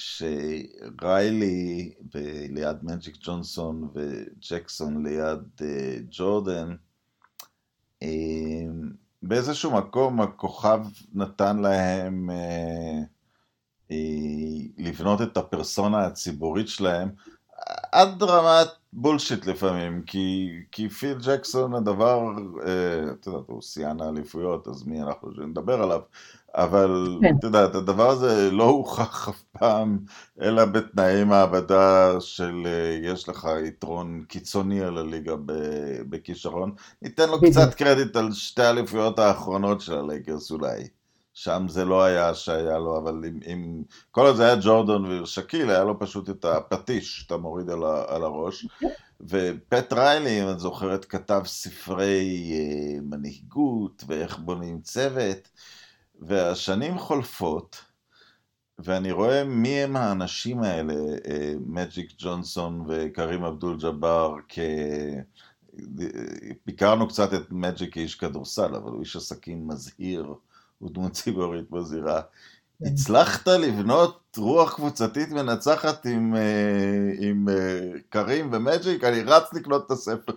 שריילי 0.00 1.92
ליד 2.50 2.76
מג'יק 2.82 3.16
ג'ונסון 3.20 3.88
וג'קסון 3.94 5.06
ליד 5.06 5.40
אה, 5.62 5.96
ג'ורדן, 6.10 6.74
אה, 8.02 8.08
באיזשהו 9.22 9.70
מקום 9.70 10.20
הכוכב 10.20 10.80
נתן 11.14 11.58
להם 11.58 12.30
אה, 12.30 13.00
לבנות 14.78 15.22
את 15.22 15.36
הפרסונה 15.36 16.06
הציבורית 16.06 16.68
שלהם. 16.68 17.08
עד 17.92 18.22
רמת 18.22 18.68
בולשיט 18.92 19.46
לפעמים, 19.46 20.02
כי, 20.02 20.48
כי 20.72 20.88
פיל 20.88 21.18
ג'קסון 21.26 21.74
הדבר, 21.74 22.20
אתה 23.12 23.28
יודע, 23.28 23.40
הוא 23.46 23.62
שיאן 23.62 24.00
האליפויות, 24.00 24.68
אז 24.68 24.86
מי 24.86 25.02
אנחנו 25.02 25.34
שנדבר 25.34 25.82
עליו, 25.82 26.00
אבל 26.54 27.18
כן. 27.22 27.34
אתה 27.38 27.46
יודע, 27.46 27.62
הדבר 27.62 28.10
הזה 28.10 28.50
לא 28.50 28.64
הוכח 28.64 29.28
אף 29.28 29.42
פעם, 29.58 29.98
אלא 30.40 30.64
בתנאי 30.64 31.24
מעבדה 31.24 32.20
של 32.20 32.62
אה, 32.66 33.10
יש 33.10 33.28
לך 33.28 33.48
יתרון 33.66 34.24
קיצוני 34.28 34.80
על 34.82 34.98
הליגה 34.98 35.34
בכישרון. 36.08 36.72
ניתן 37.02 37.28
לו 37.28 37.40
קצת 37.40 37.74
קרדיט 37.74 38.16
על 38.16 38.32
שתי 38.32 38.62
האליפויות 38.62 39.18
האחרונות 39.18 39.80
של 39.80 39.94
הלייקרס 39.94 40.50
אולי. 40.50 40.88
שם 41.34 41.66
זה 41.68 41.84
לא 41.84 42.02
היה 42.02 42.34
שהיה 42.34 42.78
לו, 42.78 42.98
אבל 42.98 43.24
אם, 43.28 43.40
אם 43.46 43.82
כל 44.10 44.26
עוד 44.26 44.36
זה 44.36 44.44
היה 44.44 44.56
ג'ורדון 44.62 45.22
ושקיל, 45.22 45.70
היה 45.70 45.84
לו 45.84 45.98
פשוט 45.98 46.30
את 46.30 46.44
הפטיש 46.44 47.20
שאתה 47.20 47.36
מוריד 47.36 47.70
על, 47.70 47.84
ה, 47.84 48.04
על 48.08 48.22
הראש. 48.22 48.66
ופט 49.20 49.92
ריילי, 49.92 50.42
אם 50.42 50.50
את 50.50 50.60
זוכרת, 50.60 51.04
כתב 51.04 51.42
ספרי 51.44 52.52
אה, 52.54 53.00
מנהיגות 53.02 54.04
ואיך 54.06 54.38
בונים 54.38 54.80
צוות, 54.80 55.48
והשנים 56.20 56.98
חולפות, 56.98 57.84
ואני 58.78 59.12
רואה 59.12 59.44
מי 59.44 59.68
הם 59.68 59.96
האנשים 59.96 60.62
האלה, 60.62 60.94
אה, 61.30 61.54
מג'יק 61.66 62.12
ג'ונסון 62.18 62.84
וקרים 62.88 63.44
אבדול 63.44 63.76
ג'אבר, 63.80 64.36
כ... 64.48 64.58
ביקרנו 66.66 67.08
קצת 67.08 67.34
את 67.34 67.50
מג'יק 67.50 67.94
כאיש 67.94 68.14
כדורסל, 68.14 68.74
אבל 68.74 68.90
הוא 68.90 69.00
איש 69.00 69.16
עסקים 69.16 69.68
מזהיר. 69.68 70.34
הוא 70.78 70.90
דמות 70.90 71.12
ציבורית 71.12 71.70
בזירה. 71.70 72.22
כן. 72.78 72.86
הצלחת 72.86 73.48
לבנות 73.48 74.36
רוח 74.38 74.74
קבוצתית 74.74 75.30
מנצחת 75.30 76.06
עם, 76.06 76.34
אה, 76.36 77.10
עם 77.20 77.48
אה, 77.48 77.80
קרים 78.08 78.48
ומג'יק? 78.52 79.04
אני 79.04 79.22
רץ 79.22 79.52
לקנות 79.52 79.86
את 79.86 79.90
הספר. 79.90 80.32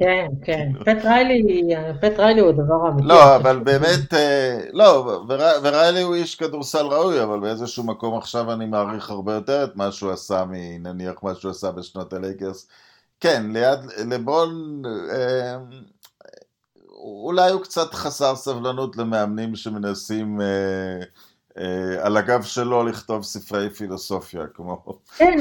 כן, 0.00 0.26
כן. 0.44 0.72
פט 0.80 1.04
ריילי, 1.04 2.40
הוא 2.40 2.48
הדבר 2.48 2.86
האמיתי. 2.86 3.08
לא, 3.08 3.36
אבל 3.36 3.58
באמת, 3.58 4.14
אה, 4.14 4.58
לא, 4.72 5.22
וריילי 5.62 6.02
הוא 6.02 6.14
איש 6.14 6.34
כדורסל 6.34 6.86
ראוי, 6.86 7.22
אבל 7.22 7.40
באיזשהו 7.40 7.84
מקום 7.84 8.18
עכשיו 8.18 8.52
אני 8.52 8.66
מעריך 8.66 9.10
הרבה 9.10 9.34
יותר 9.34 9.64
את 9.64 9.76
מה 9.76 9.92
שהוא 9.92 10.12
עשה 10.12 10.44
מנניח 10.50 11.22
מה 11.22 11.34
שהוא 11.34 11.50
עשה 11.50 11.70
בשנות 11.70 12.12
הלייקרס. 12.12 12.68
כן, 13.20 13.46
ליד, 13.52 13.78
לברון, 14.10 14.82
אולי 17.06 17.50
הוא 17.50 17.62
קצת 17.62 17.94
חסר 17.94 18.36
סבלנות 18.36 18.96
למאמנים 18.96 19.56
שמנסים 19.56 20.40
אה, 20.40 20.46
אה, 20.46 21.04
על 22.00 22.16
הגב 22.16 22.42
שלו 22.42 22.84
לכתוב 22.84 23.22
ספרי 23.22 23.70
פילוסופיה, 23.70 24.46
כמו... 24.54 24.82
כן, 25.16 25.38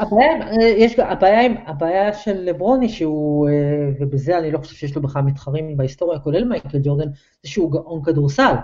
הבעיה, 0.00 0.30
יש, 0.60 0.98
הבעיה, 0.98 1.40
הבעיה 1.66 2.14
של 2.14 2.40
לברוני 2.40 2.88
שהוא, 2.88 3.48
אה, 3.48 3.54
ובזה 4.00 4.38
אני 4.38 4.50
לא 4.50 4.58
חושב 4.58 4.74
שיש 4.74 4.96
לו 4.96 5.02
בכלל 5.02 5.22
מתחרים 5.22 5.76
בהיסטוריה, 5.76 6.18
כולל 6.18 6.44
מייקל 6.44 6.78
ג'ורדן, 6.82 7.08
זה 7.42 7.50
שהוא 7.50 7.72
גאון 7.72 8.04
כדורסל, 8.04 8.54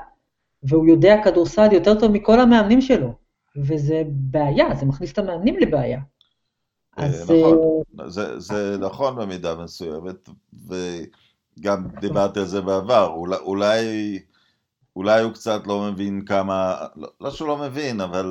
והוא 0.62 0.86
יודע 0.86 1.16
כדורסל 1.24 1.72
יותר 1.72 2.00
טוב 2.00 2.12
מכל 2.12 2.40
המאמנים 2.40 2.80
שלו, 2.80 3.14
וזה 3.56 4.02
בעיה, 4.06 4.74
זה 4.74 4.86
מכניס 4.86 5.12
את 5.12 5.18
המאמנים 5.18 5.56
לבעיה. 5.58 6.00
אה, 6.98 7.06
אז... 7.06 7.30
נכון, 7.30 7.82
זה, 8.08 8.40
זה 8.40 8.76
נכון 8.80 9.16
במידה 9.16 9.54
מסוימת, 9.54 10.28
ו... 10.68 10.74
גם 11.60 11.88
דיברתי 12.00 12.40
על 12.40 12.46
זה 12.46 12.60
בעבר, 12.60 13.14
אולי, 13.40 14.18
אולי, 14.96 15.22
הוא 15.22 15.32
קצת 15.32 15.66
לא 15.66 15.90
מבין 15.92 16.24
כמה, 16.24 16.86
לא, 16.96 17.08
לא 17.20 17.30
שהוא 17.30 17.48
לא 17.48 17.56
מבין, 17.56 18.00
אבל 18.00 18.26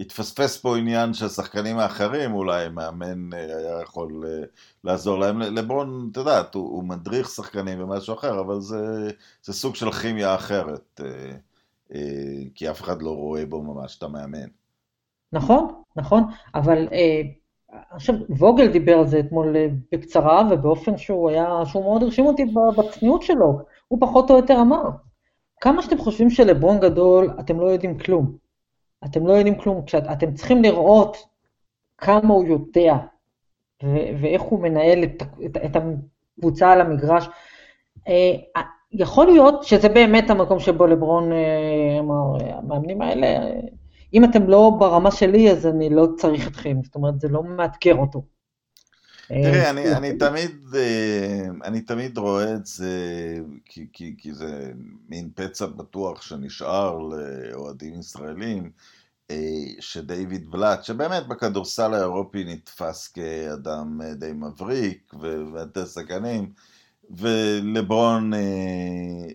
התפספס 0.00 0.60
פה 0.60 0.76
עניין 0.76 1.14
שהשחקנים 1.14 1.78
האחרים, 1.78 2.34
אולי 2.34 2.68
מאמן 2.68 3.32
אה, 3.32 3.56
היה 3.56 3.82
יכול 3.82 4.24
אה, 4.26 4.44
לעזור 4.84 5.18
להם. 5.18 5.40
לברון, 5.40 6.08
את 6.12 6.16
יודעת, 6.16 6.54
הוא, 6.54 6.62
הוא 6.62 6.84
מדריך 6.84 7.28
שחקנים 7.28 7.82
ומשהו 7.82 8.14
אחר, 8.14 8.40
אבל 8.40 8.60
זה, 8.60 9.10
זה 9.42 9.52
סוג 9.52 9.74
של 9.74 9.92
כימיה 9.92 10.34
אחרת, 10.34 11.00
אה, 11.04 11.32
כי 12.54 12.70
אף 12.70 12.80
אחד 12.80 13.02
לא 13.02 13.10
רואה 13.10 13.46
בו 13.46 13.62
ממש 13.62 13.98
את 13.98 14.02
המאמן. 14.02 14.48
נכון, 15.32 15.68
נכון, 15.96 16.24
אבל 16.54 16.88
עכשיו, 17.90 18.14
ווגל 18.28 18.72
דיבר 18.72 18.98
על 18.98 19.06
זה 19.06 19.20
אתמול 19.20 19.56
בקצרה, 19.92 20.48
ובאופן 20.50 20.96
שהוא 20.96 21.30
היה, 21.30 21.46
שהוא 21.64 21.84
מאוד 21.84 22.02
הרשים 22.02 22.26
אותי 22.26 22.44
בצניעות 22.76 23.22
שלו. 23.22 23.58
הוא 23.88 24.00
פחות 24.00 24.30
או 24.30 24.36
יותר 24.36 24.60
אמר, 24.60 24.82
כמה 25.60 25.82
שאתם 25.82 25.98
חושבים 25.98 26.30
שלברון 26.30 26.80
גדול, 26.80 27.30
אתם 27.40 27.60
לא 27.60 27.66
יודעים 27.66 27.98
כלום. 27.98 28.36
אתם 29.04 29.26
לא 29.26 29.32
יודעים 29.32 29.58
כלום, 29.58 29.84
כשאתם 29.84 30.34
צריכים 30.34 30.62
לראות 30.62 31.16
כמה 31.98 32.34
הוא 32.34 32.44
יודע, 32.44 32.94
ו- 33.82 34.20
ואיך 34.20 34.42
הוא 34.42 34.62
מנהל 34.62 35.04
את, 35.04 35.22
את, 35.46 35.56
את 35.56 35.76
הקבוצה 35.76 36.72
על 36.72 36.80
המגרש. 36.80 37.28
אה, 38.08 38.62
יכול 38.92 39.26
להיות 39.26 39.64
שזה 39.64 39.88
באמת 39.88 40.30
המקום 40.30 40.58
שבו 40.58 40.86
לברון 40.86 41.32
אה, 41.32 41.98
אמר, 42.00 42.50
המאמנים 42.50 43.02
האלה, 43.02 43.26
אם 44.14 44.24
אתם 44.24 44.48
לא 44.48 44.72
ברמה 44.78 45.10
שלי, 45.10 45.50
אז 45.50 45.66
אני 45.66 45.90
לא 45.90 46.06
צריך 46.16 46.48
אתכם, 46.48 46.76
זאת 46.82 46.94
אומרת, 46.94 47.20
זה 47.20 47.28
לא 47.28 47.42
מאתגר 47.42 47.94
אותו. 47.94 48.22
תראי, 49.30 49.60
אה, 49.60 49.70
אני, 49.70 49.92
אני, 49.96 50.18
תמיד, 50.18 50.74
אה, 50.74 51.46
אני 51.64 51.80
תמיד 51.80 52.18
רואה 52.18 52.54
את 52.54 52.66
זה, 52.66 52.90
כי, 53.64 53.86
כי, 53.92 54.14
כי 54.18 54.34
זה 54.34 54.72
מין 55.08 55.30
פצע 55.34 55.66
בטוח 55.66 56.22
שנשאר 56.22 56.98
לאוהדים 56.98 58.00
ישראלים, 58.00 58.70
אה, 59.30 59.36
שדייוויד 59.80 60.50
בלאט, 60.50 60.84
שבאמת 60.84 61.26
בכדורסל 61.26 61.94
האירופי 61.94 62.44
נתפס 62.44 63.08
כאדם 63.08 64.00
די 64.14 64.32
מבריק 64.32 65.14
ומטה 65.20 65.86
סכנים, 65.86 66.52
ולברון 67.10 68.32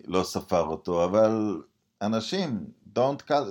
לא 0.06 0.22
ספר 0.22 0.62
אותו, 0.62 1.04
אבל 1.04 1.62
אנשים, 2.02 2.64
don't 2.96 3.30
cut, 3.30 3.46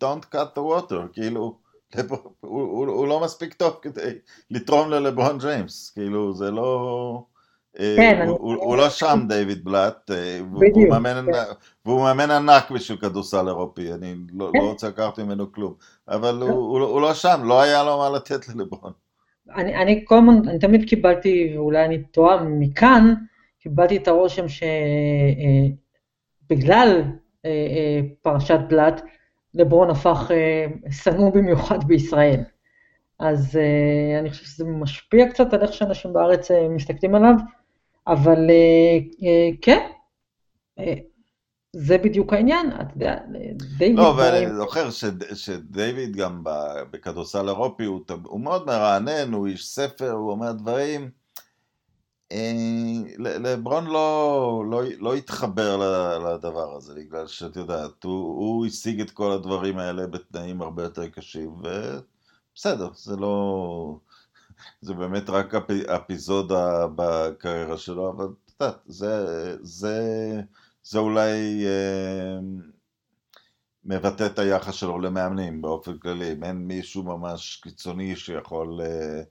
don't 0.00 0.34
cut 0.34 0.58
the 0.58 0.60
water, 0.60 1.12
כאילו, 1.12 1.58
הוא, 1.96 2.18
הוא, 2.40 2.86
הוא 2.86 3.08
לא 3.08 3.20
מספיק 3.20 3.54
טוב 3.54 3.78
כדי 3.82 4.12
לתרום 4.50 4.90
ללברון 4.90 5.38
ג'יימס, 5.38 5.90
כאילו, 5.90 6.34
זה 6.34 6.50
לא... 6.50 7.22
אה, 7.78 7.94
כן, 7.96 8.26
הוא, 8.28 8.38
הוא, 8.40 8.54
הוא 8.54 8.76
לא 8.76 8.90
שם 8.90 9.20
דיוויד 9.28 9.64
בלאט, 9.64 10.10
אה, 10.10 10.40
והוא 10.52 10.88
מאמן, 10.88 11.26
כן. 11.32 11.38
והוא 11.84 12.00
מאמן 12.00 12.30
ענק 12.30 12.70
בשביל 12.70 12.98
כדורסל 12.98 13.48
אירופי, 13.48 13.92
אני 13.92 14.14
לא, 14.32 14.50
כן. 14.52 14.58
לא 14.58 14.64
רוצה 14.64 14.88
לקחת 14.88 15.18
ממנו 15.18 15.52
כלום, 15.52 15.74
אבל 16.08 16.42
הוא, 16.42 16.50
הוא, 16.50 16.80
הוא 16.80 17.00
לא 17.00 17.14
שם, 17.14 17.40
לא 17.44 17.62
היה 17.62 17.84
לו 17.84 17.98
מה 17.98 18.10
לתת 18.10 18.48
ללברון. 18.48 18.92
אני, 19.56 19.76
אני 19.76 20.04
כל 20.04 20.18
הזמן, 20.18 20.48
אני 20.48 20.58
תמיד 20.58 20.88
קיבלתי, 20.88 21.52
ואולי 21.54 21.84
אני 21.84 22.02
טועה 22.02 22.44
מכאן, 22.44 23.14
קיבלתי 23.60 23.96
את 23.96 24.08
הרושם 24.08 24.44
שבגלל 26.48 27.02
אה, 27.44 28.00
פרשת 28.22 28.58
בלאט, 28.68 29.02
לברון 29.54 29.90
הפך 29.90 30.30
אה, 30.30 30.66
שנוא 30.90 31.30
במיוחד 31.30 31.84
בישראל. 31.84 32.40
אז 33.18 33.58
אני 34.20 34.30
חושב 34.30 34.44
שזה 34.44 34.64
משפיע 34.64 35.30
קצת 35.30 35.52
על 35.54 35.62
איך 35.62 35.72
שאנשים 35.72 36.12
בארץ 36.12 36.50
מסתכלים 36.50 37.14
עליו, 37.14 37.34
אבל 38.06 38.38
כן, 39.62 39.80
זה 41.76 41.98
בדיוק 41.98 42.32
העניין, 42.32 42.72
אתה 42.72 42.90
יודע, 42.94 43.16
דיוויד... 43.78 43.98
לא, 43.98 44.10
אבל 44.10 44.34
אני 44.34 44.54
זוכר 44.54 44.90
שדיוויד 45.34 46.16
גם 46.16 46.42
בכדורסל 46.90 47.48
אירופי 47.48 47.84
הוא 47.84 48.40
מאוד 48.40 48.66
מרענן, 48.66 49.32
הוא 49.32 49.46
איש 49.46 49.66
ספר, 49.66 50.10
הוא 50.10 50.30
אומר 50.30 50.52
דברים 50.52 51.02
אה, 51.02 51.08
לברון 53.18 53.86
לא, 53.86 54.64
לא, 54.70 54.82
לא 54.98 55.14
התחבר 55.14 55.76
לדבר 56.18 56.76
הזה, 56.76 56.94
בגלל 56.94 57.26
שאת 57.26 57.56
יודעת, 57.56 58.04
הוא, 58.04 58.22
הוא 58.22 58.66
השיג 58.66 59.00
את 59.00 59.10
כל 59.10 59.32
הדברים 59.32 59.78
האלה 59.78 60.06
בתנאים 60.06 60.62
הרבה 60.62 60.82
יותר 60.82 61.08
קשים, 61.08 61.50
ובסדר, 61.50 62.90
זה 62.94 63.16
לא... 63.16 63.98
זה 64.80 64.94
באמת 64.94 65.30
רק 65.30 65.54
אפיזודה 65.86 66.86
בקריירה 66.96 67.78
שלו, 67.78 68.10
אבל 68.10 68.24
את 68.24 68.52
יודעת, 68.60 68.78
זה, 68.86 69.56
זה, 69.60 70.00
זה 70.82 70.98
אולי 70.98 71.66
אה, 71.66 72.38
מבטא 73.84 74.26
את 74.26 74.38
היחס 74.38 74.74
שלו 74.74 74.98
למאמנים 74.98 75.62
באופן 75.62 75.98
כללי, 75.98 76.32
אם 76.32 76.44
אין 76.44 76.56
מישהו 76.56 77.02
ממש 77.02 77.60
קיצוני 77.62 78.16
שיכול 78.16 78.80
אה, 78.80 79.22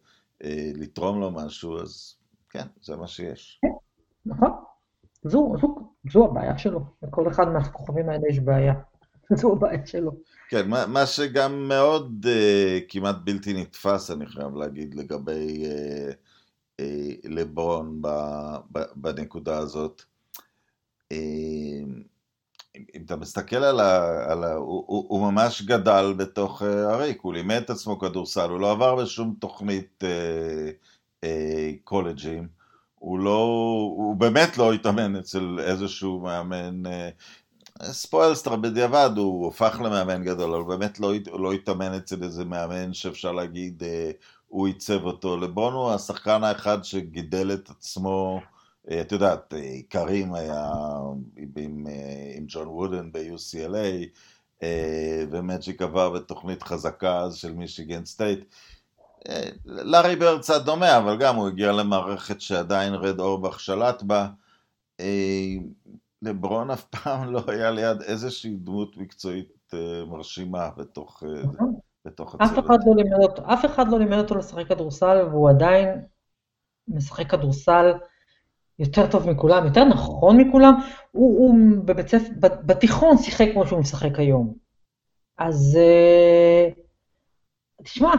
אה, 0.43 0.71
לתרום 0.75 1.19
לו 1.19 1.31
משהו, 1.31 1.81
אז 1.81 2.16
כן, 2.57 2.67
זה 2.81 2.95
מה 2.95 3.07
שיש. 3.07 3.59
כן, 3.61 3.67
נכון. 4.25 4.51
זו, 5.23 5.53
זו, 5.61 5.75
זו 6.11 6.25
הבעיה 6.25 6.57
שלו. 6.57 6.79
לכל 7.03 7.29
אחד 7.31 7.47
מהכוכבים 7.47 8.09
האלה 8.09 8.27
יש 8.29 8.39
בעיה. 8.39 8.73
זו 9.39 9.51
הבעיה 9.53 9.85
שלו. 9.85 10.11
כן, 10.49 10.69
מה, 10.69 10.85
מה 10.85 11.05
שגם 11.05 11.67
מאוד 11.67 12.25
uh, 12.25 12.81
כמעט 12.89 13.15
בלתי 13.23 13.53
נתפס, 13.53 14.11
אני 14.11 14.25
חייב 14.27 14.55
להגיד, 14.55 14.95
לגבי 14.95 15.63
uh, 15.65 16.13
uh, 16.81 16.83
לברון 17.23 18.01
ב, 18.01 18.07
ב, 18.71 18.79
בנקודה 18.95 19.57
הזאת. 19.57 20.01
Uh, 21.13 21.17
אם 22.95 23.01
אתה 23.05 23.15
מסתכל 23.15 23.55
על 23.55 23.79
ה... 23.79 24.23
על 24.31 24.43
ה 24.43 24.53
הוא, 24.53 24.83
הוא, 24.87 25.05
הוא 25.09 25.31
ממש 25.31 25.61
גדל 25.61 26.13
בתוך 26.17 26.61
הריק, 26.61 27.21
הוא 27.21 27.33
לימד 27.33 27.61
את 27.63 27.69
עצמו 27.69 27.99
כדורסל, 27.99 28.49
הוא 28.49 28.59
לא 28.59 28.71
עבר 28.71 28.95
בשום 28.95 29.35
תוכנית 29.39 30.03
אה, 30.03 30.71
קולג'ים, 31.83 32.47
הוא 32.99 33.19
לא, 33.19 33.39
הוא 33.95 34.15
באמת 34.15 34.57
לא 34.57 34.73
התאמן 34.73 35.15
אצל 35.15 35.59
איזשהו 35.59 36.19
מאמן, 36.19 36.85
אה, 36.85 37.09
ספוילסטר 37.83 38.55
בדיעבד, 38.55 39.09
הוא 39.15 39.47
הפך 39.47 39.81
למאמן 39.83 40.23
גדול, 40.23 40.53
אבל 40.55 40.77
באמת 40.77 40.99
לא, 40.99 41.11
לא 41.33 41.53
התאמן 41.53 41.93
אצל 41.93 42.23
איזה 42.23 42.45
מאמן 42.45 42.93
שאפשר 42.93 43.31
להגיד, 43.31 43.83
אה, 43.83 44.11
הוא 44.47 44.67
עיצב 44.67 45.03
אותו. 45.03 45.37
לברון 45.37 45.73
הוא 45.73 45.91
השחקן 45.91 46.43
האחד 46.43 46.83
שגידל 46.83 47.53
את 47.53 47.69
עצמו, 47.69 48.41
אה, 48.91 49.01
את 49.01 49.11
יודעת, 49.11 49.53
קרים 49.89 50.33
היה 50.33 50.71
עם, 51.37 51.87
עם 52.35 52.45
ג'ון 52.47 52.67
וודן 52.67 53.11
ב-UCLA, 53.11 54.07
ומג'יק 55.31 55.81
עבר 55.81 56.09
בתוכנית 56.09 56.63
חזקה 56.63 57.19
אז 57.19 57.35
של 57.35 57.53
מישיגן 57.53 58.05
סטייט. 58.05 58.39
לארי 59.65 60.15
ברד 60.15 60.39
קצת 60.39 60.65
דומה, 60.65 60.97
אבל 60.97 61.17
גם 61.17 61.35
הוא 61.35 61.47
הגיע 61.47 61.71
למערכת 61.71 62.41
שעדיין 62.41 62.93
רד 62.93 63.19
אאורבך 63.19 63.59
שלט 63.59 64.03
בה. 64.03 64.27
לברון 66.21 66.71
אף 66.71 66.83
פעם 66.83 67.33
לא 67.33 67.41
היה 67.47 67.71
ליד 67.71 68.01
איזושהי 68.01 68.55
דמות 68.55 68.97
מקצועית 68.97 69.73
מרשימה 70.07 70.69
בתוך, 70.77 71.23
נכון. 71.43 71.75
בתוך 72.05 72.35
הצוות. 72.35 72.51
אף 72.51 72.65
אחד 72.65 72.77
לא 72.85 72.95
לימד 72.95 73.23
אותו, 73.23 73.53
אף 73.53 73.65
אחד 73.65 73.87
לא 73.87 73.99
לימד 73.99 74.17
אותו 74.17 74.35
לשחק 74.35 74.67
כדורסל, 74.67 75.27
והוא 75.31 75.49
עדיין 75.49 76.01
משחק 76.87 77.31
כדורסל 77.31 77.93
יותר 78.79 79.11
טוב 79.11 79.29
מכולם, 79.29 79.65
יותר 79.65 79.83
נכון 79.83 80.37
מכולם. 80.37 80.73
הוא, 81.11 81.39
הוא 81.39 81.55
בבית 81.85 82.07
ספר, 82.07 82.29
בתיכון 82.39 83.17
שיחק 83.17 83.47
כמו 83.53 83.67
שהוא 83.67 83.79
משחק 83.79 84.19
היום. 84.19 84.53
אז 85.37 85.77
uh, 85.79 86.79
תשמע, 87.83 88.11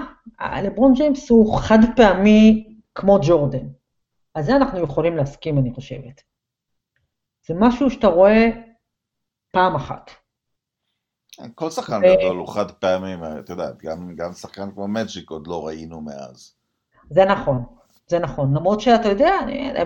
לברון 0.63 0.93
ג'יימס 0.95 1.31
הוא 1.31 1.59
חד 1.59 1.79
פעמי 1.97 2.75
כמו 2.95 3.19
ג'ורדן. 3.23 3.67
על 4.35 4.43
זה 4.43 4.57
אנחנו 4.57 4.79
יכולים 4.79 5.17
להסכים, 5.17 5.59
אני 5.59 5.75
חושבת. 5.75 6.23
זה 7.47 7.55
משהו 7.57 7.91
שאתה 7.91 8.07
רואה 8.07 8.47
פעם 9.53 9.75
אחת. 9.75 10.11
כל 11.55 11.71
שחקן 11.71 12.01
גדול 12.01 12.37
הוא 12.37 12.49
חד 12.49 12.71
פעמי, 12.71 13.15
את 13.41 13.49
יודעת, 13.49 13.83
גם, 13.83 14.15
גם 14.17 14.33
שחקן 14.33 14.71
כמו 14.71 14.89
מג'יק 14.89 15.31
עוד 15.31 15.47
לא 15.47 15.67
ראינו 15.67 16.01
מאז. 16.01 16.55
זה 17.11 17.25
נכון, 17.25 17.65
זה 18.07 18.19
נכון. 18.19 18.57
למרות 18.57 18.81
שאתה 18.81 19.09
יודע, 19.09 19.33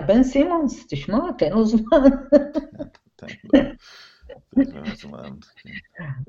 בן 0.07 0.23
סימונס, 0.23 0.85
תשמע, 0.89 1.19
תן 1.37 1.49
לו 1.51 1.65
זמן. 1.65 2.09
תן 3.15 3.27
לו 4.55 4.95
זמן. 4.95 5.29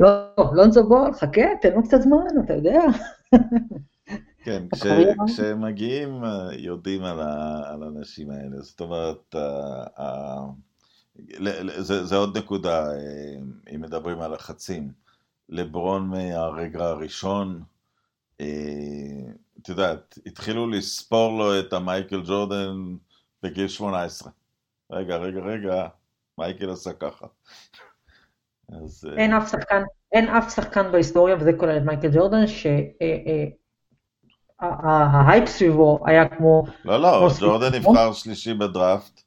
לא, 0.01 0.09
לונזו 0.53 0.89
בול, 0.89 1.13
חכה, 1.13 1.43
תן 1.63 1.73
לו 1.73 1.83
קצת 1.83 2.01
זמן, 2.01 2.45
אתה 2.45 2.55
יודע. 2.55 2.81
כן, 4.45 4.67
כשהם 5.27 5.65
מגיעים 5.65 6.23
יודעים 6.53 7.05
על 7.05 7.21
האנשים 7.83 8.31
האלה, 8.31 8.61
זאת 8.61 8.81
אומרת, 8.81 9.35
זה 11.79 12.17
עוד 12.17 12.39
נקודה, 12.39 12.87
אה, 12.87 13.75
אם 13.75 13.81
מדברים 13.81 14.21
על 14.21 14.35
לחצים. 14.35 15.05
לברון 15.49 16.07
מהרגע 16.07 16.85
הראשון, 16.85 17.63
אה, 18.41 18.47
את 19.63 19.69
יודעת, 19.69 20.19
התחילו 20.27 20.71
לספור 20.71 21.39
לו 21.39 21.61
את 21.61 21.73
המייקל 21.73 22.23
ג'ורדן 22.27 22.77
בגיל 23.43 23.69
18. 23.69 24.33
רגע, 24.91 25.17
רגע, 25.17 25.41
רגע, 25.41 25.89
מייקל 26.39 26.71
עשה 26.71 26.93
ככה. 26.93 27.27
אז... 28.85 29.09
אה, 29.11 29.17
אין 29.17 29.33
אף 29.33 29.51
שחקן, 29.51 29.83
אין 30.15 30.29
אף 30.29 30.55
שחקן 30.55 30.93
בהיסטוריה, 30.93 31.37
וזה 31.41 31.53
כולל 31.53 31.77
את 31.77 31.83
מייקל 31.83 32.09
ג'ורדן, 32.13 32.45
שההייפ 34.61 35.49
סביבו 35.49 35.99
היה 36.07 36.29
כמו... 36.29 36.65
לא, 36.85 37.01
לא, 37.01 37.29
ג'ורדן 37.41 37.75
נבחר 37.75 38.13
שלישי 38.13 38.55
בדראפט, 38.55 39.23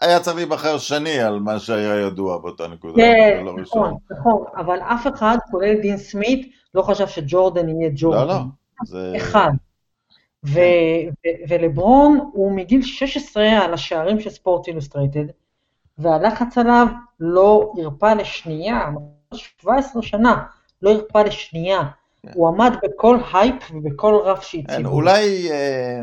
היה 0.00 0.20
צריך 0.20 0.36
להיבחר 0.36 0.78
שני 0.78 1.20
על 1.20 1.40
מה 1.40 1.58
שהיה 1.58 2.06
ידוע 2.06 2.38
באותה 2.38 2.68
נקודה. 2.68 2.94
כן, 2.96 3.42
לא 3.44 3.56
נכון, 3.56 3.96
נכון, 4.10 4.44
אבל 4.56 4.78
אף 4.80 5.06
אחד, 5.06 5.36
כולל 5.50 5.74
דין 5.74 5.96
סמית, 5.96 6.52
לא 6.74 6.82
חשב 6.82 7.06
שג'ורדן 7.06 7.68
יהיה 7.68 7.90
ג'ורדן. 7.94 8.20
לא, 8.20 8.26
לא. 8.26 8.40
זה... 8.84 9.12
אחד. 9.16 9.50
ו- 10.46 11.30
ולברון 11.48 12.30
הוא 12.32 12.52
מגיל 12.52 12.82
16 12.82 13.44
על 13.44 13.74
השערים 13.74 14.20
של 14.20 14.30
ספורט 14.30 14.68
אילוסטרייטד, 14.68 15.24
והלחץ 15.98 16.58
עליו 16.58 16.86
לא 17.20 17.72
הרפה 17.78 18.14
לשנייה, 18.14 18.90
17 19.36 20.02
שנה, 20.02 20.44
לא 20.82 20.90
הרפה 20.90 21.22
לשנייה. 21.22 21.82
כן. 22.22 22.32
הוא 22.34 22.48
עמד 22.48 22.72
בכל 22.82 23.18
הייפ 23.32 23.70
ובכל 23.70 24.14
רף 24.24 24.42
שהציבו. 24.42 24.68
כן, 24.68 24.86
אולי... 24.86 25.52
אה... 25.52 26.02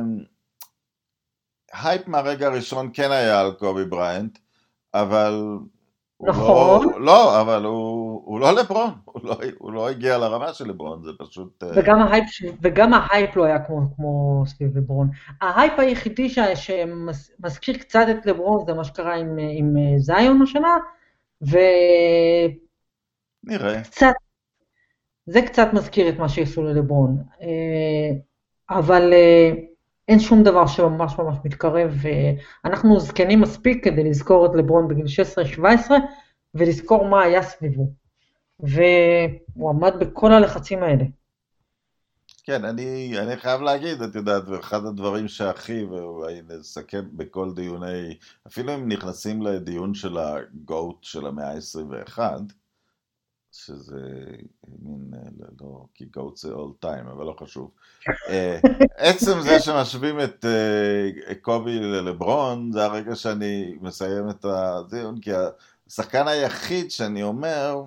הייפ 1.73 2.07
מהרגע 2.07 2.47
הראשון 2.47 2.89
כן 2.93 3.11
היה 3.11 3.39
על 3.39 3.51
קובי 3.51 3.85
בריינט, 3.85 4.37
אבל... 4.93 5.43
נכון. 6.21 6.85
לא, 6.93 7.01
לא, 7.01 7.41
אבל 7.41 7.63
הוא, 7.63 8.21
הוא 8.25 8.39
לא 8.39 8.51
לברון, 8.51 8.91
הוא 9.05 9.21
לא, 9.23 9.35
הוא 9.57 9.73
לא 9.73 9.89
הגיע 9.89 10.17
לרמה 10.17 10.53
של 10.53 10.67
לברון, 10.67 11.03
זה 11.03 11.11
פשוט... 11.19 11.63
אה, 11.63 11.69
וגם 11.75 11.99
ההייפ, 11.99 12.25
וגם 12.61 12.93
ההייפ 12.93 13.35
לא 13.35 13.43
היה 13.43 13.59
כמו, 13.59 13.81
כמו 13.95 14.43
סביב 14.47 14.77
לברון. 14.77 15.09
ההייפ 15.41 15.79
היחידי 15.79 16.29
ש, 16.29 16.39
שמזכיר 16.55 17.77
קצת 17.77 18.05
את 18.11 18.25
לברון 18.25 18.65
זה 18.67 18.73
מה 18.73 18.83
שקרה 18.83 19.15
עם, 19.15 19.37
עם 19.57 19.77
אה, 19.77 19.99
זיון 19.99 20.41
השנה, 20.41 20.77
ו... 21.41 21.57
נראה. 23.43 23.83
קצת, 23.83 24.13
זה 25.25 25.41
קצת 25.41 25.67
מזכיר 25.73 26.09
את 26.09 26.19
מה 26.19 26.29
שעשו 26.29 26.63
ללברון. 26.63 27.23
אה, 27.41 28.11
אבל... 28.69 29.13
אין 30.07 30.19
שום 30.19 30.43
דבר 30.43 30.67
שממש 30.67 31.13
ממש 31.19 31.37
מתקרב, 31.45 31.91
ואנחנו 32.01 32.99
זקנים 32.99 33.41
מספיק 33.41 33.83
כדי 33.83 34.03
לזכור 34.03 34.45
את 34.45 34.51
לברון 34.55 34.87
בגיל 34.87 35.05
16-17, 35.59 35.91
ולזכור 36.55 37.05
מה 37.05 37.23
היה 37.23 37.43
סביבו. 37.43 37.93
והוא 38.59 39.69
עמד 39.69 39.93
בכל 39.99 40.31
הלחצים 40.31 40.83
האלה. 40.83 41.03
כן, 42.43 42.65
אני, 42.65 43.13
אני 43.19 43.37
חייב 43.37 43.61
להגיד, 43.61 44.01
את 44.01 44.15
יודעת, 44.15 44.43
ואחד 44.47 44.85
הדברים 44.85 45.27
שהכי, 45.27 45.83
ואולי 45.83 46.41
נסכם 46.49 47.03
בכל 47.13 47.53
דיוני, 47.53 48.17
אפילו 48.47 48.75
אם 48.75 48.91
נכנסים 48.91 49.41
לדיון 49.41 49.93
של 49.93 50.17
הגוט 50.17 51.03
של 51.03 51.27
המאה 51.27 51.51
ה-21, 51.51 52.19
שזה 53.53 54.01
מין, 54.79 55.11
אה, 55.13 55.45
לא, 55.61 55.85
כי 55.93 56.05
גאוט 56.05 56.37
זה 56.37 56.51
אול 56.51 56.71
טיים, 56.79 57.07
אבל 57.07 57.25
לא 57.25 57.35
חשוב. 57.39 57.71
אה, 58.29 58.59
עצם 58.97 59.41
זה 59.41 59.59
שמשווים 59.59 60.19
את 60.19 60.45
אה, 60.45 61.35
קובי 61.41 61.79
ללברון, 61.79 62.71
זה 62.71 62.85
הרגע 62.85 63.15
שאני 63.15 63.75
מסיים 63.81 64.29
את 64.29 64.45
הדיון, 64.45 65.19
כי 65.19 65.31
השחקן 65.87 66.27
היחיד 66.27 66.91
שאני 66.91 67.23
אומר, 67.23 67.83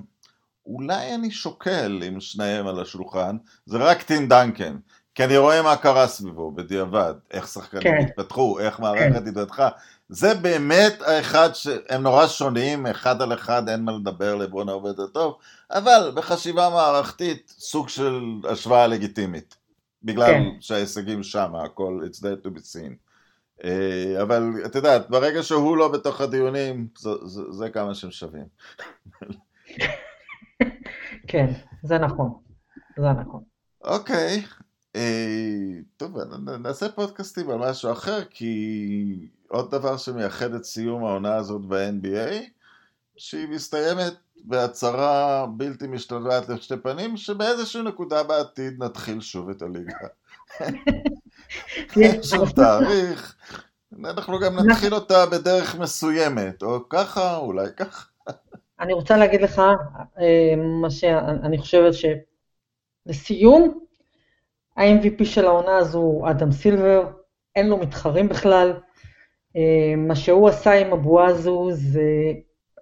אולי 0.67 1.15
אני 1.15 1.31
שוקל 1.31 2.03
עם 2.03 2.21
שניהם 2.21 2.67
על 2.67 2.81
השולחן, 2.81 3.37
זה 3.67 3.79
רק 3.79 4.03
טים 4.03 4.29
דנקן. 4.29 4.77
כי 5.17 5.25
אני 5.25 5.37
רואה 5.37 5.63
מה 5.63 5.77
קרה 5.77 6.09
סביבו 6.09 6.51
בדיעבד, 6.51 7.15
איך 7.31 7.49
שחקנים 7.49 7.83
כן. 7.83 8.05
התפתחו, 8.09 8.59
איך 8.59 8.81
מערכת 8.81 9.23
כן. 9.25 9.29
התפתחה. 9.29 9.69
זה 10.09 10.35
באמת 10.35 11.03
האחד 11.03 11.51
שהם 11.55 12.03
נורא 12.03 12.27
שונים, 12.27 12.87
אחד 12.87 13.23
על 13.23 13.35
אחד 13.35 13.69
אין 13.69 13.85
מה 13.85 13.93
לדבר, 13.93 14.35
לברון 14.35 14.69
הרבה 14.69 14.89
יותר 14.89 15.07
טוב, 15.07 15.39
אבל 15.71 16.13
בחשיבה 16.15 16.71
מערכתית 16.71 17.55
סוג 17.59 17.89
של 17.89 18.21
השוואה 18.51 18.87
לגיטימית. 18.87 19.57
בגלל 20.03 20.27
כן. 20.27 20.45
שההישגים 20.61 21.23
שם, 21.23 21.55
הכל 21.55 22.01
it's 22.05 22.17
there 22.17 22.47
to 22.47 22.49
be 22.49 22.61
seen. 22.61 22.93
אה, 23.65 24.23
אבל 24.23 24.53
את 24.67 24.75
יודעת, 24.75 25.11
ברגע 25.11 25.43
שהוא 25.43 25.77
לא 25.77 25.89
בתוך 25.89 26.21
הדיונים, 26.21 26.89
זה, 26.99 27.11
זה, 27.25 27.43
זה 27.51 27.71
כמה 27.71 27.95
שהם 27.95 28.11
שווים. 28.11 28.47
כן, 31.29 31.47
זה 31.83 31.99
נכון. 31.99 32.33
זה 32.99 33.13
נכון. 33.13 33.43
אוקיי, 33.85 34.43
אה, 34.97 35.79
טוב, 35.97 36.19
נעשה 36.61 36.89
פודקאסטים 36.89 37.51
על 37.51 37.59
משהו 37.59 37.93
אחר, 37.93 38.25
כי 38.25 39.29
עוד 39.49 39.71
דבר 39.71 39.97
שמייחד 39.97 40.55
את 40.55 40.65
סיום 40.65 41.05
העונה 41.05 41.37
הזאת 41.37 41.63
ב-NBA, 41.69 42.35
שהיא 43.17 43.49
מסתיימת 43.49 44.13
בהצהרה 44.45 45.47
בלתי 45.57 45.87
משתלבת 45.87 46.49
לשתי 46.49 46.77
פנים, 46.77 47.17
שבאיזושהי 47.17 47.83
נקודה 47.83 48.23
בעתיד 48.23 48.83
נתחיל 48.83 49.21
שוב 49.21 49.51
את 49.51 49.63
הליגה. 49.63 49.97
אין 52.01 52.23
שום 52.23 52.51
תאריך, 52.51 53.37
אנחנו 54.05 54.39
גם 54.41 54.59
נתחיל 54.59 54.95
אותה 54.95 55.27
בדרך 55.27 55.77
מסוימת, 55.77 56.63
או 56.63 56.89
ככה, 56.89 57.37
אולי 57.37 57.67
ככה. 57.77 58.07
אני 58.81 58.93
רוצה 58.93 59.17
להגיד 59.17 59.43
לך, 59.43 59.59
אה, 60.19 60.57
מה 60.81 60.91
שאני 60.91 61.59
חושבת 61.59 61.93
שלסיום, 63.07 63.79
ה-MVP 64.77 65.25
של 65.25 65.45
העונה 65.45 65.77
הזו 65.77 65.99
הוא 65.99 66.31
אדם 66.31 66.53
סילבר, 66.53 67.11
אין 67.57 67.69
לו 67.69 67.77
מתחרים 67.77 68.29
בכלל. 68.29 68.73
מה 69.97 70.17
שהוא 70.17 70.49
עשה 70.49 70.73
עם 70.81 70.93
אבואזו 70.93 71.69
זה 71.73 72.33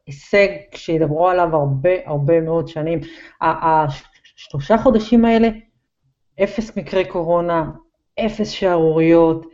הישג 0.07 0.49
שידברו 0.75 1.29
עליו 1.29 1.57
הרבה 1.57 1.91
הרבה 2.07 2.41
מאוד 2.41 2.69
שנים. 2.69 3.01
השלושה 3.41 4.79
חודשים 4.79 5.25
האלה, 5.25 5.49
אפס 6.43 6.77
מקרי 6.77 7.05
קורונה, 7.05 7.71
אפס 8.27 8.49
שערוריות, 8.49 9.47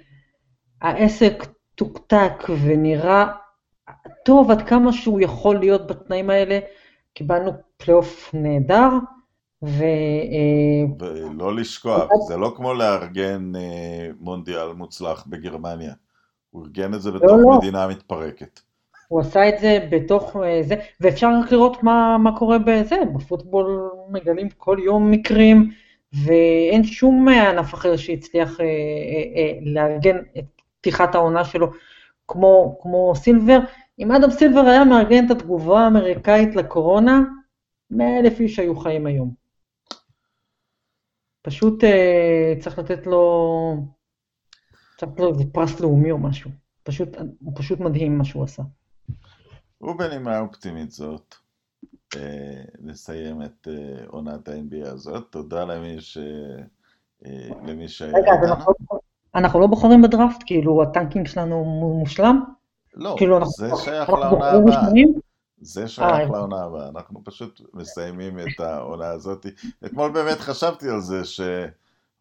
העסק 0.83 1.47
תוקתק 1.75 2.33
ונראה 2.64 3.27
טוב 4.25 4.51
עד 4.51 4.68
כמה 4.68 4.93
שהוא 4.93 5.21
יכול 5.21 5.59
להיות 5.59 5.87
בתנאים 5.87 6.31
האלה. 6.31 6.59
קיבלנו 7.14 7.53
פלייאוף 7.77 8.31
נהדר, 8.35 8.89
ו... 9.62 9.83
אה, 9.83 11.09
ולא 11.31 11.57
לשכוח, 11.57 12.09
זה 12.29 12.37
לא 12.37 12.53
כמו 12.57 12.75
לארגן 12.75 13.53
אה, 13.57 14.09
מונדיאל 14.21 14.73
מוצלח 14.73 15.25
בגרמניה. 15.27 15.93
הוא 16.51 16.64
ארגן 16.64 16.94
את 16.94 17.03
זה 17.03 17.11
לא, 17.11 17.16
בתוך 17.16 17.32
לא, 17.32 17.59
מדינה 17.59 17.86
לא. 17.86 17.92
מתפרקת. 17.92 18.61
הוא 19.09 19.20
עשה 19.20 19.48
את 19.48 19.55
זה 19.61 19.88
בתוך 19.90 20.36
אה, 20.36 20.62
זה, 20.62 20.74
ואפשר 21.01 21.28
רק 21.42 21.53
לראות 21.53 21.82
מה, 21.82 22.18
מה 22.18 22.38
קורה 22.38 22.59
בזה, 22.59 22.96
בפוטבול 23.14 23.90
מגלים 24.11 24.48
כל 24.51 24.78
יום 24.84 25.11
מקרים, 25.11 25.70
ואין 26.12 26.84
שום 26.84 27.28
ענף 27.28 27.74
אחר 27.74 27.96
שהצליח 27.96 28.61
אה, 28.61 28.64
אה, 28.64 28.70
אה, 29.36 29.59
לארגן 29.62 30.16
את 30.38 30.44
פתיחת 30.80 31.14
העונה 31.14 31.44
שלו 31.44 31.70
כמו, 32.28 32.78
כמו 32.82 33.12
סילבר. 33.16 33.59
אם 33.98 34.12
אדם 34.12 34.30
סילבר 34.30 34.61
היה 34.61 34.84
מארגן 34.84 35.26
את 35.26 35.30
התגובה 35.30 35.80
האמריקאית 35.80 36.57
לקורונה, 36.57 37.20
100 37.90 38.18
אלף 38.18 38.40
איש 38.40 38.59
היו 38.59 38.76
חיים 38.76 39.07
היום. 39.07 39.34
פשוט 41.42 41.84
אה, 41.84 42.55
צריך 42.61 42.78
לתת 42.78 43.07
לו, 43.07 43.74
צריך 45.01 45.12
לתת 45.12 45.20
לו 45.20 45.28
איזה 45.28 45.44
פרס 45.53 45.80
לאומי 45.80 46.11
או 46.11 46.18
משהו. 46.18 46.51
פשוט, 46.82 47.09
הוא 47.40 47.53
פשוט 47.57 47.80
מדהים 47.80 48.18
מה 48.18 48.24
שהוא 48.24 48.44
עשה. 48.44 48.62
ובנימה 49.80 50.38
אופטימית 50.38 50.90
זאת, 50.90 51.34
אה, 52.16 52.62
נסיים 52.80 53.42
את 53.42 53.68
אה, 53.70 54.05
עונת 54.07 54.48
ה-NBA 54.48 54.88
הזאת. 54.88 55.26
תודה 55.30 55.64
למי 55.64 56.01
ש... 56.01 56.18
אה, 57.26 57.48
למי 57.66 57.88
שהיה 57.88 58.12
רגע, 58.12 58.32
לא 58.48 58.98
אנחנו 59.34 59.61
לא 59.61 59.66
בוחרים 59.66 60.03
בדראפט? 60.03 60.42
כאילו, 60.46 60.82
ה 60.82 60.88
tanking 60.88 61.26
שלנו 61.26 61.64
מושלם? 61.98 62.44
לא, 62.94 63.14
כאילו, 63.18 63.44
זה 63.46 63.64
אנחנו, 63.64 63.78
שייך 63.78 64.09
לעונה 64.09 64.51
הבאה. 64.51 64.92
זה 65.61 65.88
שייך 65.88 66.30
לעונה 66.30 66.64
הבאה, 66.64 66.88
אנחנו 66.88 67.24
פשוט 67.24 67.61
מסיימים 67.74 68.38
את 68.38 68.61
העונה 68.61 69.09
הזאת. 69.09 69.46
אתמול 69.84 70.11
באמת 70.11 70.38
חשבתי 70.38 70.90
על 70.90 71.01
זה 71.01 71.24
ש... 71.24 71.40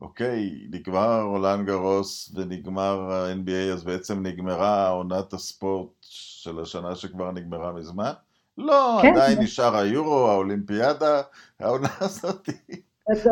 אוקיי, 0.01 0.67
נגמר 0.71 1.21
רולאן 1.21 1.65
גארוס 1.67 2.31
ונגמר 2.35 3.11
ה-NBA, 3.11 3.73
אז 3.73 3.83
בעצם 3.83 4.25
נגמרה 4.25 4.89
עונת 4.89 5.33
הספורט 5.33 5.89
של 6.01 6.59
השנה 6.59 6.95
שכבר 6.95 7.31
נגמרה 7.31 7.71
מזמן? 7.71 8.11
לא, 8.57 8.99
כן. 9.01 9.13
עדיין 9.13 9.39
נשאר 9.39 9.75
היורו, 9.75 10.27
האולימפיאדה, 10.29 11.21
העונה 11.59 11.87
הזאת, 11.99 12.49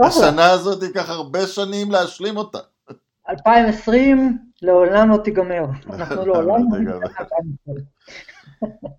השנה 0.03 0.51
הזאת 0.51 0.83
ייקח 0.83 1.09
הרבה 1.09 1.47
שנים 1.47 1.91
להשלים 1.91 2.37
אותה. 2.37 2.59
2020 3.29 4.37
לעולם 4.61 5.09
לא 5.09 5.17
תיגמר. 5.17 5.65
אנחנו 5.89 6.25
לעולם 6.27 6.73
לא 6.73 6.77
תיגמר. 6.77 6.99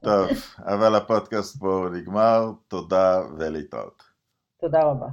טוב, 0.02 0.28
אבל 0.58 0.94
הפודקאסט 0.94 1.58
פה 1.58 1.86
נגמר, 1.92 2.50
תודה 2.68 3.22
ולהתראות. 3.38 4.02
תודה 4.60 4.82
רבה. 4.82 5.06